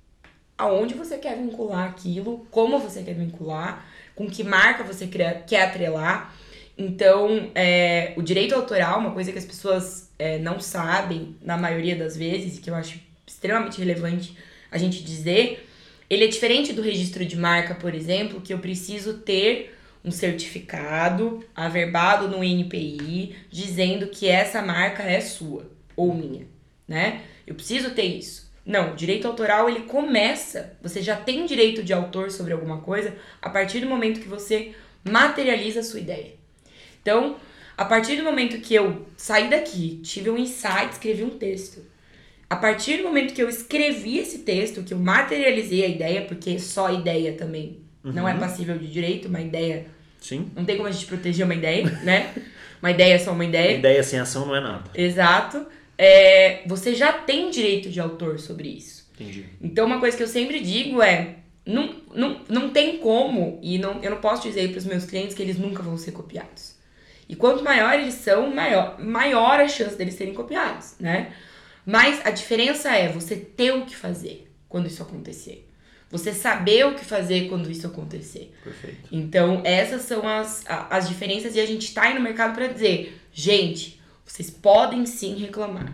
aonde 0.56 0.94
você 0.94 1.18
quer 1.18 1.36
vincular 1.36 1.88
aquilo, 1.88 2.46
como 2.50 2.78
você 2.78 3.02
quer 3.02 3.14
vincular, 3.14 3.86
com 4.14 4.28
que 4.28 4.44
marca 4.44 4.84
você 4.84 5.06
quer 5.06 5.62
atrelar. 5.62 6.34
Então, 6.76 7.50
é, 7.54 8.12
o 8.16 8.22
direito 8.22 8.54
autoral, 8.54 8.98
uma 8.98 9.12
coisa 9.12 9.32
que 9.32 9.38
as 9.38 9.44
pessoas 9.44 10.10
é, 10.18 10.38
não 10.38 10.60
sabem, 10.60 11.36
na 11.42 11.56
maioria 11.56 11.96
das 11.96 12.16
vezes, 12.16 12.58
e 12.58 12.60
que 12.60 12.70
eu 12.70 12.74
acho 12.74 13.00
extremamente 13.26 13.78
relevante 13.78 14.36
a 14.70 14.78
gente 14.78 15.02
dizer, 15.02 15.68
ele 16.12 16.24
é 16.24 16.28
diferente 16.28 16.74
do 16.74 16.82
registro 16.82 17.24
de 17.24 17.38
marca, 17.38 17.74
por 17.74 17.94
exemplo, 17.94 18.42
que 18.42 18.52
eu 18.52 18.58
preciso 18.58 19.14
ter 19.20 19.74
um 20.04 20.10
certificado 20.10 21.42
averbado 21.56 22.28
no 22.28 22.44
NPI 22.44 23.34
dizendo 23.50 24.08
que 24.08 24.28
essa 24.28 24.60
marca 24.60 25.02
é 25.02 25.22
sua 25.22 25.70
ou 25.96 26.12
minha, 26.12 26.46
né? 26.86 27.22
Eu 27.46 27.54
preciso 27.54 27.92
ter 27.92 28.04
isso. 28.04 28.52
Não, 28.64 28.94
direito 28.94 29.26
autoral 29.26 29.70
ele 29.70 29.84
começa, 29.84 30.76
você 30.82 31.00
já 31.00 31.16
tem 31.16 31.46
direito 31.46 31.82
de 31.82 31.94
autor 31.94 32.30
sobre 32.30 32.52
alguma 32.52 32.82
coisa 32.82 33.16
a 33.40 33.48
partir 33.48 33.80
do 33.80 33.86
momento 33.86 34.20
que 34.20 34.28
você 34.28 34.74
materializa 35.02 35.80
a 35.80 35.82
sua 35.82 36.00
ideia. 36.00 36.34
Então, 37.00 37.36
a 37.74 37.86
partir 37.86 38.16
do 38.16 38.22
momento 38.22 38.60
que 38.60 38.74
eu 38.74 39.06
saí 39.16 39.48
daqui, 39.48 39.98
tive 40.04 40.28
um 40.28 40.36
insight, 40.36 40.92
escrevi 40.92 41.24
um 41.24 41.38
texto. 41.38 41.90
A 42.52 42.56
partir 42.56 42.98
do 42.98 43.04
momento 43.04 43.32
que 43.32 43.42
eu 43.42 43.48
escrevi 43.48 44.18
esse 44.18 44.40
texto, 44.40 44.82
que 44.82 44.92
eu 44.92 44.98
materializei 44.98 45.86
a 45.86 45.88
ideia, 45.88 46.20
porque 46.20 46.58
só 46.58 46.92
ideia 46.92 47.32
também 47.32 47.78
uhum. 48.04 48.12
não 48.12 48.28
é 48.28 48.34
uhum. 48.34 48.40
passível 48.40 48.76
de 48.76 48.92
direito, 48.92 49.26
uma 49.26 49.40
ideia. 49.40 49.86
Sim. 50.20 50.50
Não 50.54 50.62
tem 50.62 50.76
como 50.76 50.86
a 50.86 50.92
gente 50.92 51.06
proteger 51.06 51.46
uma 51.46 51.54
ideia, 51.54 51.88
né? 52.04 52.30
Uma 52.82 52.90
ideia 52.90 53.14
é 53.14 53.18
só 53.18 53.30
uma 53.30 53.44
ideia. 53.44 53.76
Ideia 53.76 54.02
sem 54.02 54.18
ação 54.18 54.44
não 54.44 54.56
é 54.56 54.60
nada. 54.60 54.90
Exato. 54.92 55.64
É, 55.96 56.62
você 56.66 56.96
já 56.96 57.12
tem 57.12 57.48
direito 57.48 57.88
de 57.88 58.00
autor 58.00 58.40
sobre 58.40 58.68
isso. 58.68 59.08
Entendi. 59.14 59.46
Então, 59.62 59.86
uma 59.86 60.00
coisa 60.00 60.16
que 60.16 60.22
eu 60.24 60.26
sempre 60.26 60.58
digo 60.58 61.00
é: 61.00 61.36
não, 61.64 61.94
não, 62.12 62.40
não 62.48 62.70
tem 62.70 62.98
como, 62.98 63.60
e 63.62 63.78
não, 63.78 64.02
eu 64.02 64.10
não 64.10 64.16
posso 64.16 64.42
dizer 64.42 64.68
para 64.70 64.78
os 64.78 64.84
meus 64.84 65.04
clientes 65.04 65.32
que 65.32 65.40
eles 65.40 65.56
nunca 65.56 65.80
vão 65.80 65.96
ser 65.96 66.10
copiados. 66.10 66.74
E 67.28 67.36
quanto 67.36 67.62
maior 67.62 67.94
eles 67.94 68.14
são, 68.14 68.52
maior, 68.52 68.98
maior 68.98 69.60
a 69.60 69.68
chance 69.68 69.96
deles 69.96 70.14
serem 70.14 70.34
copiados, 70.34 70.96
né? 70.98 71.32
Mas 71.84 72.24
a 72.24 72.30
diferença 72.30 72.94
é 72.94 73.08
você 73.08 73.36
ter 73.36 73.72
o 73.72 73.84
que 73.84 73.96
fazer 73.96 74.50
quando 74.68 74.86
isso 74.86 75.02
acontecer. 75.02 75.68
Você 76.10 76.32
saber 76.32 76.86
o 76.86 76.94
que 76.94 77.04
fazer 77.04 77.48
quando 77.48 77.70
isso 77.70 77.86
acontecer. 77.86 78.52
Perfeito. 78.62 79.08
Então, 79.10 79.62
essas 79.64 80.02
são 80.02 80.28
as, 80.28 80.62
as 80.66 81.08
diferenças 81.08 81.56
e 81.56 81.60
a 81.60 81.66
gente 81.66 81.86
está 81.86 82.02
aí 82.02 82.14
no 82.14 82.20
mercado 82.20 82.54
para 82.54 82.66
dizer, 82.66 83.18
gente, 83.32 84.00
vocês 84.24 84.50
podem 84.50 85.06
sim 85.06 85.36
reclamar. 85.36 85.92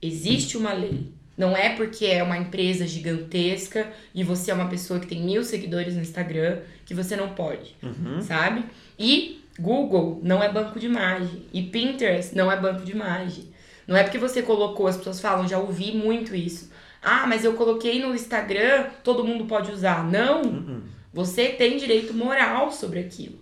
Existe 0.00 0.56
uma 0.56 0.72
lei. 0.72 1.12
Não 1.36 1.56
é 1.56 1.76
porque 1.76 2.06
é 2.06 2.22
uma 2.22 2.36
empresa 2.36 2.86
gigantesca 2.86 3.92
e 4.14 4.24
você 4.24 4.50
é 4.50 4.54
uma 4.54 4.68
pessoa 4.68 4.98
que 4.98 5.06
tem 5.06 5.22
mil 5.22 5.44
seguidores 5.44 5.94
no 5.94 6.00
Instagram 6.00 6.60
que 6.84 6.94
você 6.94 7.14
não 7.14 7.34
pode, 7.34 7.76
uhum. 7.82 8.20
sabe? 8.22 8.64
E 8.98 9.44
Google 9.58 10.18
não 10.22 10.42
é 10.42 10.50
banco 10.50 10.80
de 10.80 10.86
imagem. 10.86 11.46
E 11.52 11.62
Pinterest 11.62 12.34
não 12.34 12.50
é 12.50 12.58
banco 12.58 12.84
de 12.84 12.92
imagem. 12.92 13.44
Não 13.88 13.96
é 13.96 14.02
porque 14.02 14.18
você 14.18 14.42
colocou, 14.42 14.86
as 14.86 14.98
pessoas 14.98 15.18
falam, 15.18 15.48
já 15.48 15.58
ouvi 15.58 15.96
muito 15.96 16.36
isso. 16.36 16.70
Ah, 17.02 17.26
mas 17.26 17.42
eu 17.42 17.54
coloquei 17.54 17.98
no 17.98 18.14
Instagram, 18.14 18.90
todo 19.02 19.24
mundo 19.24 19.46
pode 19.46 19.72
usar. 19.72 20.04
Não! 20.04 20.42
Uhum. 20.42 20.82
Você 21.10 21.48
tem 21.48 21.78
direito 21.78 22.12
moral 22.12 22.70
sobre 22.70 23.00
aquilo. 23.00 23.38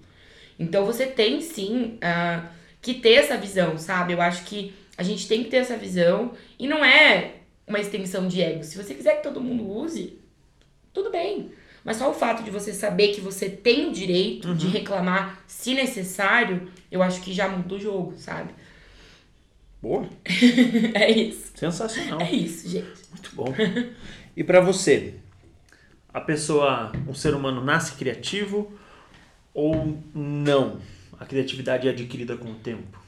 Então 0.56 0.87
você 0.87 1.04
tem 1.04 1.40
sim 1.40 1.98
uh, 1.98 2.46
que 2.80 2.94
ter 2.94 3.14
essa 3.14 3.37
visão, 3.37 3.76
sabe? 3.76 4.12
Eu 4.12 4.22
acho 4.22 4.44
que 4.44 4.72
a 4.96 5.02
gente 5.02 5.26
tem 5.26 5.42
que 5.42 5.50
ter 5.50 5.59
essa 5.59 5.76
visão 5.76 6.32
e 6.56 6.68
não 6.68 6.85
é 6.85 7.35
uma 7.66 7.80
extensão 7.80 8.28
de 8.28 8.40
ego. 8.40 8.62
Se 8.62 8.80
você 8.80 8.94
quiser 8.94 9.16
que 9.16 9.24
todo 9.24 9.40
mundo 9.40 9.68
use, 9.68 10.16
tudo 10.92 11.11
bem. 11.11 11.50
Mas 11.85 11.96
só 11.96 12.09
o 12.09 12.14
fato 12.14 12.44
de 12.44 12.52
você 12.52 12.72
saber 12.72 13.09
que 13.09 13.20
você 13.20 13.50
tem 13.50 13.88
o 13.88 13.92
direito 13.92 14.48
uhum. 14.48 14.54
de 14.54 14.68
reclamar 14.68 15.42
se 15.48 15.74
necessário, 15.74 16.70
eu 16.90 17.02
acho 17.02 17.20
que 17.20 17.32
já 17.32 17.48
muda 17.48 17.74
o 17.74 17.80
jogo, 17.80 18.14
sabe? 18.16 18.54
Boa. 19.80 20.08
é 20.94 21.10
isso. 21.10 21.52
Sensacional. 21.54 22.20
É 22.20 22.30
isso, 22.30 22.68
gente. 22.68 23.02
Muito 23.10 23.34
bom. 23.34 23.54
E 24.36 24.44
para 24.44 24.60
você, 24.60 25.14
a 26.12 26.20
pessoa, 26.20 26.92
um 27.08 27.14
ser 27.14 27.34
humano 27.34 27.64
nasce 27.64 27.92
criativo 27.92 28.72
ou 29.54 29.98
não? 30.14 30.80
A 31.18 31.24
criatividade 31.24 31.88
é 31.88 31.90
adquirida 31.90 32.36
com 32.36 32.50
o 32.50 32.54
tempo? 32.54 32.98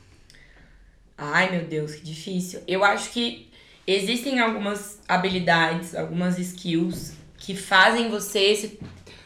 Ai, 1.17 1.51
meu 1.51 1.67
Deus, 1.67 1.95
que 1.95 2.03
difícil. 2.03 2.63
Eu 2.67 2.85
acho 2.85 3.11
que 3.11 3.51
existem 3.87 4.41
algumas 4.41 5.01
habilidades, 5.09 5.95
algumas 5.95 6.39
skills 6.39 7.15
que 7.37 7.57
fazem 7.57 8.09
você 8.09 8.55
se, 8.55 8.79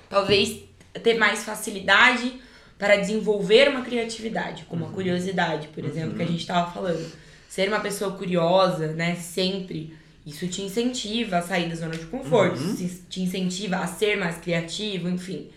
talvez 0.08 0.64
ter 1.02 1.18
mais 1.18 1.44
facilidade 1.44 2.40
para 2.78 2.96
desenvolver 2.96 3.68
uma 3.68 3.82
criatividade, 3.82 4.64
como 4.64 4.84
a 4.84 4.88
uhum. 4.88 4.94
curiosidade, 4.94 5.68
por 5.68 5.84
exemplo, 5.84 6.10
uhum. 6.10 6.16
que 6.16 6.22
a 6.22 6.26
uhum. 6.26 6.32
gente 6.32 6.40
estava 6.40 6.70
falando. 6.72 7.21
Ser 7.52 7.68
uma 7.68 7.80
pessoa 7.80 8.12
curiosa, 8.12 8.94
né, 8.94 9.14
sempre, 9.14 9.94
isso 10.24 10.48
te 10.48 10.62
incentiva 10.62 11.36
a 11.36 11.42
sair 11.42 11.68
da 11.68 11.74
zona 11.74 11.94
de 11.94 12.06
conforto, 12.06 12.58
uhum. 12.58 12.74
te 13.10 13.20
incentiva 13.20 13.76
a 13.76 13.86
ser 13.86 14.16
mais 14.16 14.38
criativo, 14.38 15.06
enfim. 15.06 15.50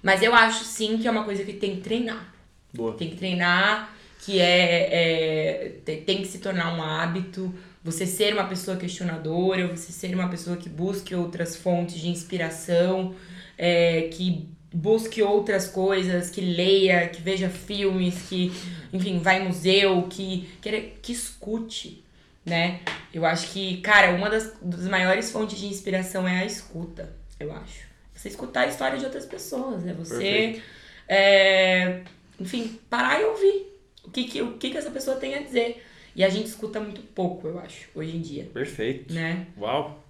Mas 0.00 0.22
eu 0.22 0.32
acho 0.32 0.62
sim 0.62 0.98
que 0.98 1.08
é 1.08 1.10
uma 1.10 1.24
coisa 1.24 1.42
que 1.42 1.54
tem 1.54 1.74
que 1.74 1.80
treinar. 1.80 2.32
Boa. 2.72 2.96
Tem 2.96 3.10
que 3.10 3.16
treinar, 3.16 3.92
que 4.20 4.40
é, 4.40 5.72
é 5.88 5.96
tem 6.06 6.18
que 6.18 6.28
se 6.28 6.38
tornar 6.38 6.76
um 6.76 6.80
hábito 6.80 7.52
você 7.82 8.06
ser 8.06 8.34
uma 8.34 8.44
pessoa 8.44 8.76
questionadora, 8.76 9.66
você 9.66 9.90
ser 9.90 10.14
uma 10.14 10.28
pessoa 10.28 10.56
que 10.56 10.68
busque 10.68 11.12
outras 11.12 11.56
fontes 11.56 12.00
de 12.00 12.08
inspiração, 12.08 13.16
é, 13.58 14.02
que 14.12 14.48
busque 14.72 15.22
outras 15.22 15.66
coisas, 15.68 16.30
que 16.30 16.40
leia, 16.40 17.08
que 17.08 17.20
veja 17.20 17.48
filmes, 17.48 18.22
que, 18.28 18.52
enfim, 18.92 19.18
vai 19.18 19.42
em 19.42 19.46
museu, 19.46 20.06
que, 20.08 20.48
que, 20.60 20.80
que 21.02 21.12
escute, 21.12 22.02
né? 22.44 22.80
Eu 23.12 23.26
acho 23.26 23.52
que, 23.52 23.78
cara, 23.78 24.12
uma 24.14 24.30
das, 24.30 24.54
das 24.62 24.88
maiores 24.88 25.30
fontes 25.30 25.58
de 25.58 25.66
inspiração 25.66 26.26
é 26.26 26.38
a 26.38 26.44
escuta, 26.44 27.14
eu 27.38 27.52
acho. 27.52 27.86
Você 28.14 28.28
escutar 28.28 28.62
a 28.62 28.66
história 28.68 28.98
de 28.98 29.04
outras 29.04 29.26
pessoas, 29.26 29.82
né? 29.82 29.92
Você, 29.94 30.62
é, 31.08 32.02
enfim, 32.38 32.78
parar 32.88 33.20
e 33.20 33.24
ouvir 33.24 33.66
o 34.04 34.10
que, 34.10 34.24
que, 34.24 34.42
o 34.42 34.52
que, 34.52 34.70
que 34.70 34.76
essa 34.76 34.90
pessoa 34.90 35.16
tem 35.16 35.34
a 35.34 35.42
dizer. 35.42 35.84
E 36.14 36.22
a 36.22 36.28
gente 36.28 36.46
escuta 36.46 36.78
muito 36.78 37.00
pouco, 37.00 37.48
eu 37.48 37.58
acho, 37.58 37.88
hoje 37.94 38.16
em 38.16 38.20
dia. 38.20 38.44
Perfeito. 38.52 39.12
Né? 39.12 39.46
Uau! 39.58 40.04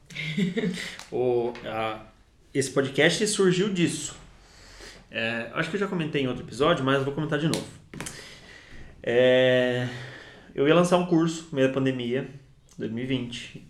o, 1.10 1.52
a, 1.64 2.04
esse 2.52 2.70
podcast 2.70 3.26
surgiu 3.28 3.72
disso. 3.72 4.21
É, 5.14 5.50
acho 5.52 5.68
que 5.68 5.76
eu 5.76 5.80
já 5.80 5.86
comentei 5.86 6.22
em 6.22 6.26
outro 6.26 6.42
episódio, 6.42 6.82
mas 6.82 7.04
vou 7.04 7.12
comentar 7.12 7.38
de 7.38 7.46
novo. 7.46 7.66
É, 9.02 9.86
eu 10.54 10.66
ia 10.66 10.74
lançar 10.74 10.96
um 10.96 11.04
curso 11.04 11.48
no 11.50 11.56
meio 11.56 11.68
da 11.68 11.74
pandemia, 11.74 12.26
2020. 12.78 13.68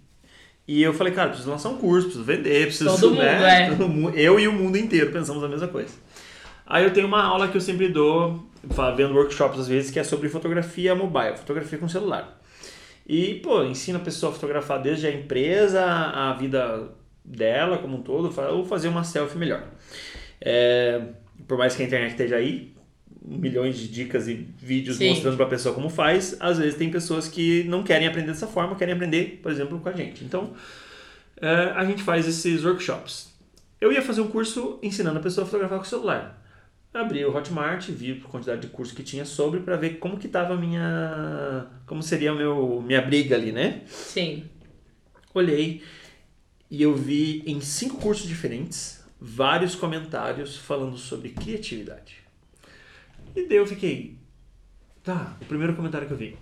E 0.69 0.81
eu 0.81 0.95
falei, 0.95 1.13
cara, 1.13 1.31
preciso 1.31 1.51
lançar 1.51 1.71
um 1.71 1.79
curso, 1.79 2.07
preciso 2.07 2.25
vender, 2.25 2.67
preciso. 2.67 2.97
Todo 3.01 3.17
né, 3.17 3.71
mundo, 3.71 4.17
é. 4.17 4.23
Eu 4.23 4.39
e 4.39 4.47
o 4.47 4.53
mundo 4.53 4.79
inteiro 4.79 5.11
pensamos 5.11 5.43
a 5.43 5.49
mesma 5.49 5.67
coisa. 5.67 5.93
Aí 6.65 6.85
eu 6.85 6.93
tenho 6.93 7.09
uma 7.09 7.25
aula 7.25 7.49
que 7.49 7.57
eu 7.57 7.61
sempre 7.61 7.89
dou 7.89 8.49
vendo 8.97 9.13
workshops 9.13 9.59
às 9.59 9.67
vezes, 9.67 9.91
que 9.91 9.99
é 9.99 10.05
sobre 10.05 10.29
fotografia 10.29 10.95
mobile, 10.95 11.37
fotografia 11.37 11.77
com 11.77 11.89
celular. 11.89 12.41
E, 13.05 13.41
pô, 13.43 13.65
ensina 13.65 13.99
a 13.99 14.01
pessoa 14.01 14.31
a 14.31 14.35
fotografar 14.35 14.81
desde 14.81 15.09
a 15.09 15.11
empresa, 15.11 15.85
a 15.85 16.35
vida 16.35 16.91
dela 17.25 17.79
como 17.79 17.97
um 17.97 18.03
todo, 18.03 18.33
ou 18.53 18.65
fazer 18.65 18.87
uma 18.87 19.03
selfie 19.03 19.37
melhor. 19.37 19.65
É, 20.41 21.03
por 21.47 21.59
mais 21.59 21.75
que 21.75 21.83
a 21.83 21.87
internet 21.87 22.13
esteja 22.13 22.37
aí, 22.37 22.75
milhões 23.25 23.77
de 23.77 23.89
dicas 23.89 24.29
e 24.29 24.35
vídeos 24.59 24.97
Sim. 24.97 25.11
mostrando 25.11 25.37
para 25.37 25.47
a 25.47 25.51
pessoa 25.51 25.75
como 25.75 25.89
faz, 25.89 26.37
às 26.41 26.59
vezes 26.59 26.75
tem 26.75 26.91
pessoas 26.91 27.29
que 27.29 27.65
não 27.65 27.83
querem 27.83 28.07
aprender 28.07 28.29
dessa 28.29 28.47
forma, 28.47 28.75
querem 28.77 28.95
aprender, 28.95 29.41
por 29.43 29.53
exemplo, 29.53 29.79
com 29.79 29.89
a 29.89 29.93
gente. 29.93 30.25
Então, 30.25 30.55
é, 31.41 31.73
a 31.75 31.85
gente 31.85 32.03
faz 32.03 32.27
esses 32.27 32.65
workshops. 32.65 33.33
Eu 33.81 33.93
ia 33.93 34.03
fazer 34.03 34.21
um 34.21 34.29
curso 34.29 34.79
ensinando 34.83 35.19
a 35.19 35.23
pessoa 35.23 35.45
a 35.45 35.47
fotografar 35.47 35.79
com 35.79 35.85
o 35.85 35.89
celular 35.89 36.43
abri 36.95 37.25
o 37.25 37.35
Hotmart, 37.35 37.89
vi 37.89 38.21
a 38.23 38.29
quantidade 38.29 38.63
de 38.63 38.67
curso 38.69 38.95
que 38.95 39.03
tinha 39.03 39.25
sobre 39.25 39.61
para 39.61 39.77
ver 39.77 39.99
como 39.99 40.19
que 40.19 40.29
tava 40.29 40.55
a 40.55 40.57
minha 40.57 41.67
como 41.87 42.03
seria 42.03 42.35
meu 42.35 42.83
minha 42.83 43.01
briga 43.01 43.35
ali, 43.35 43.53
né? 43.53 43.83
Sim. 43.87 44.45
Olhei 45.33 45.83
e 46.71 46.83
eu 46.83 46.95
vi 46.95 47.43
em 47.47 47.61
cinco 47.61 47.97
cursos 47.97 48.29
diferentes 48.29 49.02
vários 49.25 49.75
comentários 49.75 50.57
falando 50.57 50.97
sobre 50.97 51.29
criatividade. 51.31 52.17
E 53.37 53.47
daí 53.47 53.57
eu 53.59 53.67
fiquei, 53.67 54.19
tá, 55.03 55.37
o 55.41 55.45
primeiro 55.45 55.75
comentário 55.75 56.07
que 56.07 56.13
eu 56.13 56.19
vi. 56.19 56.37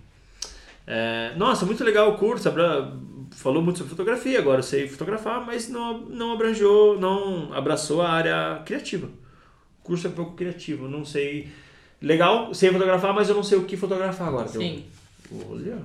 É, 0.87 1.33
nossa, 1.37 1.65
muito 1.65 1.83
legal 1.83 2.09
o 2.11 2.17
curso, 2.17 2.49
abra- 2.49 2.91
falou 3.31 3.61
muito 3.61 3.77
sobre 3.77 3.91
fotografia, 3.91 4.39
agora 4.39 4.59
eu 4.59 4.63
sei 4.63 4.87
fotografar, 4.87 5.45
mas 5.45 5.69
não, 5.69 5.99
não 6.01 6.33
abrangeu, 6.33 6.99
não 6.99 7.53
abraçou 7.53 8.01
a 8.01 8.09
área 8.09 8.61
criativa. 8.65 9.07
O 9.79 9.83
curso 9.83 10.07
é 10.07 10.09
pouco 10.09 10.35
criativo, 10.35 10.87
não 10.87 11.05
sei. 11.05 11.49
Legal, 12.01 12.53
sei 12.53 12.71
fotografar, 12.71 13.13
mas 13.13 13.29
eu 13.29 13.35
não 13.35 13.43
sei 13.43 13.57
o 13.59 13.63
que 13.65 13.77
fotografar 13.77 14.27
agora. 14.27 14.47
Sim. 14.47 14.85
Eu, 15.31 15.47
olha. 15.51 15.77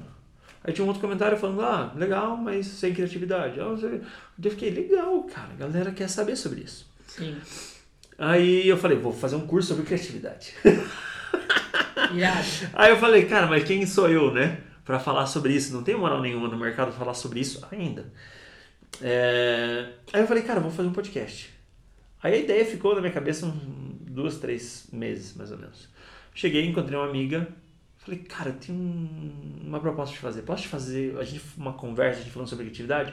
Aí 0.64 0.72
tinha 0.72 0.84
um 0.84 0.88
outro 0.88 1.00
comentário 1.00 1.36
falando, 1.38 1.60
ah, 1.60 1.92
legal, 1.94 2.36
mas 2.36 2.66
sem 2.66 2.92
criatividade. 2.92 3.60
Ah, 3.60 3.64
não 3.66 3.78
sei. 3.78 4.00
Eu 4.42 4.50
fiquei, 4.50 4.70
legal, 4.70 5.22
cara, 5.24 5.50
a 5.52 5.56
galera 5.56 5.92
quer 5.92 6.08
saber 6.08 6.34
sobre 6.36 6.62
isso. 6.62 6.85
Sim. 7.06 7.36
Aí 8.18 8.66
eu 8.68 8.76
falei, 8.76 8.96
vou 8.98 9.12
fazer 9.12 9.36
um 9.36 9.46
curso 9.46 9.68
sobre 9.68 9.84
criatividade. 9.84 10.54
Irado. 12.14 12.46
Aí 12.72 12.90
eu 12.90 12.96
falei, 12.98 13.24
cara, 13.26 13.46
mas 13.46 13.64
quem 13.64 13.84
sou 13.86 14.08
eu, 14.08 14.32
né? 14.32 14.58
Pra 14.84 14.98
falar 14.98 15.26
sobre 15.26 15.52
isso. 15.52 15.72
Não 15.72 15.82
tem 15.82 15.96
moral 15.96 16.20
nenhuma 16.20 16.48
no 16.48 16.56
mercado 16.56 16.92
falar 16.92 17.14
sobre 17.14 17.40
isso 17.40 17.66
ainda. 17.70 18.12
É, 19.02 19.88
Aí 20.12 20.20
eu 20.22 20.26
falei, 20.26 20.42
cara, 20.42 20.60
vou 20.60 20.70
fazer 20.70 20.88
um 20.88 20.92
podcast. 20.92 21.50
Aí 22.22 22.34
a 22.34 22.38
ideia 22.38 22.64
ficou 22.64 22.94
na 22.94 23.00
minha 23.00 23.12
cabeça 23.12 23.44
uns 23.46 23.54
duas, 24.00 24.36
três 24.38 24.86
meses, 24.92 25.34
mais 25.36 25.50
ou 25.50 25.58
menos. 25.58 25.88
Cheguei, 26.34 26.64
encontrei 26.66 26.98
uma 26.98 27.08
amiga. 27.08 27.46
Falei, 27.98 28.20
cara, 28.20 28.50
eu 28.50 28.54
tenho 28.54 28.78
um- 28.78 29.60
uma 29.64 29.80
proposta 29.80 30.14
de 30.14 30.20
fazer. 30.20 30.42
Posso 30.42 30.62
te 30.62 30.68
fazer 30.68 31.18
a 31.18 31.24
gente, 31.24 31.42
uma 31.56 31.72
conversa, 31.72 32.20
a 32.20 32.22
gente 32.22 32.32
falando 32.32 32.48
sobre 32.48 32.64
criatividade? 32.66 33.12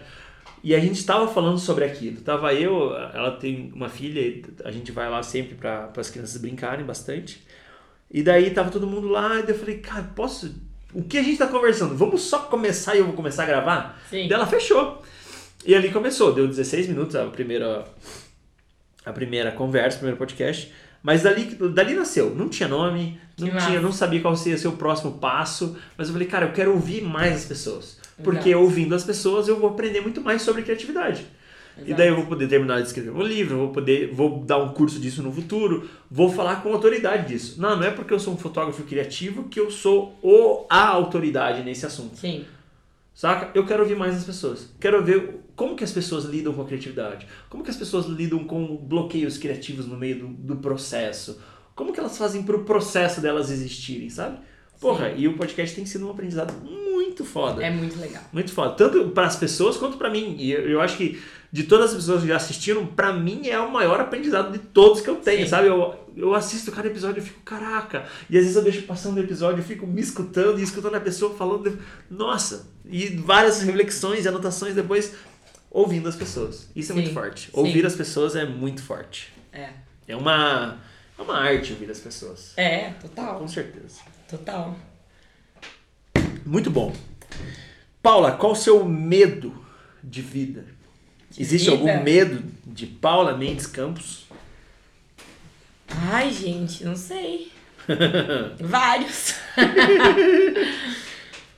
E 0.63 0.73
a 0.73 0.79
gente 0.79 0.95
estava 0.95 1.27
falando 1.27 1.59
sobre 1.59 1.83
aquilo. 1.83 2.21
Tava 2.21 2.53
eu, 2.53 2.95
ela 3.13 3.31
tem 3.31 3.69
uma 3.75 3.89
filha, 3.89 4.21
e 4.21 4.43
a 4.63 4.71
gente 4.71 4.93
vai 4.93 5.09
lá 5.09 5.21
sempre 5.21 5.55
para 5.55 5.91
as 5.97 6.09
crianças 6.09 6.37
brincarem 6.39 6.85
bastante. 6.85 7.45
E 8.09 8.23
daí 8.23 8.49
tava 8.51 8.71
todo 8.71 8.87
mundo 8.87 9.09
lá, 9.09 9.39
e 9.39 9.43
daí 9.43 9.51
eu 9.53 9.59
falei, 9.59 9.79
cara, 9.79 10.03
posso. 10.15 10.55
O 10.93 11.03
que 11.03 11.17
a 11.17 11.23
gente 11.23 11.37
tá 11.37 11.47
conversando? 11.47 11.95
Vamos 11.97 12.21
só 12.21 12.39
começar 12.39 12.95
e 12.95 12.99
eu 12.99 13.05
vou 13.05 13.13
começar 13.13 13.43
a 13.43 13.47
gravar? 13.47 14.01
Sim. 14.09 14.27
Daí 14.27 14.33
ela 14.33 14.47
fechou. 14.47 15.01
E 15.65 15.75
ali 15.75 15.91
começou, 15.91 16.33
deu 16.33 16.47
16 16.47 16.87
minutos 16.87 17.15
a 17.15 17.25
primeira, 17.25 17.85
a 19.05 19.11
primeira 19.11 19.51
conversa, 19.51 19.97
o 19.97 19.99
primeiro 19.99 20.17
podcast. 20.17 20.71
Mas 21.01 21.23
dali, 21.23 21.43
dali 21.73 21.93
nasceu. 21.95 22.33
Não 22.33 22.47
tinha 22.47 22.69
nome, 22.69 23.19
não, 23.37 23.47
Que 23.47 23.51
tinha, 23.57 23.61
massa. 23.73 23.81
não 23.81 23.91
sabia 23.91 24.21
qual 24.21 24.33
ia 24.45 24.57
ser 24.57 24.67
o 24.69 24.73
próximo 24.73 25.13
passo. 25.13 25.77
Mas 25.97 26.07
eu 26.07 26.13
falei, 26.13 26.27
cara, 26.27 26.45
eu 26.45 26.53
quero 26.53 26.71
ouvir 26.71 27.01
mais 27.01 27.33
as 27.35 27.45
pessoas. 27.45 27.99
Porque 28.23 28.53
ouvindo 28.55 28.95
as 28.95 29.03
pessoas 29.03 29.47
eu 29.47 29.59
vou 29.59 29.69
aprender 29.69 30.01
muito 30.01 30.21
mais 30.21 30.41
sobre 30.41 30.61
criatividade. 30.61 31.25
E 31.77 31.81
Exato. 31.81 31.97
daí 31.97 32.07
eu 32.07 32.15
vou 32.15 32.25
poder 32.27 32.47
terminar 32.47 32.81
de 32.81 32.87
escrever 32.87 33.09
um 33.09 33.21
livro, 33.21 33.57
vou 33.57 33.69
poder, 33.69 34.13
vou 34.13 34.43
dar 34.43 34.59
um 34.59 34.69
curso 34.73 34.99
disso 34.99 35.23
no 35.23 35.31
futuro, 35.31 35.89
vou 36.09 36.29
falar 36.29 36.61
com 36.61 36.71
autoridade 36.71 37.27
disso. 37.27 37.59
Não, 37.59 37.75
não 37.75 37.83
é 37.83 37.89
porque 37.89 38.13
eu 38.13 38.19
sou 38.19 38.33
um 38.33 38.37
fotógrafo 38.37 38.83
criativo 38.83 39.45
que 39.45 39.59
eu 39.59 39.71
sou 39.71 40.15
o, 40.21 40.65
a 40.69 40.87
autoridade 40.87 41.63
nesse 41.63 41.85
assunto. 41.85 42.15
Sim. 42.17 42.45
Saca? 43.13 43.51
Eu 43.55 43.65
quero 43.65 43.81
ouvir 43.81 43.95
mais 43.95 44.15
as 44.15 44.23
pessoas. 44.23 44.69
Quero 44.79 45.03
ver 45.03 45.39
como 45.55 45.75
que 45.75 45.83
as 45.83 45.91
pessoas 45.91 46.25
lidam 46.25 46.53
com 46.53 46.61
a 46.61 46.65
criatividade. 46.65 47.27
Como 47.49 47.63
que 47.63 47.69
as 47.69 47.77
pessoas 47.77 48.05
lidam 48.05 48.43
com 48.43 48.75
bloqueios 48.77 49.37
criativos 49.37 49.87
no 49.87 49.97
meio 49.97 50.19
do, 50.19 50.27
do 50.27 50.55
processo. 50.57 51.39
Como 51.75 51.91
que 51.91 51.99
elas 51.99 52.17
fazem 52.17 52.43
pro 52.43 52.63
processo 52.63 53.19
delas 53.19 53.49
existirem, 53.49 54.09
sabe? 54.09 54.37
Porra, 54.79 55.09
e 55.09 55.27
o 55.27 55.37
podcast 55.37 55.75
tem 55.75 55.85
sido 55.85 56.07
um 56.07 56.11
aprendizado 56.11 56.53
muito 56.63 56.92
foda. 57.23 57.63
É 57.63 57.69
muito 57.69 57.99
legal. 57.99 58.23
Muito 58.31 58.53
foda. 58.53 58.73
Tanto 58.75 59.09
para 59.09 59.27
as 59.27 59.35
pessoas 59.35 59.75
quanto 59.75 59.97
para 59.97 60.09
mim. 60.09 60.35
E 60.39 60.51
eu, 60.51 60.69
eu 60.69 60.81
acho 60.81 60.95
que 60.95 61.21
de 61.51 61.63
todas 61.65 61.91
as 61.91 61.95
pessoas 61.97 62.21
que 62.21 62.27
já 62.27 62.37
assistiram, 62.37 62.83
para 62.83 63.13
mim 63.13 63.47
é 63.47 63.59
o 63.59 63.71
maior 63.71 63.99
aprendizado 63.99 64.51
de 64.51 64.57
todos 64.57 65.01
que 65.01 65.09
eu 65.09 65.17
tenho, 65.17 65.43
Sim. 65.43 65.49
sabe? 65.49 65.67
Eu, 65.67 65.93
eu 66.17 66.33
assisto 66.33 66.71
cada 66.71 66.87
episódio 66.87 67.21
e 67.21 67.23
fico, 67.23 67.41
caraca. 67.41 68.07
E 68.27 68.35
às 68.35 68.43
vezes 68.43 68.55
eu 68.55 68.63
deixo 68.63 68.81
passando 68.83 69.17
o 69.17 69.19
episódio 69.19 69.63
fico 69.63 69.85
me 69.85 70.01
escutando 70.01 70.59
e 70.59 70.63
escutando 70.63 70.95
a 70.95 70.99
pessoa 70.99 71.35
falando, 71.35 71.77
nossa. 72.09 72.67
E 72.85 73.07
várias 73.17 73.61
reflexões 73.61 74.25
e 74.25 74.27
anotações 74.27 74.73
depois 74.73 75.13
ouvindo 75.69 76.09
as 76.09 76.15
pessoas. 76.15 76.67
Isso 76.75 76.91
é 76.91 76.95
muito 76.95 77.09
Sim. 77.09 77.13
forte. 77.13 77.45
Sim. 77.45 77.51
Ouvir 77.53 77.85
as 77.85 77.95
pessoas 77.95 78.35
é 78.35 78.45
muito 78.45 78.81
forte. 78.81 79.31
É. 79.51 79.69
É 80.07 80.15
uma, 80.15 80.79
é 81.17 81.21
uma 81.21 81.37
arte 81.37 81.73
ouvir 81.73 81.91
as 81.91 81.99
pessoas. 81.99 82.53
É, 82.57 82.89
total. 82.99 83.37
Com 83.37 83.47
certeza. 83.47 83.99
Total. 84.27 84.75
Muito 86.45 86.69
bom. 86.69 86.93
Paula, 88.01 88.33
qual 88.33 88.51
o 88.51 88.55
seu 88.55 88.83
medo 88.85 89.53
de 90.03 90.21
vida? 90.21 90.65
De 91.31 91.41
Existe 91.41 91.69
vida? 91.71 91.91
algum 91.91 92.03
medo 92.03 92.43
de 92.65 92.85
Paula 92.85 93.35
Mendes 93.37 93.65
Campos? 93.65 94.25
Ai, 95.87 96.31
gente, 96.31 96.83
não 96.83 96.95
sei. 96.95 97.51
Vários. 98.59 99.35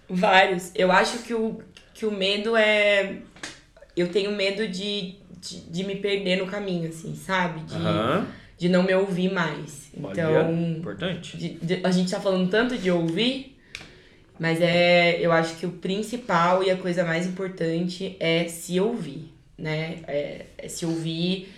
Vários. 0.09 0.71
Eu 0.75 0.91
acho 0.91 1.19
que 1.19 1.33
o, 1.33 1.59
que 1.93 2.05
o 2.05 2.11
medo 2.11 2.55
é. 2.55 3.17
Eu 3.95 4.09
tenho 4.09 4.31
medo 4.31 4.67
de, 4.67 5.15
de, 5.39 5.61
de 5.61 5.83
me 5.83 5.95
perder 5.95 6.37
no 6.37 6.47
caminho, 6.47 6.89
assim, 6.89 7.15
sabe? 7.15 7.61
De, 7.61 7.75
de 8.57 8.69
não 8.69 8.83
me 8.83 8.93
ouvir 8.93 9.31
mais. 9.31 9.89
Olha, 10.01 10.11
Então. 10.11 10.53
importante. 10.53 11.37
de- 11.37 11.53
de- 11.55 11.79
a 11.83 11.91
gente 11.91 12.11
tá 12.11 12.19
falando 12.19 12.49
tanto 12.49 12.77
de 12.77 12.91
ouvir, 12.91 13.54
mas 14.39 14.61
é. 14.61 15.19
Eu 15.19 15.31
acho 15.31 15.55
que 15.55 15.65
o 15.65 15.71
principal 15.71 16.63
e 16.63 16.71
a 16.71 16.77
coisa 16.77 17.03
mais 17.03 17.25
importante 17.25 18.15
é 18.19 18.47
se 18.47 18.79
ouvir, 18.79 19.31
né? 19.57 19.99
É, 20.07 20.45
é 20.57 20.67
se 20.67 20.85
ouvir. 20.85 21.53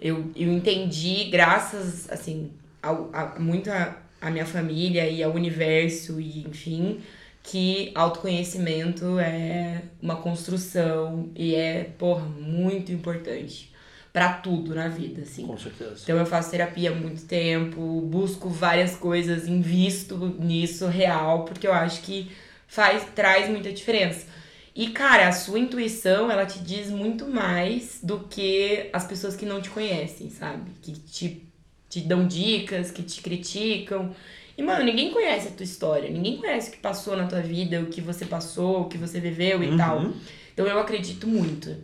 Eu, 0.00 0.30
eu 0.36 0.52
entendi, 0.52 1.24
graças, 1.24 2.10
assim, 2.10 2.52
ao, 2.82 3.10
a, 3.12 3.38
muito 3.38 3.70
a, 3.70 3.96
a 4.20 4.30
minha 4.30 4.46
família 4.46 5.08
e 5.08 5.22
ao 5.22 5.32
universo, 5.32 6.20
e 6.20 6.46
enfim, 6.46 7.00
que 7.42 7.90
autoconhecimento 7.94 9.18
é 9.18 9.82
uma 10.00 10.16
construção 10.16 11.30
e 11.34 11.54
é, 11.54 11.84
porra, 11.98 12.24
muito 12.26 12.92
importante 12.92 13.72
pra 14.18 14.32
tudo 14.32 14.74
na 14.74 14.88
vida, 14.88 15.22
assim. 15.22 15.46
Com 15.46 15.56
certeza. 15.56 16.00
Então 16.02 16.16
eu 16.18 16.26
faço 16.26 16.50
terapia 16.50 16.90
há 16.90 16.94
muito 16.94 17.24
tempo, 17.24 18.00
busco 18.00 18.48
várias 18.48 18.96
coisas, 18.96 19.46
invisto 19.46 20.16
nisso 20.40 20.86
real, 20.88 21.44
porque 21.44 21.66
eu 21.68 21.72
acho 21.72 22.02
que 22.02 22.32
faz, 22.66 23.04
traz 23.14 23.48
muita 23.48 23.72
diferença. 23.72 24.26
E, 24.74 24.90
cara, 24.90 25.28
a 25.28 25.32
sua 25.32 25.58
intuição, 25.58 26.30
ela 26.30 26.46
te 26.46 26.58
diz 26.60 26.90
muito 26.90 27.26
mais 27.28 28.00
do 28.02 28.20
que 28.28 28.90
as 28.92 29.06
pessoas 29.06 29.36
que 29.36 29.46
não 29.46 29.60
te 29.60 29.70
conhecem, 29.70 30.30
sabe? 30.30 30.70
Que 30.82 30.92
te, 30.92 31.48
te 31.88 32.00
dão 32.00 32.26
dicas, 32.26 32.90
que 32.90 33.02
te 33.02 33.20
criticam. 33.22 34.14
E, 34.56 34.62
mano, 34.62 34.84
ninguém 34.84 35.12
conhece 35.12 35.48
a 35.48 35.50
tua 35.52 35.64
história, 35.64 36.10
ninguém 36.10 36.36
conhece 36.38 36.70
o 36.70 36.72
que 36.72 36.78
passou 36.78 37.16
na 37.16 37.26
tua 37.26 37.40
vida, 37.40 37.80
o 37.80 37.86
que 37.86 38.00
você 38.00 38.24
passou, 38.24 38.82
o 38.82 38.84
que 38.88 38.98
você 38.98 39.20
viveu 39.20 39.62
e 39.62 39.68
Uhum. 39.68 39.76
tal. 39.76 40.12
Então 40.52 40.66
eu 40.66 40.78
acredito 40.80 41.26
muito 41.28 41.76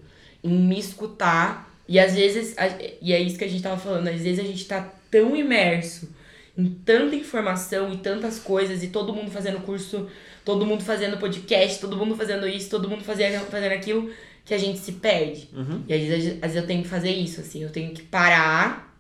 em 0.43 0.51
me 0.51 0.79
escutar. 0.79 1.74
E 1.89 1.99
às 1.99 2.15
vezes, 2.15 2.57
a- 2.57 2.69
e 3.01 3.13
é 3.13 3.21
isso 3.21 3.37
que 3.39 3.45
a 3.45 3.49
gente 3.49 3.63
tava 3.63 3.79
falando, 3.79 4.09
às 4.09 4.21
vezes 4.21 4.39
a 4.39 4.47
gente 4.47 4.65
tá 4.67 4.93
tão 5.11 5.37
imerso 5.37 6.09
em 6.57 6.67
tanta 6.71 7.15
informação 7.17 7.93
e 7.93 7.99
tantas 7.99 8.39
coisas, 8.39 8.83
e 8.83 8.89
todo 8.89 9.13
mundo 9.13 9.31
fazendo 9.31 9.61
curso, 9.61 10.09
todo 10.45 10.65
mundo 10.65 10.85
fazendo 10.85 11.19
podcast, 11.19 11.81
todo 11.81 11.97
mundo 11.97 12.15
fazendo 12.17 12.47
isso, 12.49 12.71
todo 12.71 12.89
mundo 12.89 13.03
fazendo, 13.03 13.45
fazendo 13.47 13.73
aquilo, 13.73 14.11
que 14.45 14.55
a 14.55 14.59
gente 14.59 14.79
se 14.79 14.93
perde. 14.93 15.49
Uhum. 15.53 15.83
E 15.89 15.93
às 15.95 16.01
vezes, 16.03 16.33
às 16.35 16.41
vezes 16.53 16.57
eu 16.57 16.67
tenho 16.67 16.83
que 16.83 16.89
fazer 16.89 17.11
isso, 17.11 17.41
assim, 17.41 17.63
eu 17.63 17.71
tenho 17.71 17.93
que 17.93 18.03
parar 18.03 18.97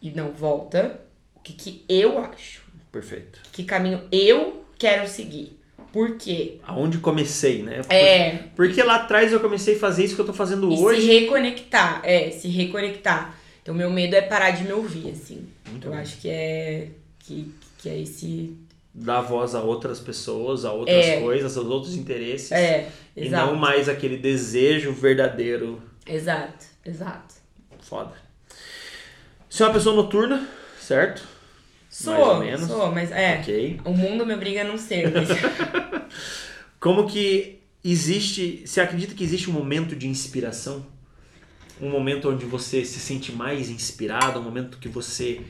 e 0.00 0.10
não, 0.10 0.30
volta. 0.32 1.00
O 1.34 1.40
que, 1.40 1.52
que 1.52 1.84
eu 1.88 2.18
acho? 2.18 2.62
Perfeito. 2.92 3.40
Que 3.52 3.64
caminho 3.64 4.02
eu 4.12 4.64
quero 4.78 5.08
seguir? 5.08 5.58
Por 5.94 6.16
quê? 6.18 6.56
Aonde 6.66 6.98
comecei, 6.98 7.62
né? 7.62 7.80
Por- 7.84 7.92
É, 7.94 8.46
Porque 8.56 8.82
lá 8.82 8.96
atrás 8.96 9.32
eu 9.32 9.38
comecei 9.38 9.76
a 9.76 9.78
fazer 9.78 10.04
isso 10.04 10.16
que 10.16 10.20
eu 10.20 10.26
tô 10.26 10.32
fazendo 10.32 10.68
E 10.72 10.76
hoje. 10.76 11.02
se 11.02 11.06
reconectar, 11.20 12.00
é, 12.04 12.32
se 12.32 12.48
reconectar. 12.48 13.38
Então, 13.62 13.72
meu 13.72 13.88
medo 13.90 14.16
é 14.16 14.20
parar 14.20 14.50
de 14.50 14.64
me 14.64 14.72
ouvir, 14.72 15.10
assim. 15.12 15.46
Muito 15.70 15.86
eu 15.86 15.92
bom. 15.92 15.96
acho 15.98 16.20
que 16.20 16.28
é, 16.28 16.88
que, 17.20 17.54
que 17.78 17.88
é 17.88 18.00
esse... 18.00 18.56
Dar 18.92 19.20
voz 19.20 19.54
a 19.54 19.60
outras 19.62 20.00
pessoas, 20.00 20.64
a 20.64 20.72
outras 20.72 21.04
É. 21.06 21.20
coisas, 21.20 21.56
aos 21.56 21.66
outros 21.68 21.94
interesses. 21.94 22.50
É, 22.50 22.88
E 23.16 23.26
exato. 23.26 23.46
não 23.52 23.54
mais 23.56 23.88
aquele 23.88 24.16
desejo 24.16 24.90
verdadeiro. 24.92 25.80
Exato, 26.04 26.66
exato. 26.84 27.34
Foda. 27.82 28.12
Você 29.48 29.62
é 29.62 29.66
uma 29.66 29.72
pessoa 29.74 29.94
noturna, 29.94 30.44
certo? 30.80 31.22
Sou, 31.94 32.12
Mais 32.12 32.26
ou 32.26 32.38
menos. 32.40 32.66
sou, 32.66 32.90
mas 32.90 33.12
é. 33.12 33.38
Ok. 33.38 33.80
O 33.84 33.92
mundo 33.92 34.26
me 34.26 34.34
obriga 34.34 34.62
a 34.62 34.64
não 34.64 34.76
ser, 34.76 35.12
mas... 35.12 35.28
Como 36.80 37.06
que 37.06 37.60
existe. 37.84 38.64
Você 38.66 38.80
acredita 38.80 39.14
que 39.14 39.22
existe 39.22 39.48
um 39.48 39.52
momento 39.52 39.94
de 39.94 40.08
inspiração? 40.08 40.84
Um 41.80 41.88
momento 41.88 42.28
onde 42.30 42.44
você 42.46 42.84
se 42.84 42.98
sente 42.98 43.30
mais 43.30 43.70
inspirado, 43.70 44.40
um 44.40 44.42
momento 44.42 44.78
que 44.78 44.88
você 44.88 45.42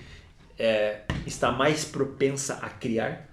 é, 0.58 1.00
está 1.26 1.50
mais 1.50 1.86
propensa 1.86 2.58
a 2.60 2.68
criar? 2.68 3.26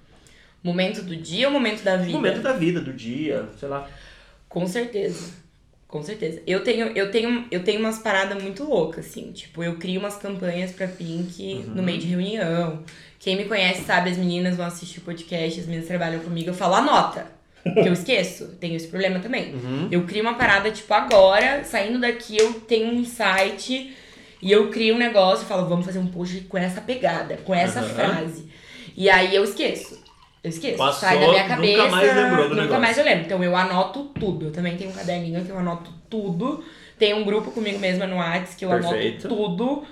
momento 0.63 1.01
do 1.01 1.15
dia 1.15 1.47
ou 1.47 1.53
momento 1.53 1.83
da 1.83 1.97
vida? 1.97 2.11
Momento 2.13 2.41
da 2.41 2.53
vida, 2.53 2.79
do 2.79 2.93
dia, 2.93 3.49
sei 3.59 3.67
lá. 3.67 3.89
Com 4.47 4.65
certeza. 4.65 5.33
Com 5.91 6.01
certeza. 6.01 6.41
Eu 6.47 6.63
tenho, 6.63 6.87
eu 6.95 7.11
tenho, 7.11 7.45
eu 7.51 7.65
tenho 7.65 7.81
umas 7.81 7.99
paradas 7.99 8.41
muito 8.41 8.63
loucas, 8.63 9.05
assim. 9.07 9.33
Tipo, 9.33 9.61
eu 9.61 9.75
crio 9.75 9.99
umas 9.99 10.15
campanhas 10.15 10.71
pra 10.71 10.87
Pink 10.87 11.65
no 11.75 11.83
meio 11.83 11.99
de 11.99 12.07
reunião. 12.07 12.81
Quem 13.19 13.35
me 13.35 13.43
conhece 13.43 13.83
sabe, 13.83 14.09
as 14.09 14.17
meninas 14.17 14.55
vão 14.55 14.65
assistir 14.65 14.99
o 14.99 15.01
podcast, 15.01 15.59
as 15.59 15.65
meninas 15.65 15.87
trabalham 15.87 16.21
comigo, 16.21 16.49
eu 16.49 16.53
falo, 16.53 16.75
anota. 16.75 17.27
Que 17.61 17.89
eu 17.89 17.91
esqueço. 17.93 18.55
Tenho 18.57 18.75
esse 18.75 18.87
problema 18.87 19.19
também. 19.19 19.53
Uhum. 19.53 19.89
Eu 19.91 20.05
crio 20.05 20.21
uma 20.21 20.35
parada, 20.35 20.71
tipo, 20.71 20.93
agora, 20.93 21.65
saindo 21.65 21.99
daqui, 21.99 22.37
eu 22.37 22.53
tenho 22.61 22.87
um 22.87 22.93
insight 22.93 23.93
e 24.41 24.49
eu 24.51 24.69
crio 24.69 24.95
um 24.95 24.97
negócio 24.97 25.43
e 25.43 25.47
falo, 25.47 25.67
vamos 25.67 25.85
fazer 25.85 25.99
um 25.99 26.07
post 26.07 26.39
com 26.41 26.57
essa 26.57 26.79
pegada, 26.79 27.35
com 27.43 27.53
essa 27.53 27.81
Aham. 27.81 27.89
frase. 27.89 28.47
E 28.95 29.09
aí 29.09 29.35
eu 29.35 29.43
esqueço. 29.43 30.01
Eu 30.43 30.49
esqueço. 30.49 30.77
Passou, 30.77 30.99
Sai 31.01 31.19
da 31.19 31.27
minha 31.27 31.43
nunca 31.43 31.55
cabeça. 31.55 31.87
mais 31.89 32.15
lembrou 32.15 32.43
do 32.43 32.49
Nunca 32.49 32.61
negócio. 32.61 32.81
mais 32.81 32.97
eu 32.97 33.03
lembro. 33.05 33.25
Então 33.25 33.43
eu 33.43 33.55
anoto 33.55 34.03
tudo. 34.19 34.45
Eu 34.47 34.51
também 34.51 34.75
tenho 34.77 34.89
um 34.89 34.93
caderninho 34.93 35.45
que 35.45 35.51
eu 35.51 35.57
anoto 35.57 35.91
tudo. 36.09 36.63
Tem 36.97 37.13
um 37.13 37.23
grupo 37.23 37.51
comigo 37.51 37.77
mesma 37.79 38.07
no 38.07 38.17
Whats 38.17 38.55
que 38.55 38.65
eu 38.65 38.69
Perfeito. 38.69 39.27
anoto 39.27 39.35
tudo. 39.35 39.83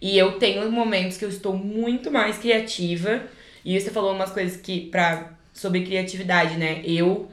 E 0.00 0.18
eu 0.18 0.32
tenho 0.32 0.70
momentos 0.72 1.16
que 1.16 1.24
eu 1.24 1.28
estou 1.28 1.56
muito 1.56 2.10
mais 2.10 2.36
criativa. 2.38 3.22
E 3.64 3.78
você 3.80 3.90
falou 3.90 4.12
umas 4.12 4.30
coisas 4.32 4.60
que 4.60 4.86
pra, 4.90 5.30
sobre 5.54 5.84
criatividade, 5.84 6.56
né? 6.56 6.82
Eu, 6.84 7.30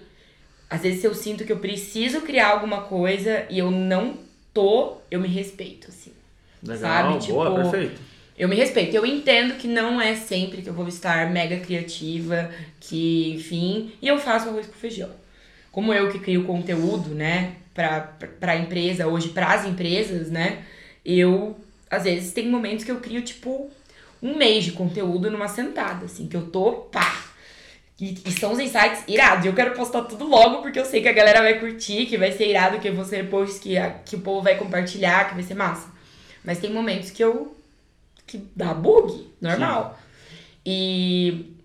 às 0.70 0.82
vezes, 0.82 1.04
eu 1.04 1.16
sinto 1.16 1.44
que 1.44 1.52
eu 1.52 1.58
preciso 1.58 2.22
criar 2.22 2.50
alguma 2.50 2.82
coisa 2.82 3.46
e 3.50 3.58
eu 3.58 3.72
não 3.72 4.16
tô, 4.54 4.98
eu 5.10 5.20
me 5.20 5.28
respeito, 5.28 5.88
assim. 5.90 6.12
Legal, 6.62 6.80
Sabe, 7.20 7.32
boa, 7.32 7.46
tipo, 7.50 7.56
perfeito. 7.72 8.02
Eu 8.40 8.48
me 8.48 8.56
respeito. 8.56 8.96
Eu 8.96 9.06
entendo 9.06 9.56
que 9.58 9.68
não 9.68 10.00
é 10.00 10.16
sempre 10.16 10.62
que 10.62 10.70
eu 10.70 10.74
vou 10.74 10.88
estar 10.88 11.30
mega 11.30 11.60
criativa, 11.60 12.50
que, 12.80 13.34
enfim, 13.36 13.92
e 14.02 14.08
eu 14.08 14.18
faço 14.18 14.48
arroz 14.48 14.66
com 14.66 14.74
feijão. 14.74 15.10
Como 15.72 15.94
eu 15.94 16.10
que 16.10 16.20
crio 16.20 16.46
conteúdo, 16.46 17.10
né, 17.14 17.56
pra, 17.74 18.00
pra, 18.40 18.56
empresa, 18.56 19.08
hoje 19.08 19.30
pras 19.30 19.66
empresas, 19.66 20.32
né, 20.32 20.64
eu, 21.06 21.56
às 21.92 22.04
vezes, 22.04 22.32
tem 22.34 22.50
momentos 22.50 22.86
que 22.86 22.92
eu 22.92 23.00
crio, 23.02 23.22
tipo, 23.22 23.70
um 24.24 24.36
mês 24.38 24.64
de 24.66 24.72
conteúdo 24.72 25.30
numa 25.30 25.48
sentada, 25.50 26.06
assim, 26.06 26.28
que 26.28 26.36
eu 26.38 26.48
tô, 26.48 26.72
pá. 26.72 27.26
E, 28.00 28.18
e 28.26 28.32
são 28.32 28.54
os 28.54 28.60
insights 28.60 29.04
irados. 29.08 29.46
Eu 29.46 29.54
quero 29.54 29.74
postar 29.76 30.04
tudo 30.04 30.26
logo, 30.26 30.62
porque 30.62 30.80
eu 30.80 30.86
sei 30.86 31.02
que 31.02 31.10
a 31.10 31.14
galera 31.14 31.42
vai 31.42 31.60
curtir, 31.60 32.06
que 32.06 32.18
vai 32.18 32.32
ser 32.32 32.48
irado, 32.50 32.80
que 32.80 32.90
vão 32.90 33.04
ser 33.04 33.30
posts 33.30 33.60
que, 33.60 33.78
a- 33.78 33.90
que 34.06 34.16
o 34.16 34.22
povo 34.22 34.42
vai 34.42 34.56
compartilhar, 34.58 35.28
que 35.28 35.36
vai 35.36 35.44
ser 35.44 35.56
massa. 35.56 35.90
Mas 36.44 36.60
tem 36.60 36.72
momentos 36.72 37.12
que 37.12 37.22
eu 37.22 37.59
que 38.30 38.48
dá 38.56 38.74
bug, 38.76 39.28
normal. 39.42 40.00
E 40.64 41.56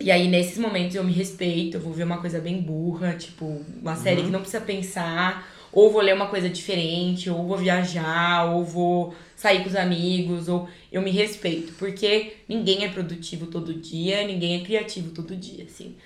e 0.00 0.10
aí 0.10 0.28
nesses 0.28 0.58
momentos 0.58 0.94
eu 0.94 1.02
me 1.02 1.12
respeito, 1.12 1.76
eu 1.76 1.80
vou 1.80 1.92
ver 1.92 2.04
uma 2.04 2.18
coisa 2.18 2.40
bem 2.40 2.60
burra, 2.60 3.14
tipo, 3.14 3.64
uma 3.80 3.96
série 3.96 4.22
que 4.22 4.30
não 4.30 4.40
precisa 4.40 4.60
pensar, 4.60 5.48
ou 5.72 5.90
vou 5.90 6.00
ler 6.00 6.14
uma 6.14 6.28
coisa 6.28 6.48
diferente, 6.48 7.28
ou 7.28 7.46
vou 7.46 7.56
viajar, 7.56 8.44
ou 8.52 8.64
vou 8.64 9.14
sair 9.36 9.62
com 9.62 9.68
os 9.68 9.74
amigos, 9.74 10.48
ou 10.48 10.68
eu 10.92 11.02
me 11.02 11.10
respeito, 11.10 11.72
porque 11.74 12.34
ninguém 12.48 12.84
é 12.84 12.88
produtivo 12.88 13.46
todo 13.46 13.74
dia, 13.74 14.24
ninguém 14.24 14.60
é 14.60 14.64
criativo 14.64 15.10
todo 15.10 15.34
dia, 15.36 15.64
assim. 15.64 15.96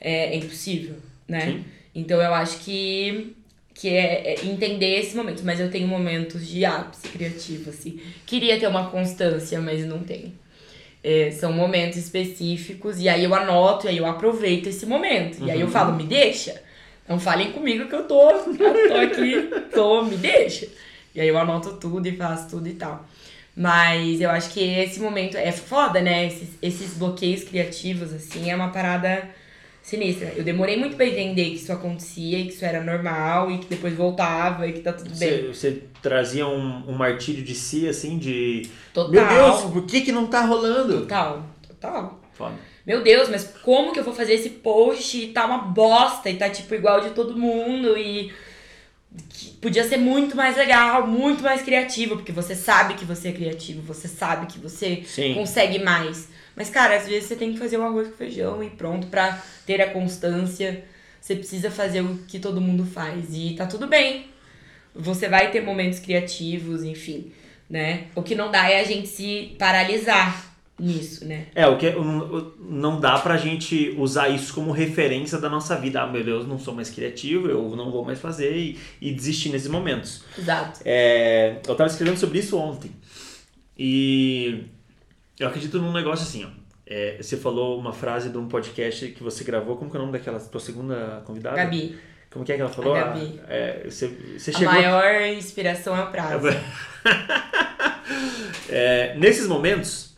É, 0.00 0.34
é 0.34 0.36
impossível, 0.36 0.96
né? 1.26 1.46
Sim. 1.46 1.64
Então 1.92 2.20
eu 2.20 2.32
acho 2.32 2.60
que 2.60 3.34
que 3.80 3.88
é, 3.88 4.34
é 4.34 4.44
entender 4.44 4.98
esse 5.00 5.16
momento, 5.16 5.42
mas 5.42 5.58
eu 5.58 5.70
tenho 5.70 5.88
momentos 5.88 6.46
de 6.46 6.64
ápice 6.64 7.08
criativo, 7.08 7.70
assim. 7.70 7.98
Queria 8.26 8.58
ter 8.60 8.66
uma 8.66 8.90
constância, 8.90 9.58
mas 9.60 9.84
não 9.86 10.00
tenho. 10.00 10.32
É, 11.02 11.30
são 11.30 11.50
momentos 11.52 11.96
específicos, 11.96 13.00
e 13.00 13.08
aí 13.08 13.24
eu 13.24 13.34
anoto, 13.34 13.86
e 13.86 13.88
aí 13.88 13.96
eu 13.96 14.04
aproveito 14.06 14.66
esse 14.66 14.84
momento. 14.84 15.42
E 15.42 15.50
aí 15.50 15.58
eu 15.60 15.66
Uhum. 15.66 15.72
falo, 15.72 15.94
me 15.94 16.04
deixa. 16.04 16.60
Não 17.08 17.18
falem 17.18 17.52
comigo 17.52 17.86
que 17.88 17.94
eu 17.94 18.04
tô, 18.04 18.30
eu 18.30 18.88
tô 18.88 18.94
aqui, 18.94 19.48
tô, 19.72 20.02
me 20.02 20.16
deixa. 20.16 20.68
E 21.14 21.20
aí 21.20 21.26
eu 21.28 21.38
anoto 21.38 21.72
tudo 21.78 22.06
e 22.06 22.16
faço 22.16 22.50
tudo 22.50 22.68
e 22.68 22.74
tal. 22.74 23.06
Mas 23.56 24.20
eu 24.20 24.30
acho 24.30 24.50
que 24.50 24.60
esse 24.62 25.00
momento 25.00 25.36
é 25.36 25.50
foda, 25.52 26.00
né? 26.00 26.26
Esses, 26.26 26.50
esses 26.62 26.94
bloqueios 26.98 27.42
criativos, 27.44 28.12
assim, 28.12 28.50
é 28.50 28.54
uma 28.54 28.68
parada 28.68 29.28
sinistra. 29.90 30.32
Eu 30.36 30.44
demorei 30.44 30.76
muito 30.76 30.96
pra 30.96 31.06
entender 31.06 31.50
que 31.50 31.56
isso 31.56 31.72
acontecia 31.72 32.38
e 32.38 32.46
que 32.46 32.52
isso 32.52 32.64
era 32.64 32.82
normal 32.82 33.50
e 33.50 33.58
que 33.58 33.66
depois 33.66 33.94
voltava 33.94 34.66
e 34.66 34.72
que 34.72 34.80
tá 34.80 34.92
tudo 34.92 35.10
bem. 35.18 35.46
Você, 35.46 35.70
você 35.70 35.82
trazia 36.00 36.46
um, 36.46 36.88
um 36.88 36.92
martírio 36.92 37.42
de 37.42 37.54
si, 37.54 37.88
assim, 37.88 38.18
de. 38.18 38.70
Total. 38.94 39.10
Meu 39.10 39.28
Deus, 39.28 39.60
por 39.72 39.84
que 39.86 40.00
que 40.02 40.12
não 40.12 40.26
tá 40.26 40.42
rolando? 40.44 41.00
Total, 41.00 41.44
total. 41.66 42.20
Foda. 42.32 42.54
Meu 42.86 43.02
Deus, 43.02 43.28
mas 43.28 43.44
como 43.62 43.92
que 43.92 44.00
eu 44.00 44.04
vou 44.04 44.14
fazer 44.14 44.34
esse 44.34 44.48
post 44.48 45.16
e 45.16 45.28
tá 45.28 45.44
uma 45.44 45.58
bosta 45.58 46.30
e 46.30 46.36
tá 46.36 46.48
tipo 46.48 46.74
igual 46.74 47.00
de 47.00 47.10
todo 47.10 47.36
mundo 47.36 47.96
e 47.98 48.32
que 49.28 49.50
podia 49.60 49.86
ser 49.86 49.96
muito 49.96 50.36
mais 50.36 50.56
legal, 50.56 51.06
muito 51.06 51.42
mais 51.42 51.62
criativo, 51.62 52.16
porque 52.16 52.32
você 52.32 52.54
sabe 52.54 52.94
que 52.94 53.04
você 53.04 53.28
é 53.28 53.32
criativo, 53.32 53.82
você 53.82 54.08
sabe 54.08 54.46
que 54.46 54.58
você 54.58 55.02
Sim. 55.04 55.34
consegue 55.34 55.78
mais. 55.80 56.28
Mas 56.56 56.68
cara, 56.70 56.96
às 56.96 57.06
vezes 57.06 57.28
você 57.28 57.36
tem 57.36 57.52
que 57.52 57.58
fazer 57.58 57.78
um 57.78 57.84
arroz 57.84 58.08
com 58.08 58.14
feijão 58.16 58.62
e 58.62 58.70
pronto 58.70 59.06
pra 59.06 59.42
ter 59.66 59.80
a 59.80 59.90
constância. 59.90 60.84
Você 61.20 61.36
precisa 61.36 61.70
fazer 61.70 62.00
o 62.00 62.18
que 62.26 62.38
todo 62.38 62.60
mundo 62.60 62.84
faz 62.84 63.26
e 63.32 63.54
tá 63.56 63.66
tudo 63.66 63.86
bem. 63.86 64.26
Você 64.94 65.28
vai 65.28 65.50
ter 65.50 65.60
momentos 65.62 65.98
criativos, 66.00 66.82
enfim, 66.82 67.30
né? 67.68 68.06
O 68.14 68.22
que 68.22 68.34
não 68.34 68.50
dá 68.50 68.68
é 68.68 68.80
a 68.80 68.84
gente 68.84 69.06
se 69.08 69.54
paralisar 69.58 70.50
nisso, 70.78 71.26
né? 71.26 71.46
É, 71.54 71.66
o 71.66 71.76
que 71.76 71.90
não- 71.90 72.52
não 72.58 73.00
dá 73.00 73.18
pra 73.18 73.36
gente 73.36 73.94
usar 73.98 74.30
isso 74.30 74.52
como 74.54 74.72
referência 74.72 75.38
da 75.38 75.48
nossa 75.48 75.76
vida. 75.76 76.00
Ah, 76.00 76.06
meu 76.06 76.24
Deus, 76.24 76.48
não 76.48 76.58
sou 76.58 76.74
mais 76.74 76.88
criativo, 76.90 77.48
eu 77.48 77.76
não 77.76 77.90
vou 77.90 78.02
mais 78.04 78.18
fazer 78.18 78.56
e, 78.56 78.78
e 79.00 79.12
desistir 79.12 79.50
nesses 79.50 79.68
momentos. 79.68 80.24
Exato. 80.38 80.80
É, 80.86 81.58
eu 81.68 81.74
tava 81.76 81.88
escrevendo 81.90 82.16
sobre 82.18 82.38
isso 82.38 82.56
ontem. 82.58 82.90
E 83.78 84.64
eu 85.40 85.48
acredito 85.48 85.78
num 85.80 85.92
negócio 85.92 86.24
assim, 86.24 86.44
ó. 86.44 86.48
É, 86.86 87.16
você 87.20 87.36
falou 87.36 87.78
uma 87.78 87.92
frase 87.92 88.30
de 88.30 88.36
um 88.38 88.48
podcast 88.48 89.08
que 89.08 89.22
você 89.22 89.44
gravou. 89.44 89.76
Como 89.76 89.90
que 89.90 89.96
é 89.96 90.00
o 90.00 90.02
nome 90.02 90.16
daquela 90.18 90.38
tua 90.40 90.60
segunda 90.60 91.22
convidada? 91.24 91.56
Gabi, 91.56 91.96
Como 92.30 92.44
que 92.44 92.52
é 92.52 92.56
que 92.56 92.60
ela 92.62 92.70
falou? 92.70 92.94
A 92.94 93.00
Gabi. 93.04 93.40
Ah, 93.44 93.52
é, 93.52 93.82
você, 93.88 94.08
você 94.36 94.50
a 94.50 94.54
chegou. 94.54 94.72
maior 94.74 95.22
inspiração 95.32 95.96
é 95.96 96.02
o 96.02 96.10
prazo. 96.10 96.48
É, 98.68 99.16
nesses 99.16 99.46
momentos 99.48 100.16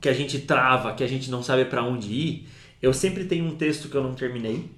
que 0.00 0.08
a 0.08 0.12
gente 0.12 0.40
trava, 0.40 0.94
que 0.94 1.02
a 1.02 1.06
gente 1.06 1.30
não 1.30 1.42
sabe 1.42 1.64
pra 1.64 1.82
onde 1.82 2.12
ir, 2.12 2.48
eu 2.80 2.92
sempre 2.92 3.24
tenho 3.24 3.44
um 3.44 3.56
texto 3.56 3.88
que 3.88 3.96
eu 3.96 4.02
não 4.02 4.14
terminei. 4.14 4.70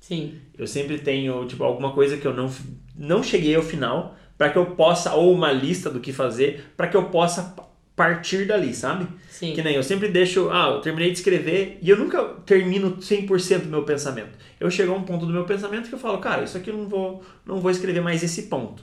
Sim, 0.00 0.38
Eu 0.56 0.66
sempre 0.68 0.98
tenho, 0.98 1.44
tipo, 1.46 1.64
alguma 1.64 1.92
coisa 1.92 2.16
que 2.16 2.24
eu 2.24 2.32
não, 2.32 2.48
não 2.96 3.22
cheguei 3.22 3.56
ao 3.56 3.62
final, 3.62 4.16
para 4.38 4.50
que 4.50 4.56
eu 4.56 4.66
possa, 4.76 5.14
ou 5.14 5.32
uma 5.32 5.50
lista 5.50 5.90
do 5.90 5.98
que 5.98 6.12
fazer, 6.12 6.72
para 6.76 6.86
que 6.86 6.96
eu 6.96 7.04
possa 7.10 7.56
partir 7.96 8.46
dali, 8.46 8.74
sabe? 8.74 9.08
sim. 9.36 9.52
Que 9.54 9.62
nem 9.62 9.74
eu 9.74 9.82
sempre 9.82 10.08
deixo, 10.08 10.48
ah, 10.50 10.70
eu 10.74 10.80
terminei 10.80 11.10
de 11.10 11.18
escrever 11.18 11.78
e 11.82 11.90
eu 11.90 11.96
nunca 11.96 12.22
termino 12.46 12.96
100% 12.96 13.62
do 13.62 13.68
meu 13.68 13.82
pensamento. 13.82 14.38
Eu 14.58 14.70
chego 14.70 14.92
a 14.92 14.96
um 14.96 15.02
ponto 15.02 15.26
do 15.26 15.32
meu 15.32 15.44
pensamento 15.44 15.88
que 15.88 15.94
eu 15.94 15.98
falo, 15.98 16.18
cara, 16.18 16.44
isso 16.44 16.56
aqui 16.56 16.70
eu 16.70 16.76
não 16.76 16.88
vou, 16.88 17.22
não 17.44 17.60
vou 17.60 17.70
escrever 17.70 18.00
mais 18.00 18.22
esse 18.22 18.44
ponto. 18.44 18.82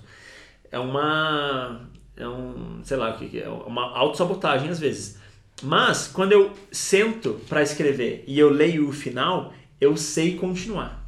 É 0.72 0.78
uma, 0.78 1.90
é 2.16 2.28
um, 2.28 2.82
sei 2.84 2.98
lá 2.98 3.12
o 3.12 3.18
que 3.18 3.40
é, 3.40 3.48
uma 3.48 3.98
autossabotagem 3.98 4.70
às 4.70 4.80
vezes. 4.80 5.18
Mas 5.62 6.08
quando 6.08 6.32
eu 6.34 6.52
sento 6.72 7.40
para 7.50 7.64
escrever 7.64 8.24
e 8.28 8.38
eu 8.38 8.50
leio 8.50 8.90
o 8.90 8.92
final, 8.92 9.54
eu 9.82 9.98
sei 9.98 10.36
continuar. 10.36 11.04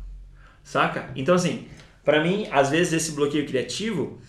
Saca? 0.63 1.11
Então 1.15 1.35
assim, 1.35 1.67
para 2.03 2.23
mim, 2.23 2.47
às 2.51 2.69
vezes 2.69 2.93
esse 2.93 3.11
bloqueio 3.11 3.45
criativo, 3.45 4.19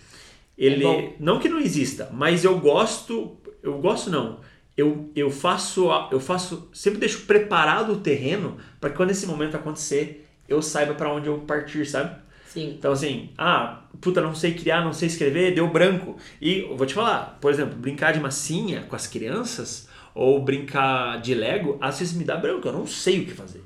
ele 0.58 0.82
bom. 0.82 1.12
não 1.18 1.38
que 1.38 1.48
não 1.48 1.58
exista, 1.58 2.10
mas 2.12 2.44
eu 2.44 2.58
gosto, 2.58 3.38
eu 3.66 3.78
gosto 3.78 4.10
não. 4.10 4.40
Eu, 4.76 5.10
eu 5.16 5.30
faço 5.30 5.88
eu 6.10 6.20
faço 6.20 6.68
sempre 6.72 6.98
deixo 7.00 7.22
preparado 7.22 7.92
o 7.94 8.00
terreno 8.00 8.58
para 8.80 8.90
que 8.90 8.96
quando 8.96 9.10
esse 9.10 9.26
momento 9.26 9.56
acontecer, 9.56 10.28
eu 10.48 10.60
saiba 10.60 10.94
para 10.94 11.12
onde 11.12 11.28
eu 11.28 11.38
partir, 11.38 11.86
sabe? 11.86 12.16
Sim. 12.46 12.74
Então 12.78 12.92
assim, 12.92 13.30
ah, 13.36 13.84
puta, 14.00 14.20
não 14.20 14.34
sei 14.34 14.54
criar, 14.54 14.84
não 14.84 14.92
sei 14.92 15.08
escrever, 15.08 15.54
deu 15.54 15.68
branco. 15.68 16.16
E 16.40 16.60
eu 16.60 16.76
vou 16.76 16.86
te 16.86 16.94
falar, 16.94 17.38
por 17.40 17.50
exemplo, 17.50 17.76
brincar 17.76 18.12
de 18.12 18.20
massinha 18.20 18.82
com 18.82 18.96
as 18.96 19.06
crianças 19.06 19.88
ou 20.14 20.42
brincar 20.42 21.20
de 21.20 21.34
Lego, 21.34 21.76
às 21.80 21.98
vezes 21.98 22.14
me 22.14 22.24
dá 22.24 22.36
branco, 22.36 22.66
eu 22.66 22.72
não 22.72 22.86
sei 22.86 23.20
o 23.20 23.26
que 23.26 23.32
fazer. 23.32 23.62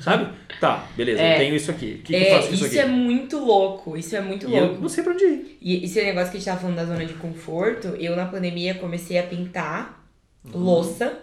Sabe? 0.00 0.32
Tá, 0.60 0.86
beleza, 0.96 1.20
É. 1.20 1.34
eu 1.34 1.38
tenho 1.38 1.54
isso 1.56 1.70
aqui. 1.70 1.94
O 2.00 2.02
que, 2.04 2.12
que 2.12 2.16
É, 2.16 2.30
eu 2.32 2.36
faço 2.36 2.48
com 2.48 2.54
isso 2.54 2.66
isso 2.66 2.78
aqui? 2.80 2.88
é 2.88 2.92
muito 2.92 3.38
louco, 3.38 3.96
isso 3.96 4.14
é 4.14 4.20
muito 4.20 4.48
E 4.48 4.56
eu 4.56 4.66
louco. 4.66 4.80
não 4.82 4.88
sei 4.88 5.02
pra 5.02 5.12
onde 5.12 5.24
ir. 5.24 5.58
E 5.60 5.84
esse 5.84 6.00
negócio 6.02 6.30
que 6.30 6.36
a 6.36 6.40
gente 6.40 6.46
tava 6.46 6.60
falando 6.60 6.76
da 6.76 6.84
zona 6.84 7.04
de 7.04 7.14
conforto, 7.14 7.88
eu 7.98 8.14
na 8.14 8.26
pandemia 8.26 8.74
comecei 8.74 9.18
a 9.18 9.22
pintar 9.24 10.06
Uhum. 10.44 10.60
louça. 10.60 11.18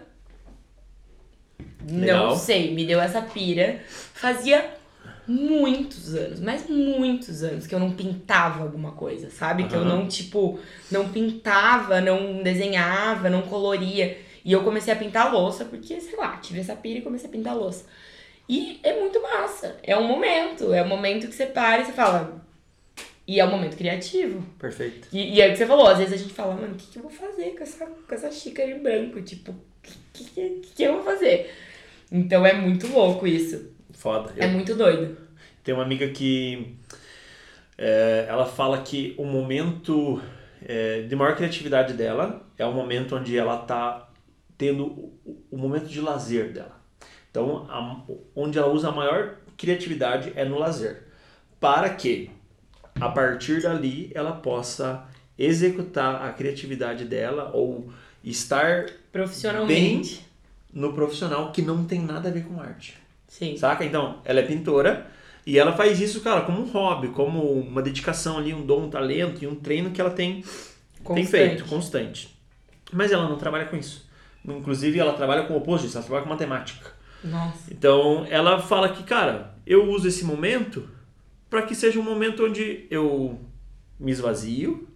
Legal. 1.88 2.28
Não 2.28 2.36
sei, 2.36 2.74
me 2.74 2.84
deu 2.84 3.00
essa 3.00 3.22
pira. 3.22 3.80
Fazia 3.88 4.74
muitos 5.26 6.14
anos, 6.14 6.40
mas 6.40 6.68
muitos 6.68 7.42
anos 7.42 7.66
que 7.66 7.74
eu 7.74 7.78
não 7.80 7.92
pintava 7.92 8.62
alguma 8.62 8.92
coisa, 8.92 9.30
sabe? 9.30 9.64
Que 9.64 9.74
eu 9.74 9.84
não, 9.84 10.06
tipo, 10.08 10.58
não 10.90 11.08
pintava, 11.08 12.00
não 12.00 12.42
desenhava, 12.42 13.30
não 13.30 13.42
coloria. 13.42 14.18
E 14.44 14.52
eu 14.52 14.62
comecei 14.64 14.92
a 14.92 14.96
pintar 14.96 15.32
louça 15.32 15.64
porque, 15.64 16.00
sei 16.00 16.16
lá, 16.18 16.36
tive 16.38 16.60
essa 16.60 16.74
pira 16.74 16.98
e 16.98 17.02
comecei 17.02 17.28
a 17.28 17.32
pintar 17.32 17.54
louça. 17.56 17.84
E 18.50 18.80
é 18.82 18.98
muito 18.98 19.22
massa. 19.22 19.76
É 19.80 19.96
um 19.96 20.02
momento. 20.08 20.74
É 20.74 20.82
um 20.82 20.88
momento 20.88 21.28
que 21.28 21.34
você 21.36 21.46
para 21.46 21.82
e 21.82 21.84
você 21.84 21.92
fala. 21.92 22.44
E 23.24 23.38
é 23.38 23.44
um 23.44 23.50
momento 23.50 23.76
criativo. 23.76 24.44
Perfeito. 24.58 25.06
E, 25.12 25.36
e 25.36 25.40
é 25.40 25.46
o 25.46 25.50
que 25.52 25.56
você 25.58 25.66
falou, 25.66 25.86
às 25.86 25.98
vezes 25.98 26.14
a 26.14 26.16
gente 26.16 26.34
fala, 26.34 26.56
mano, 26.56 26.74
o 26.74 26.76
que, 26.76 26.88
que 26.88 26.98
eu 26.98 27.02
vou 27.02 27.12
fazer 27.12 27.52
com 27.52 27.62
essa, 27.62 27.86
com 27.86 28.12
essa 28.12 28.28
xícara 28.32 28.68
em 28.68 28.82
branco? 28.82 29.22
Tipo, 29.22 29.52
o 29.52 29.56
que, 30.12 30.24
que, 30.24 30.62
que, 30.74 30.82
eu 30.82 30.94
vou 30.94 31.04
fazer? 31.04 31.54
Então 32.10 32.44
é 32.44 32.52
muito 32.52 32.88
louco 32.88 33.24
isso. 33.24 33.70
Foda. 33.92 34.34
É 34.36 34.46
Eu- 34.46 34.48
muito 34.48 34.74
doido. 34.74 35.16
Tem 35.62 35.72
uma 35.72 35.84
amiga 35.84 36.08
que 36.08 36.74
é, 37.78 38.26
ela 38.28 38.46
fala 38.46 38.82
que 38.82 39.14
o 39.16 39.24
momento 39.24 40.20
é, 40.66 41.02
de 41.02 41.14
maior 41.14 41.36
criatividade 41.36 41.94
dela 41.94 42.44
é 42.58 42.66
o 42.66 42.72
momento 42.72 43.14
onde 43.14 43.38
ela 43.38 43.58
tá 43.58 44.10
tendo 44.58 44.86
o, 44.86 45.44
o 45.52 45.56
momento 45.56 45.86
de 45.86 46.00
lazer 46.00 46.52
dela. 46.52 46.79
Então, 47.30 47.66
a- 47.68 48.00
onde 48.34 48.58
ela 48.58 48.68
usa 48.72 48.88
a 48.88 48.92
maior 48.92 49.36
criatividade 49.56 50.32
é 50.34 50.44
no 50.44 50.58
lazer. 50.58 51.04
Para 51.60 51.88
que, 51.90 52.30
a 53.00 53.08
partir 53.08 53.62
dali, 53.62 54.10
ela 54.14 54.32
possa 54.32 55.04
executar 55.38 56.22
a 56.26 56.32
criatividade 56.32 57.04
dela 57.04 57.50
ou 57.54 57.90
estar 58.22 58.86
Profissionalmente. 59.12 60.26
no 60.72 60.92
profissional 60.92 61.52
que 61.52 61.62
não 61.62 61.84
tem 61.84 62.00
nada 62.00 62.28
a 62.28 62.32
ver 62.32 62.44
com 62.44 62.60
arte. 62.60 62.96
Sim. 63.28 63.56
Saca? 63.56 63.84
Então, 63.84 64.18
ela 64.24 64.40
é 64.40 64.42
pintora 64.42 65.06
e 65.46 65.58
ela 65.58 65.72
faz 65.72 66.00
isso, 66.00 66.20
cara, 66.20 66.42
como 66.42 66.60
um 66.60 66.66
hobby, 66.70 67.08
como 67.08 67.42
uma 67.52 67.80
dedicação 67.80 68.38
ali, 68.38 68.52
um 68.52 68.66
dom, 68.66 68.84
um 68.86 68.90
talento 68.90 69.42
e 69.42 69.46
um 69.46 69.54
treino 69.54 69.90
que 69.90 70.00
ela 70.00 70.10
tem, 70.10 70.42
tem 70.42 70.44
Constante. 71.04 71.28
feito, 71.30 71.64
constante. 71.66 72.36
Mas 72.92 73.12
ela 73.12 73.28
não 73.28 73.38
trabalha 73.38 73.66
com 73.66 73.76
isso. 73.76 74.08
Inclusive, 74.44 74.98
ela 74.98 75.12
trabalha 75.12 75.44
com 75.44 75.54
o 75.54 75.58
oposto 75.58 75.86
disso, 75.86 75.96
ela 75.96 76.04
trabalha 76.04 76.24
com 76.24 76.30
matemática. 76.30 76.99
Nossa. 77.22 77.72
Então, 77.72 78.26
ela 78.28 78.60
fala 78.60 78.88
que, 78.88 79.02
cara, 79.02 79.54
eu 79.66 79.88
uso 79.90 80.08
esse 80.08 80.24
momento 80.24 80.88
para 81.48 81.62
que 81.62 81.74
seja 81.74 81.98
um 81.98 82.02
momento 82.02 82.44
onde 82.44 82.86
eu 82.90 83.38
me 83.98 84.10
esvazio 84.10 84.88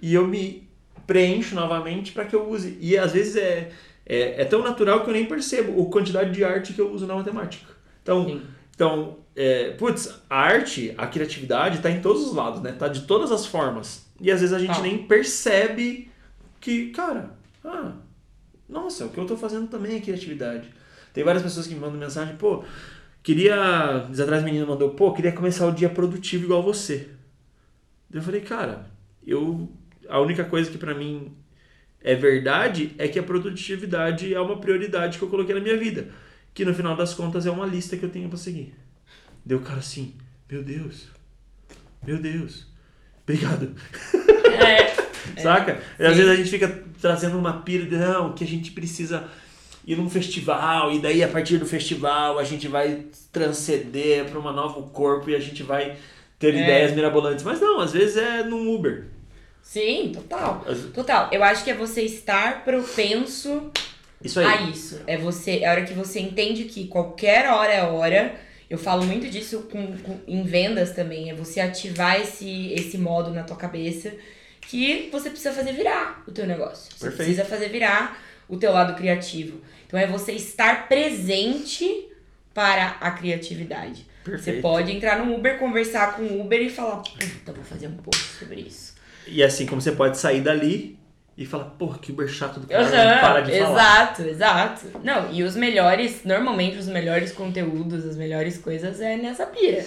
e 0.00 0.14
eu 0.14 0.26
me 0.26 0.68
preencho 1.06 1.54
novamente 1.54 2.12
para 2.12 2.24
que 2.24 2.34
eu 2.36 2.48
use. 2.48 2.76
E 2.80 2.96
às 2.98 3.12
vezes 3.12 3.36
é, 3.36 3.72
é, 4.04 4.42
é 4.42 4.44
tão 4.44 4.62
natural 4.62 5.02
que 5.02 5.10
eu 5.10 5.14
nem 5.14 5.26
percebo 5.26 5.82
a 5.82 5.90
quantidade 5.90 6.32
de 6.32 6.44
arte 6.44 6.72
que 6.72 6.80
eu 6.80 6.92
uso 6.92 7.06
na 7.06 7.14
matemática. 7.14 7.72
Então, 8.02 8.24
Sim. 8.26 8.42
então 8.74 9.18
é, 9.34 9.70
putz, 9.72 10.22
a 10.30 10.36
arte, 10.36 10.94
a 10.96 11.06
criatividade 11.06 11.76
está 11.76 11.90
em 11.90 12.00
todos 12.00 12.26
os 12.26 12.34
lados, 12.34 12.62
né? 12.62 12.72
Tá 12.72 12.88
de 12.88 13.02
todas 13.02 13.30
as 13.32 13.46
formas. 13.46 14.06
E 14.20 14.30
às 14.30 14.40
vezes 14.40 14.54
a 14.54 14.58
gente 14.58 14.76
Tá. 14.76 14.82
nem 14.82 15.06
percebe 15.06 16.10
que, 16.60 16.90
cara, 16.90 17.30
ah, 17.64 17.92
nossa, 18.68 19.04
o 19.04 19.10
que 19.10 19.18
eu 19.18 19.26
tô 19.26 19.36
fazendo 19.36 19.68
também 19.68 19.96
é 19.96 20.00
criatividade. 20.00 20.68
Tem 21.16 21.24
várias 21.24 21.42
pessoas 21.42 21.66
que 21.66 21.72
me 21.72 21.80
mandam 21.80 21.98
mensagem, 21.98 22.36
pô, 22.36 22.62
queria. 23.22 24.04
Dias 24.04 24.20
atrás 24.20 24.42
a 24.42 24.44
menina 24.44 24.66
mandou, 24.66 24.90
pô, 24.90 25.14
queria 25.14 25.32
começar 25.32 25.66
o 25.66 25.72
dia 25.72 25.88
produtivo 25.88 26.44
igual 26.44 26.62
você. 26.62 27.08
Eu 28.12 28.20
falei, 28.20 28.42
cara, 28.42 28.84
eu. 29.26 29.66
A 30.10 30.20
única 30.20 30.44
coisa 30.44 30.70
que 30.70 30.76
pra 30.76 30.92
mim 30.92 31.34
é 32.02 32.14
verdade 32.14 32.94
é 32.98 33.08
que 33.08 33.18
a 33.18 33.22
produtividade 33.22 34.34
é 34.34 34.38
uma 34.38 34.58
prioridade 34.58 35.16
que 35.16 35.24
eu 35.24 35.30
coloquei 35.30 35.54
na 35.54 35.60
minha 35.62 35.78
vida. 35.78 36.10
Que 36.52 36.66
no 36.66 36.74
final 36.74 36.94
das 36.94 37.14
contas 37.14 37.46
é 37.46 37.50
uma 37.50 37.64
lista 37.64 37.96
que 37.96 38.04
eu 38.04 38.10
tenho 38.10 38.28
pra 38.28 38.36
seguir. 38.36 38.74
Deu 39.42 39.56
o 39.56 39.62
cara 39.62 39.78
assim, 39.78 40.12
meu 40.50 40.62
Deus, 40.62 41.08
meu 42.06 42.18
Deus, 42.18 42.66
obrigado. 43.22 43.74
É. 44.62 45.06
Saca? 45.40 45.80
E 45.98 46.04
às 46.04 46.14
vezes 46.14 46.30
a 46.30 46.36
gente 46.36 46.50
fica 46.50 46.84
trazendo 47.00 47.38
uma 47.38 47.62
pira 47.62 47.86
de 47.86 47.96
não, 47.96 48.34
que 48.34 48.44
a 48.44 48.46
gente 48.46 48.72
precisa 48.72 49.26
ir 49.86 49.96
num 49.96 50.10
festival 50.10 50.90
e 50.92 50.98
daí 50.98 51.22
a 51.22 51.28
partir 51.28 51.58
do 51.58 51.66
festival 51.66 52.38
a 52.38 52.44
gente 52.44 52.66
vai 52.68 53.04
transcender 53.32 54.24
para 54.24 54.38
um 54.38 54.52
novo 54.52 54.82
corpo 54.90 55.30
e 55.30 55.34
a 55.36 55.40
gente 55.40 55.62
vai 55.62 55.96
ter 56.38 56.54
É. 56.54 56.62
ideias 56.62 56.92
mirabolantes. 56.92 57.44
Mas 57.44 57.60
não, 57.60 57.80
às 57.80 57.92
vezes 57.92 58.16
é 58.16 58.42
num 58.42 58.74
Uber. 58.74 59.06
Sim, 59.62 60.12
total. 60.14 60.64
Total. 60.94 61.28
Eu 61.32 61.42
acho 61.42 61.64
que 61.64 61.70
é 61.70 61.74
você 61.74 62.02
estar 62.02 62.64
propenso 62.64 63.70
Isso 64.22 64.38
a 64.40 64.56
isso. 64.62 65.00
É 65.06 65.16
você, 65.16 65.58
é 65.58 65.66
a 65.68 65.72
hora 65.72 65.84
que 65.84 65.92
você 65.94 66.20
entende 66.20 66.64
que 66.64 66.86
qualquer 66.88 67.50
hora 67.50 67.72
é 67.72 67.82
hora. 67.82 68.34
Eu 68.68 68.78
falo 68.78 69.04
muito 69.04 69.28
disso 69.28 69.68
com, 69.70 69.96
com- 69.98 70.20
em 70.26 70.42
vendas 70.42 70.92
também. 70.92 71.30
É 71.30 71.34
você 71.34 71.60
ativar 71.60 72.20
esse, 72.20 72.72
esse 72.72 72.98
modo 72.98 73.30
na 73.30 73.42
tua 73.44 73.56
cabeça 73.56 74.12
que 74.62 75.08
você 75.12 75.30
precisa 75.30 75.52
fazer 75.52 75.72
virar 75.72 76.22
o 76.26 76.32
teu 76.32 76.46
negócio. 76.46 76.90
Você 76.92 77.06
Perfeito. 77.06 77.16
precisa 77.16 77.44
fazer 77.44 77.68
virar 77.68 78.20
o 78.48 78.56
teu 78.56 78.72
lado 78.72 78.94
criativo. 78.94 79.60
Então 79.86 79.98
é 79.98 80.06
você 80.06 80.32
estar 80.32 80.88
presente 80.88 82.08
para 82.52 82.96
a 83.00 83.10
criatividade. 83.10 84.06
Você 84.24 84.30
Perfeito. 84.30 84.62
pode 84.62 84.90
entrar 84.90 85.24
no 85.24 85.34
Uber, 85.34 85.58
conversar 85.58 86.16
com 86.16 86.22
o 86.22 86.40
Uber 86.40 86.60
e 86.60 86.70
falar, 86.70 86.96
puta, 86.96 87.52
vou 87.52 87.62
fazer 87.62 87.86
um 87.86 87.96
post 87.96 88.22
sobre 88.38 88.60
isso. 88.60 88.94
E 89.26 89.42
assim 89.42 89.66
como 89.66 89.80
você 89.80 89.92
pode 89.92 90.18
sair 90.18 90.40
dali 90.40 90.98
e 91.36 91.44
falar, 91.44 91.64
porra, 91.64 91.98
que 91.98 92.10
Uber 92.10 92.26
chato 92.28 92.58
do 92.58 92.66
cara, 92.66 92.82
não 92.82 93.20
para 93.20 93.40
de 93.42 93.52
falar. 93.58 93.70
exato, 93.70 94.22
exato. 94.22 94.86
Não, 95.04 95.32
e 95.32 95.42
os 95.42 95.54
melhores, 95.54 96.22
normalmente 96.24 96.76
os 96.76 96.88
melhores 96.88 97.30
conteúdos, 97.30 98.04
as 98.04 98.16
melhores 98.16 98.58
coisas 98.58 99.00
é 99.00 99.16
nessa 99.16 99.46
pira. 99.46 99.84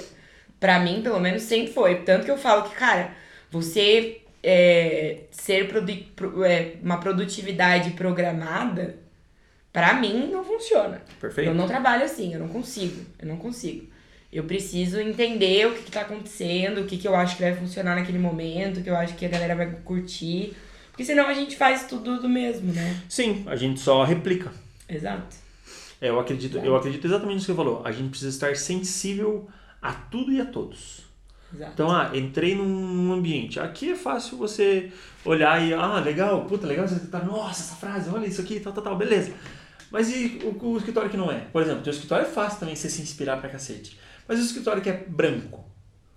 Pra 0.59 0.79
mim, 0.79 1.01
pelo 1.01 1.19
menos, 1.19 1.41
sempre 1.43 1.73
foi. 1.73 2.03
Tanto 2.03 2.25
que 2.25 2.31
eu 2.31 2.37
falo 2.37 2.63
que, 2.63 2.75
cara, 2.75 3.11
você 3.49 4.21
é, 4.43 5.21
ser 5.31 5.67
produ- 5.67 6.03
pro- 6.15 6.43
é, 6.43 6.73
uma 6.81 6.97
produtividade 6.97 7.91
programada, 7.91 8.97
pra 9.71 9.93
mim, 9.93 10.29
não 10.31 10.43
funciona. 10.43 11.01
Perfeito? 11.19 11.49
Eu 11.49 11.53
não 11.55 11.67
trabalho 11.67 12.03
assim, 12.03 12.33
eu 12.33 12.39
não 12.39 12.47
consigo. 12.47 13.05
Eu 13.19 13.27
não 13.27 13.37
consigo. 13.37 13.87
Eu 14.31 14.43
preciso 14.43 14.99
entender 14.99 15.67
o 15.67 15.73
que, 15.73 15.83
que 15.83 15.91
tá 15.91 16.01
acontecendo, 16.01 16.81
o 16.81 16.85
que, 16.85 16.97
que 16.97 17.07
eu 17.07 17.15
acho 17.15 17.35
que 17.35 17.41
vai 17.41 17.55
funcionar 17.55 17.95
naquele 17.95 18.19
momento, 18.19 18.79
o 18.79 18.83
que 18.83 18.89
eu 18.89 18.95
acho 18.95 19.15
que 19.15 19.25
a 19.25 19.29
galera 19.29 19.55
vai 19.55 19.71
curtir. 19.83 20.55
Porque 20.91 21.03
senão 21.03 21.27
a 21.27 21.33
gente 21.33 21.55
faz 21.55 21.87
tudo 21.87 22.19
do 22.21 22.29
mesmo, 22.29 22.71
né? 22.73 23.01
Sim, 23.09 23.43
a 23.47 23.55
gente 23.55 23.79
só 23.79 24.03
replica. 24.03 24.51
Exato. 24.87 25.35
É, 26.01 26.09
eu 26.09 26.19
acredito, 26.19 26.57
eu 26.59 26.75
acredito 26.75 27.05
exatamente 27.07 27.35
nisso 27.35 27.47
que 27.47 27.51
você 27.53 27.55
falou. 27.57 27.81
A 27.85 27.91
gente 27.91 28.09
precisa 28.09 28.29
estar 28.29 28.55
sensível 28.55 29.49
a 29.81 29.91
tudo 29.93 30.31
e 30.31 30.39
a 30.39 30.45
todos. 30.45 31.08
Exato. 31.53 31.71
Então, 31.73 31.91
ah, 31.91 32.11
entrei 32.13 32.55
num 32.55 33.11
ambiente. 33.11 33.59
Aqui 33.59 33.91
é 33.91 33.95
fácil 33.95 34.37
você 34.37 34.91
olhar 35.25 35.61
e, 35.65 35.73
ah, 35.73 35.99
legal, 35.99 36.45
puta, 36.45 36.67
legal, 36.67 36.87
você 36.87 36.99
tá, 37.07 37.19
nossa, 37.19 37.61
essa 37.61 37.75
frase, 37.75 38.09
olha 38.09 38.27
isso 38.27 38.41
aqui, 38.41 38.59
tal, 38.59 38.73
tal, 38.73 38.83
tal, 38.83 38.97
beleza. 38.97 39.33
Mas 39.91 40.09
e 40.09 40.39
o, 40.43 40.65
o 40.67 40.77
escritório 40.77 41.09
que 41.09 41.17
não 41.17 41.31
é? 41.31 41.39
Por 41.51 41.61
exemplo, 41.61 41.81
teu 41.81 41.91
escritório 41.91 42.25
é 42.25 42.29
fácil 42.29 42.59
também 42.59 42.75
você 42.75 42.89
se 42.89 43.01
inspirar 43.01 43.37
pra 43.37 43.49
cacete. 43.49 43.99
Mas 44.27 44.39
o 44.39 44.43
escritório 44.43 44.81
que 44.81 44.89
é 44.89 45.05
branco, 45.07 45.65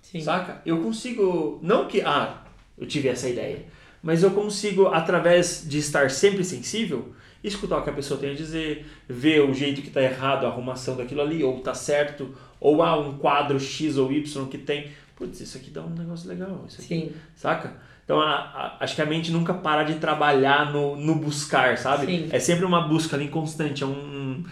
Sim. 0.02 0.20
saca? 0.20 0.60
Eu 0.66 0.82
consigo, 0.82 1.58
não 1.62 1.88
que, 1.88 2.02
ah, 2.02 2.42
eu 2.76 2.86
tive 2.86 3.08
essa 3.08 3.28
ideia, 3.28 3.64
mas 4.02 4.22
eu 4.22 4.32
consigo, 4.32 4.88
através 4.88 5.64
de 5.66 5.78
estar 5.78 6.10
sempre 6.10 6.44
sensível, 6.44 7.14
escutar 7.42 7.78
o 7.78 7.82
que 7.82 7.90
a 7.90 7.92
pessoa 7.92 8.20
tem 8.20 8.30
a 8.30 8.34
dizer, 8.34 8.86
ver 9.08 9.40
o 9.40 9.54
jeito 9.54 9.80
que 9.80 9.90
tá 9.90 10.02
errado, 10.02 10.44
a 10.44 10.48
arrumação 10.48 10.96
daquilo 10.96 11.22
ali, 11.22 11.42
ou 11.42 11.60
tá 11.60 11.74
certo, 11.74 12.34
ou 12.60 12.82
há 12.82 12.98
um 12.98 13.18
quadro 13.18 13.58
X 13.58 13.96
ou 13.96 14.12
Y 14.12 14.46
que 14.46 14.58
tem. 14.58 14.90
Putz, 15.26 15.40
isso 15.40 15.56
aqui 15.58 15.70
dá 15.70 15.82
um 15.82 15.90
negócio 15.90 16.28
legal, 16.28 16.64
isso 16.68 16.80
aqui, 16.80 16.88
Sim. 16.88 17.12
saca? 17.36 17.72
Então, 18.04 18.20
a- 18.20 18.34
a- 18.34 18.76
acho 18.80 18.96
que 18.96 19.02
a 19.02 19.06
mente 19.06 19.30
nunca 19.30 19.54
para 19.54 19.84
de 19.84 19.94
trabalhar 19.94 20.72
no, 20.72 20.96
no 20.96 21.14
buscar, 21.14 21.78
sabe? 21.78 22.06
Sim. 22.06 22.28
É 22.32 22.40
sempre 22.40 22.64
uma 22.64 22.88
busca 22.88 23.14
ali 23.14 23.28
constante, 23.28 23.84
é 23.84 23.86
um... 23.86 24.44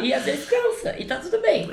E 0.00 0.12
às 0.12 0.24
vezes 0.24 0.48
cansa. 0.48 0.98
E 0.98 1.04
tá 1.04 1.16
tudo 1.16 1.40
bem. 1.40 1.70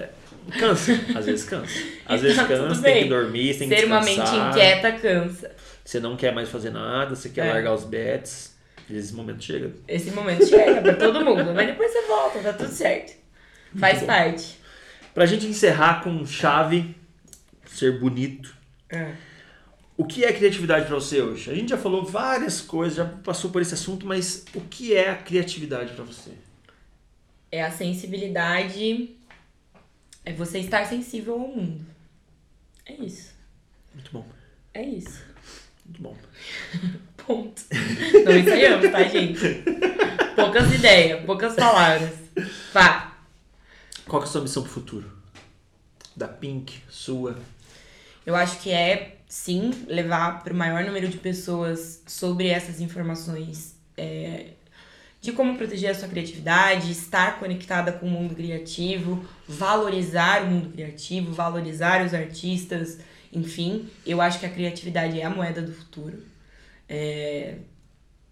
Cansa, 0.60 0.92
às 1.18 1.26
vezes 1.26 1.46
cansa. 1.46 1.74
Às 2.06 2.22
vezes 2.22 2.38
tá 2.38 2.46
cansa, 2.46 2.82
tem 2.84 3.04
que 3.04 3.10
dormir, 3.10 3.58
tem 3.58 3.68
que 3.70 3.76
Ser 3.76 3.86
uma 3.86 4.00
descansar. 4.02 4.36
mente 4.36 4.50
inquieta 4.50 4.92
cansa. 4.92 5.52
Você 5.84 6.00
não 6.00 6.16
quer 6.16 6.34
mais 6.34 6.50
fazer 6.50 6.70
nada, 6.70 7.16
você 7.16 7.30
quer 7.30 7.48
É. 7.48 7.54
largar 7.54 7.74
os 7.74 7.84
bets. 7.86 8.56
Esse 8.90 9.14
momento 9.14 9.44
chega. 9.44 9.72
Esse 9.88 10.12
momento 10.12 10.46
chega 10.46 10.82
pra 10.82 10.94
todo 10.96 11.24
mundo. 11.26 11.52
Mas 11.56 11.66
depois 11.68 11.92
você 11.92 12.02
volta, 12.08 12.40
tá 12.40 12.54
tudo 12.54 12.70
certo. 12.70 13.14
Faz 13.80 14.00
bom. 14.02 14.06
parte. 14.08 14.60
Pra 15.14 15.26
gente 15.26 15.46
encerrar 15.48 16.04
com 16.04 16.26
chave, 16.26 16.96
ser 17.74 18.00
bonito. 18.00 18.56
É. 18.90 19.14
O 19.98 20.06
que 20.06 20.24
é 20.24 20.32
criatividade 20.32 20.86
pra 20.86 20.96
você 20.96 21.22
hoje? 21.22 21.52
A 21.52 21.54
gente 21.54 21.70
já 21.70 21.78
falou 21.78 22.06
várias 22.06 22.62
coisas, 22.62 22.96
já 22.96 23.06
passou 23.06 23.52
por 23.52 23.62
esse 23.62 23.74
assunto, 23.74 24.06
mas 24.06 24.46
o 24.56 24.62
que 24.62 24.94
é 24.96 25.10
a 25.10 25.16
criatividade 25.18 25.94
pra 25.94 26.06
você? 26.06 26.32
É 27.52 27.64
a 27.64 27.72
sensibilidade. 27.72 29.16
É 30.24 30.32
você 30.34 30.60
estar 30.60 30.86
sensível 30.86 31.34
ao 31.34 31.40
mundo. 31.40 31.86
É 32.86 32.94
isso. 32.94 33.34
Muito 33.94 34.12
bom, 34.12 34.26
É 34.74 34.84
isso. 34.84 35.22
muito 35.86 36.02
bom. 36.02 36.18
Ponto. 37.26 37.62
Não 38.26 38.38
ensaiamos, 38.38 38.92
tá, 38.92 39.04
gente? 39.04 39.64
Poucas 40.36 40.74
ideias, 40.74 41.26
poucas 41.26 41.56
palavras. 41.56 42.12
Vá. 42.74 43.18
Qual 44.08 44.22
que 44.22 44.28
é 44.28 44.30
a 44.30 44.32
sua 44.32 44.42
missão 44.42 44.64
pro 44.64 44.72
futuro? 44.72 45.12
Da 46.16 46.28
Pink, 46.28 46.82
sua? 46.90 47.38
Eu 48.30 48.36
acho 48.36 48.60
que 48.60 48.70
é, 48.70 49.16
sim, 49.28 49.72
levar 49.88 50.44
para 50.44 50.54
o 50.54 50.56
maior 50.56 50.84
número 50.84 51.08
de 51.08 51.18
pessoas 51.18 52.04
sobre 52.06 52.48
essas 52.48 52.80
informações 52.80 53.76
é, 53.98 54.52
de 55.20 55.32
como 55.32 55.58
proteger 55.58 55.90
a 55.90 55.96
sua 55.96 56.08
criatividade, 56.08 56.92
estar 56.92 57.40
conectada 57.40 57.92
com 57.92 58.06
o 58.06 58.10
mundo 58.10 58.36
criativo, 58.36 59.26
valorizar 59.48 60.44
o 60.44 60.46
mundo 60.46 60.70
criativo, 60.70 61.34
valorizar 61.34 62.06
os 62.06 62.14
artistas, 62.14 63.00
enfim. 63.34 63.90
Eu 64.06 64.22
acho 64.22 64.40
que 64.40 64.46
a 64.46 64.50
criatividade 64.50 65.20
é 65.20 65.24
a 65.24 65.30
moeda 65.32 65.64
do 65.64 65.74
futuro. 65.74 66.22
É, 66.88 67.56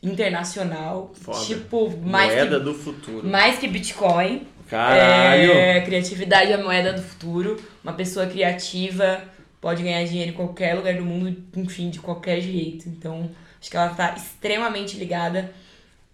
internacional. 0.03 1.11
Foda. 1.19 1.43
Tipo, 1.43 1.89
mais 1.97 2.35
Moeda 2.35 2.59
que, 2.59 2.63
do 2.65 2.73
futuro. 2.75 3.27
mais 3.27 3.57
que 3.57 3.67
Bitcoin. 3.67 4.45
Caralho! 4.69 5.53
É, 5.53 5.81
criatividade 5.81 6.51
é 6.51 6.53
a 6.55 6.63
moeda 6.63 6.93
do 6.93 7.01
futuro. 7.01 7.59
Uma 7.83 7.93
pessoa 7.93 8.27
criativa 8.27 9.23
pode 9.59 9.83
ganhar 9.83 10.03
dinheiro 10.05 10.31
em 10.31 10.33
qualquer 10.33 10.75
lugar 10.75 10.95
do 10.95 11.05
mundo, 11.05 11.43
enfim, 11.55 11.89
de 11.89 11.99
qualquer 11.99 12.41
jeito. 12.41 12.87
Então, 12.89 13.29
acho 13.59 13.69
que 13.69 13.77
ela 13.77 13.91
está 13.91 14.15
extremamente 14.15 14.97
ligada 14.97 15.53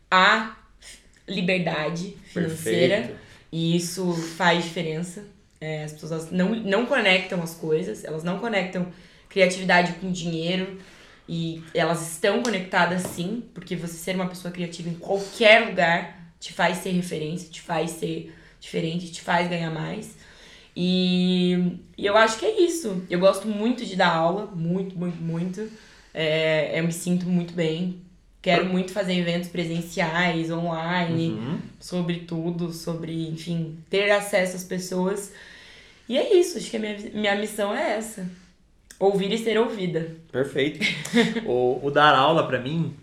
à 0.10 0.56
liberdade 1.28 2.18
financeira. 2.26 2.96
Perfeito. 2.98 3.20
E 3.52 3.76
isso 3.76 4.14
faz 4.14 4.64
diferença. 4.64 5.26
É, 5.62 5.84
as 5.84 5.94
pessoas 5.94 6.32
não, 6.32 6.50
não 6.56 6.86
conectam 6.86 7.42
as 7.42 7.54
coisas, 7.54 8.04
elas 8.04 8.24
não 8.24 8.40
conectam 8.40 8.88
criatividade 9.30 9.94
com 9.94 10.12
dinheiro. 10.12 10.80
E 11.28 11.64
elas 11.74 12.14
estão 12.14 12.44
conectadas 12.44 13.04
sim, 13.04 13.44
porque 13.54 13.76
você 13.76 13.94
ser 13.94 14.16
uma 14.16 14.28
pessoa 14.28 14.52
criativa 14.52 14.90
em 14.90 14.96
qualquer 14.96 15.68
lugar 15.68 16.20
te 16.40 16.52
faz 16.52 16.80
ser 16.80 16.92
referência, 16.92 17.50
te 17.50 17.62
faz 17.62 17.92
ser 17.92 18.36
diferente, 18.60 19.10
te 19.12 19.22
faz 19.22 19.48
ganhar 19.48 19.72
mais. 19.72 20.18
E, 20.76 21.78
e 21.98 22.06
eu 22.06 22.18
acho 22.18 22.38
que 22.40 22.46
é 22.46 22.62
isso. 22.62 23.04
Eu 23.10 23.20
gosto 23.20 23.48
muito 23.48 23.86
de 23.86 23.96
dar 23.96 24.14
aula, 24.16 24.48
muito, 24.48 24.98
muito, 24.98 25.22
muito. 25.22 25.70
É, 26.14 26.80
eu 26.80 26.84
me 26.84 26.92
sinto 26.92 27.26
muito 27.28 27.54
bem. 27.54 28.02
Quero 28.42 28.66
muito 28.66 28.92
fazer 28.92 29.14
eventos 29.14 29.48
presenciais, 29.50 30.52
online, 30.52 31.30
Uhum. 31.30 31.60
sobre 31.80 32.22
tudo, 32.22 32.74
sobre, 32.74 33.30
enfim, 33.30 33.78
ter 33.90 34.12
acesso 34.12 34.56
às 34.58 34.64
pessoas. 34.66 35.32
E 36.10 36.18
é 36.18 36.36
isso, 36.38 36.58
acho 36.58 36.70
que 36.70 36.76
a 36.76 36.80
minha, 36.80 36.98
minha 37.14 37.36
missão 37.38 37.74
é 37.74 37.92
essa. 37.98 38.28
Ouvir 39.00 39.32
e 39.32 39.38
ser 39.38 39.58
ouvida. 39.58 40.18
Perfeito. 40.32 40.80
o, 41.46 41.80
o 41.82 41.90
dar 41.90 42.14
aula 42.16 42.46
pra 42.46 42.60
mim, 42.60 42.94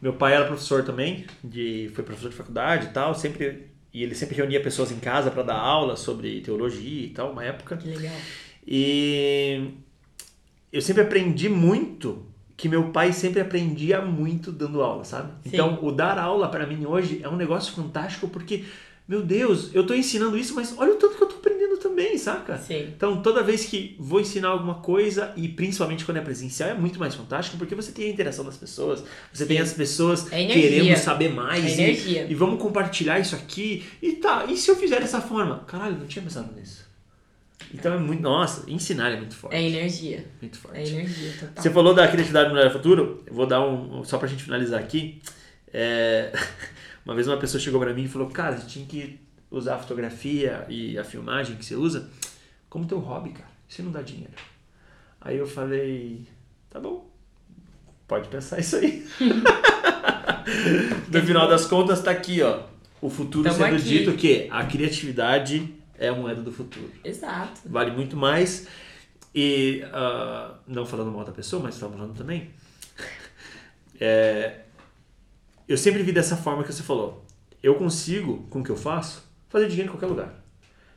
meu 0.00 0.14
pai 0.14 0.32
era 0.34 0.46
professor 0.46 0.82
também, 0.84 1.26
de, 1.44 1.90
foi 1.94 2.02
professor 2.02 2.30
de 2.30 2.36
faculdade 2.36 2.86
e 2.86 2.90
tal, 2.90 3.14
sempre 3.14 3.66
e 3.92 4.02
ele 4.02 4.14
sempre 4.14 4.36
reunia 4.36 4.62
pessoas 4.62 4.90
em 4.90 4.98
casa 4.98 5.30
para 5.30 5.42
dar 5.42 5.58
aula 5.58 5.96
sobre 5.96 6.40
teologia 6.40 7.06
e 7.06 7.10
tal, 7.10 7.32
uma 7.32 7.44
época. 7.44 7.76
Que 7.76 7.88
legal. 7.88 8.14
E 8.66 9.70
eu 10.72 10.80
sempre 10.80 11.02
aprendi 11.02 11.48
muito 11.48 12.26
que 12.56 12.68
meu 12.68 12.90
pai 12.90 13.12
sempre 13.12 13.40
aprendia 13.40 14.00
muito 14.00 14.52
dando 14.52 14.82
aula, 14.82 15.04
sabe? 15.04 15.32
Sim. 15.42 15.50
Então, 15.52 15.78
o 15.82 15.90
dar 15.90 16.18
aula 16.18 16.48
pra 16.48 16.66
mim 16.66 16.86
hoje 16.86 17.20
é 17.22 17.28
um 17.28 17.36
negócio 17.36 17.74
fantástico 17.74 18.28
porque, 18.28 18.64
meu 19.06 19.22
Deus, 19.22 19.74
eu 19.74 19.84
tô 19.84 19.94
ensinando 19.94 20.38
isso, 20.38 20.54
mas 20.54 20.74
olha 20.78 20.92
o 20.92 20.96
tanto 20.96 21.16
que 21.16 21.24
eu 21.24 21.28
tô 21.28 21.36
aprendendo 21.36 21.61
também, 21.82 22.16
saca? 22.16 22.56
Sim. 22.58 22.92
Então, 22.96 23.20
toda 23.20 23.42
vez 23.42 23.64
que 23.64 23.96
vou 23.98 24.20
ensinar 24.20 24.48
alguma 24.48 24.76
coisa, 24.76 25.32
e 25.36 25.48
principalmente 25.48 26.04
quando 26.04 26.18
é 26.18 26.20
presencial, 26.20 26.70
é 26.70 26.74
muito 26.74 26.98
mais 26.98 27.14
fantástico, 27.14 27.56
porque 27.58 27.74
você 27.74 27.90
tem 27.92 28.06
a 28.06 28.10
interação 28.10 28.44
das 28.44 28.56
pessoas, 28.56 29.02
você 29.32 29.44
tem 29.44 29.56
Sim. 29.56 29.62
as 29.62 29.72
pessoas 29.72 30.32
É 30.32 30.46
querendo 30.46 30.96
saber 30.96 31.30
mais, 31.30 31.64
É 31.64 31.68
e, 31.68 31.72
energia. 31.72 32.26
e 32.28 32.34
vamos 32.34 32.60
compartilhar 32.62 33.18
isso 33.18 33.34
aqui, 33.34 33.84
e 34.00 34.12
tá, 34.12 34.46
e 34.48 34.56
se 34.56 34.70
eu 34.70 34.76
fizer 34.76 35.00
dessa 35.00 35.20
forma? 35.20 35.64
Caralho, 35.66 35.98
não 35.98 36.06
tinha 36.06 36.22
pensado 36.22 36.54
nisso. 36.54 36.90
Então 37.74 37.94
é 37.94 37.98
muito, 37.98 38.20
nossa, 38.22 38.70
ensinar 38.70 39.10
é 39.12 39.16
muito 39.16 39.34
forte. 39.34 39.56
É 39.56 39.62
energia. 39.62 40.26
Muito 40.40 40.58
forte. 40.58 40.78
É 40.78 40.86
energia 40.86 41.32
total. 41.40 41.62
Você 41.62 41.70
falou 41.70 41.94
da 41.94 42.06
criatividade 42.06 42.48
no 42.48 42.54
Mulher 42.54 42.70
Futuro, 42.72 43.22
eu 43.26 43.34
vou 43.34 43.46
dar 43.46 43.66
um, 43.66 44.04
só 44.04 44.18
pra 44.18 44.28
gente 44.28 44.44
finalizar 44.44 44.78
aqui. 44.78 45.20
É, 45.72 46.32
uma 47.06 47.14
vez 47.14 47.26
uma 47.26 47.38
pessoa 47.38 47.60
chegou 47.60 47.80
pra 47.80 47.94
mim 47.94 48.04
e 48.04 48.08
falou, 48.08 48.28
cara, 48.28 48.58
você 48.58 48.66
tinha 48.66 48.84
que 48.84 49.18
usar 49.52 49.76
a 49.76 49.78
fotografia 49.78 50.66
e 50.68 50.98
a 50.98 51.04
filmagem 51.04 51.56
que 51.56 51.64
você 51.64 51.76
usa 51.76 52.10
como 52.68 52.86
teu 52.86 52.98
hobby, 52.98 53.30
cara. 53.30 53.50
Isso 53.68 53.82
não 53.82 53.92
dá 53.92 54.02
dinheiro. 54.02 54.32
Aí 55.20 55.36
eu 55.36 55.46
falei, 55.46 56.26
tá 56.70 56.80
bom, 56.80 57.08
pode 58.08 58.28
pensar 58.28 58.58
isso 58.58 58.76
aí. 58.76 59.06
no 61.12 61.22
final 61.22 61.48
das 61.48 61.66
contas 61.66 62.02
tá 62.02 62.10
aqui, 62.10 62.42
ó. 62.42 62.62
O 63.00 63.10
futuro 63.10 63.44
Tamo 63.44 63.56
sendo 63.56 63.76
aqui. 63.76 63.84
dito 63.84 64.12
que 64.14 64.48
a 64.50 64.64
criatividade 64.64 65.74
é 65.98 66.08
a 66.08 66.14
moeda 66.14 66.40
do 66.40 66.52
futuro 66.52 66.90
Exato. 67.04 67.60
vale 67.66 67.90
muito 67.90 68.16
mais. 68.16 68.66
E, 69.34 69.82
ah, 69.92 70.54
não 70.66 70.84
falando 70.86 71.10
mal 71.10 71.24
da 71.24 71.32
pessoa, 71.32 71.62
mas 71.62 71.74
estamos 71.74 71.96
falando 71.96 72.16
também. 72.16 72.50
É, 74.04 74.62
eu 75.68 75.78
sempre 75.78 76.02
vi 76.02 76.10
dessa 76.10 76.36
forma 76.36 76.64
que 76.64 76.72
você 76.72 76.82
falou. 76.82 77.24
Eu 77.62 77.76
consigo, 77.76 78.48
com 78.50 78.60
o 78.60 78.64
que 78.64 78.70
eu 78.70 78.76
faço, 78.76 79.22
fazer 79.52 79.68
dinheiro 79.68 79.88
em 79.88 79.92
qualquer 79.92 80.06
lugar. 80.06 80.34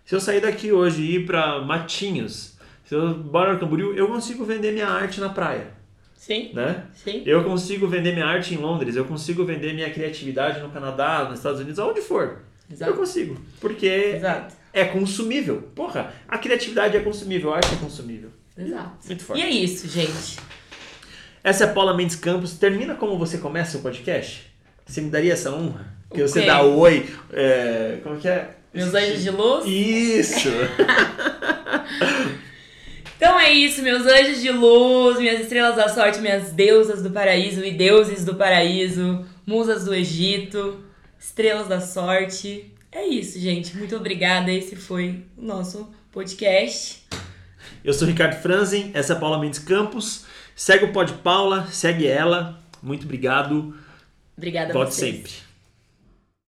Se 0.06 0.16
eu 0.16 0.20
sair 0.20 0.40
daqui 0.42 0.72
hoje 0.72 1.02
e 1.02 1.16
ir 1.18 1.26
para 1.26 1.62
Matinhos, 1.62 2.58
se 2.86 2.96
eu 2.96 3.18
morar 3.18 3.54
no 3.54 3.60
Camboriú, 3.60 3.94
eu 3.96 4.08
consigo 4.08 4.46
vender 4.46 4.72
minha 4.72 4.88
arte 4.88 5.20
na 5.20 5.30
praia, 5.30 5.68
Sim. 6.16 6.52
né? 6.54 6.86
Sim. 6.94 7.24
Eu 7.26 7.44
consigo 7.44 7.88
vender 7.88 8.14
minha 8.14 8.26
arte 8.26 8.54
em 8.54 8.58
Londres, 8.58 8.96
eu 8.96 9.06
consigo 9.06 9.44
vender 9.44 9.74
minha 9.74 9.90
criatividade 9.92 10.60
no 10.62 10.70
Canadá, 10.70 11.26
nos 11.28 11.40
Estados 11.40 11.60
Unidos, 11.60 11.80
aonde 11.80 12.02
for. 12.02 12.42
Eu 12.70 12.74
Exato. 12.76 12.94
consigo, 12.94 13.38
porque 13.60 13.86
Exato. 13.88 14.56
é 14.74 14.86
consumível. 14.86 15.62
Porra, 15.76 16.14
a 16.28 16.38
criatividade 16.38 16.96
é 16.98 17.00
consumível, 17.00 17.54
a 17.54 17.58
arte 17.58 17.74
é 17.74 17.78
consumível. 17.78 18.30
Exato. 18.58 19.06
Muito 19.08 19.22
E 19.22 19.24
forte. 19.24 19.42
é 19.42 19.50
isso, 19.50 19.88
gente. 19.88 20.38
Essa 21.44 21.66
é 21.66 21.68
a 21.70 21.74
Paula 21.74 21.96
Mendes 21.96 22.16
Campos. 22.16 22.58
Termina 22.58 22.96
como 22.96 23.18
você 23.20 23.38
começa 23.38 23.78
o 23.78 23.82
podcast? 23.82 24.52
Você 24.86 25.02
me 25.02 25.10
daria 25.12 25.34
essa 25.34 25.52
honra? 25.52 25.94
Que 26.14 26.22
você 26.22 26.46
dá 26.46 26.62
oi. 26.62 27.10
é, 27.34 28.00
como 28.04 28.18
que 28.18 28.28
é? 28.28 28.50
Meus 28.74 28.94
anjos 28.94 29.24
de 29.24 29.30
luz. 29.32 29.66
Isso! 29.66 30.50
Então 33.18 33.40
é 33.40 33.50
isso, 33.50 33.82
meus 33.82 34.06
anjos 34.06 34.42
de 34.42 34.52
luz, 34.52 35.18
minhas 35.20 35.40
estrelas 35.40 35.78
da 35.78 35.88
sorte, 35.88 36.20
minhas 36.20 36.52
deusas 36.52 37.02
do 37.02 37.10
paraíso 37.10 37.64
e 37.64 37.72
deuses 37.72 38.26
do 38.26 38.36
paraíso, 38.36 39.26
musas 39.48 39.86
do 39.86 39.96
Egito, 39.96 40.84
estrelas 41.18 41.68
da 41.68 41.80
sorte. 41.80 42.72
É 42.92 43.06
isso, 43.08 43.40
gente. 43.40 43.76
Muito 43.78 43.96
obrigada. 43.96 44.52
Esse 44.52 44.76
foi 44.76 45.24
o 45.38 45.42
nosso 45.42 45.90
podcast. 46.12 47.04
Eu 47.84 47.94
sou 47.94 48.08
Ricardo 48.08 48.36
Franzen, 48.42 48.92
essa 48.94 49.14
é 49.14 49.16
a 49.16 49.20
Paula 49.20 49.40
Mendes 49.40 49.60
Campos. 49.60 50.26
Segue 50.56 50.86
o 50.86 50.92
Pod 50.92 51.14
Paula, 51.14 51.68
segue 51.72 52.06
ela. 52.06 52.60
Muito 52.84 53.06
obrigado. 53.06 53.76
Obrigada 54.38 54.72
a 54.72 54.74
Volte 54.74 54.94
vocês. 54.94 55.16
sempre. 55.16 55.32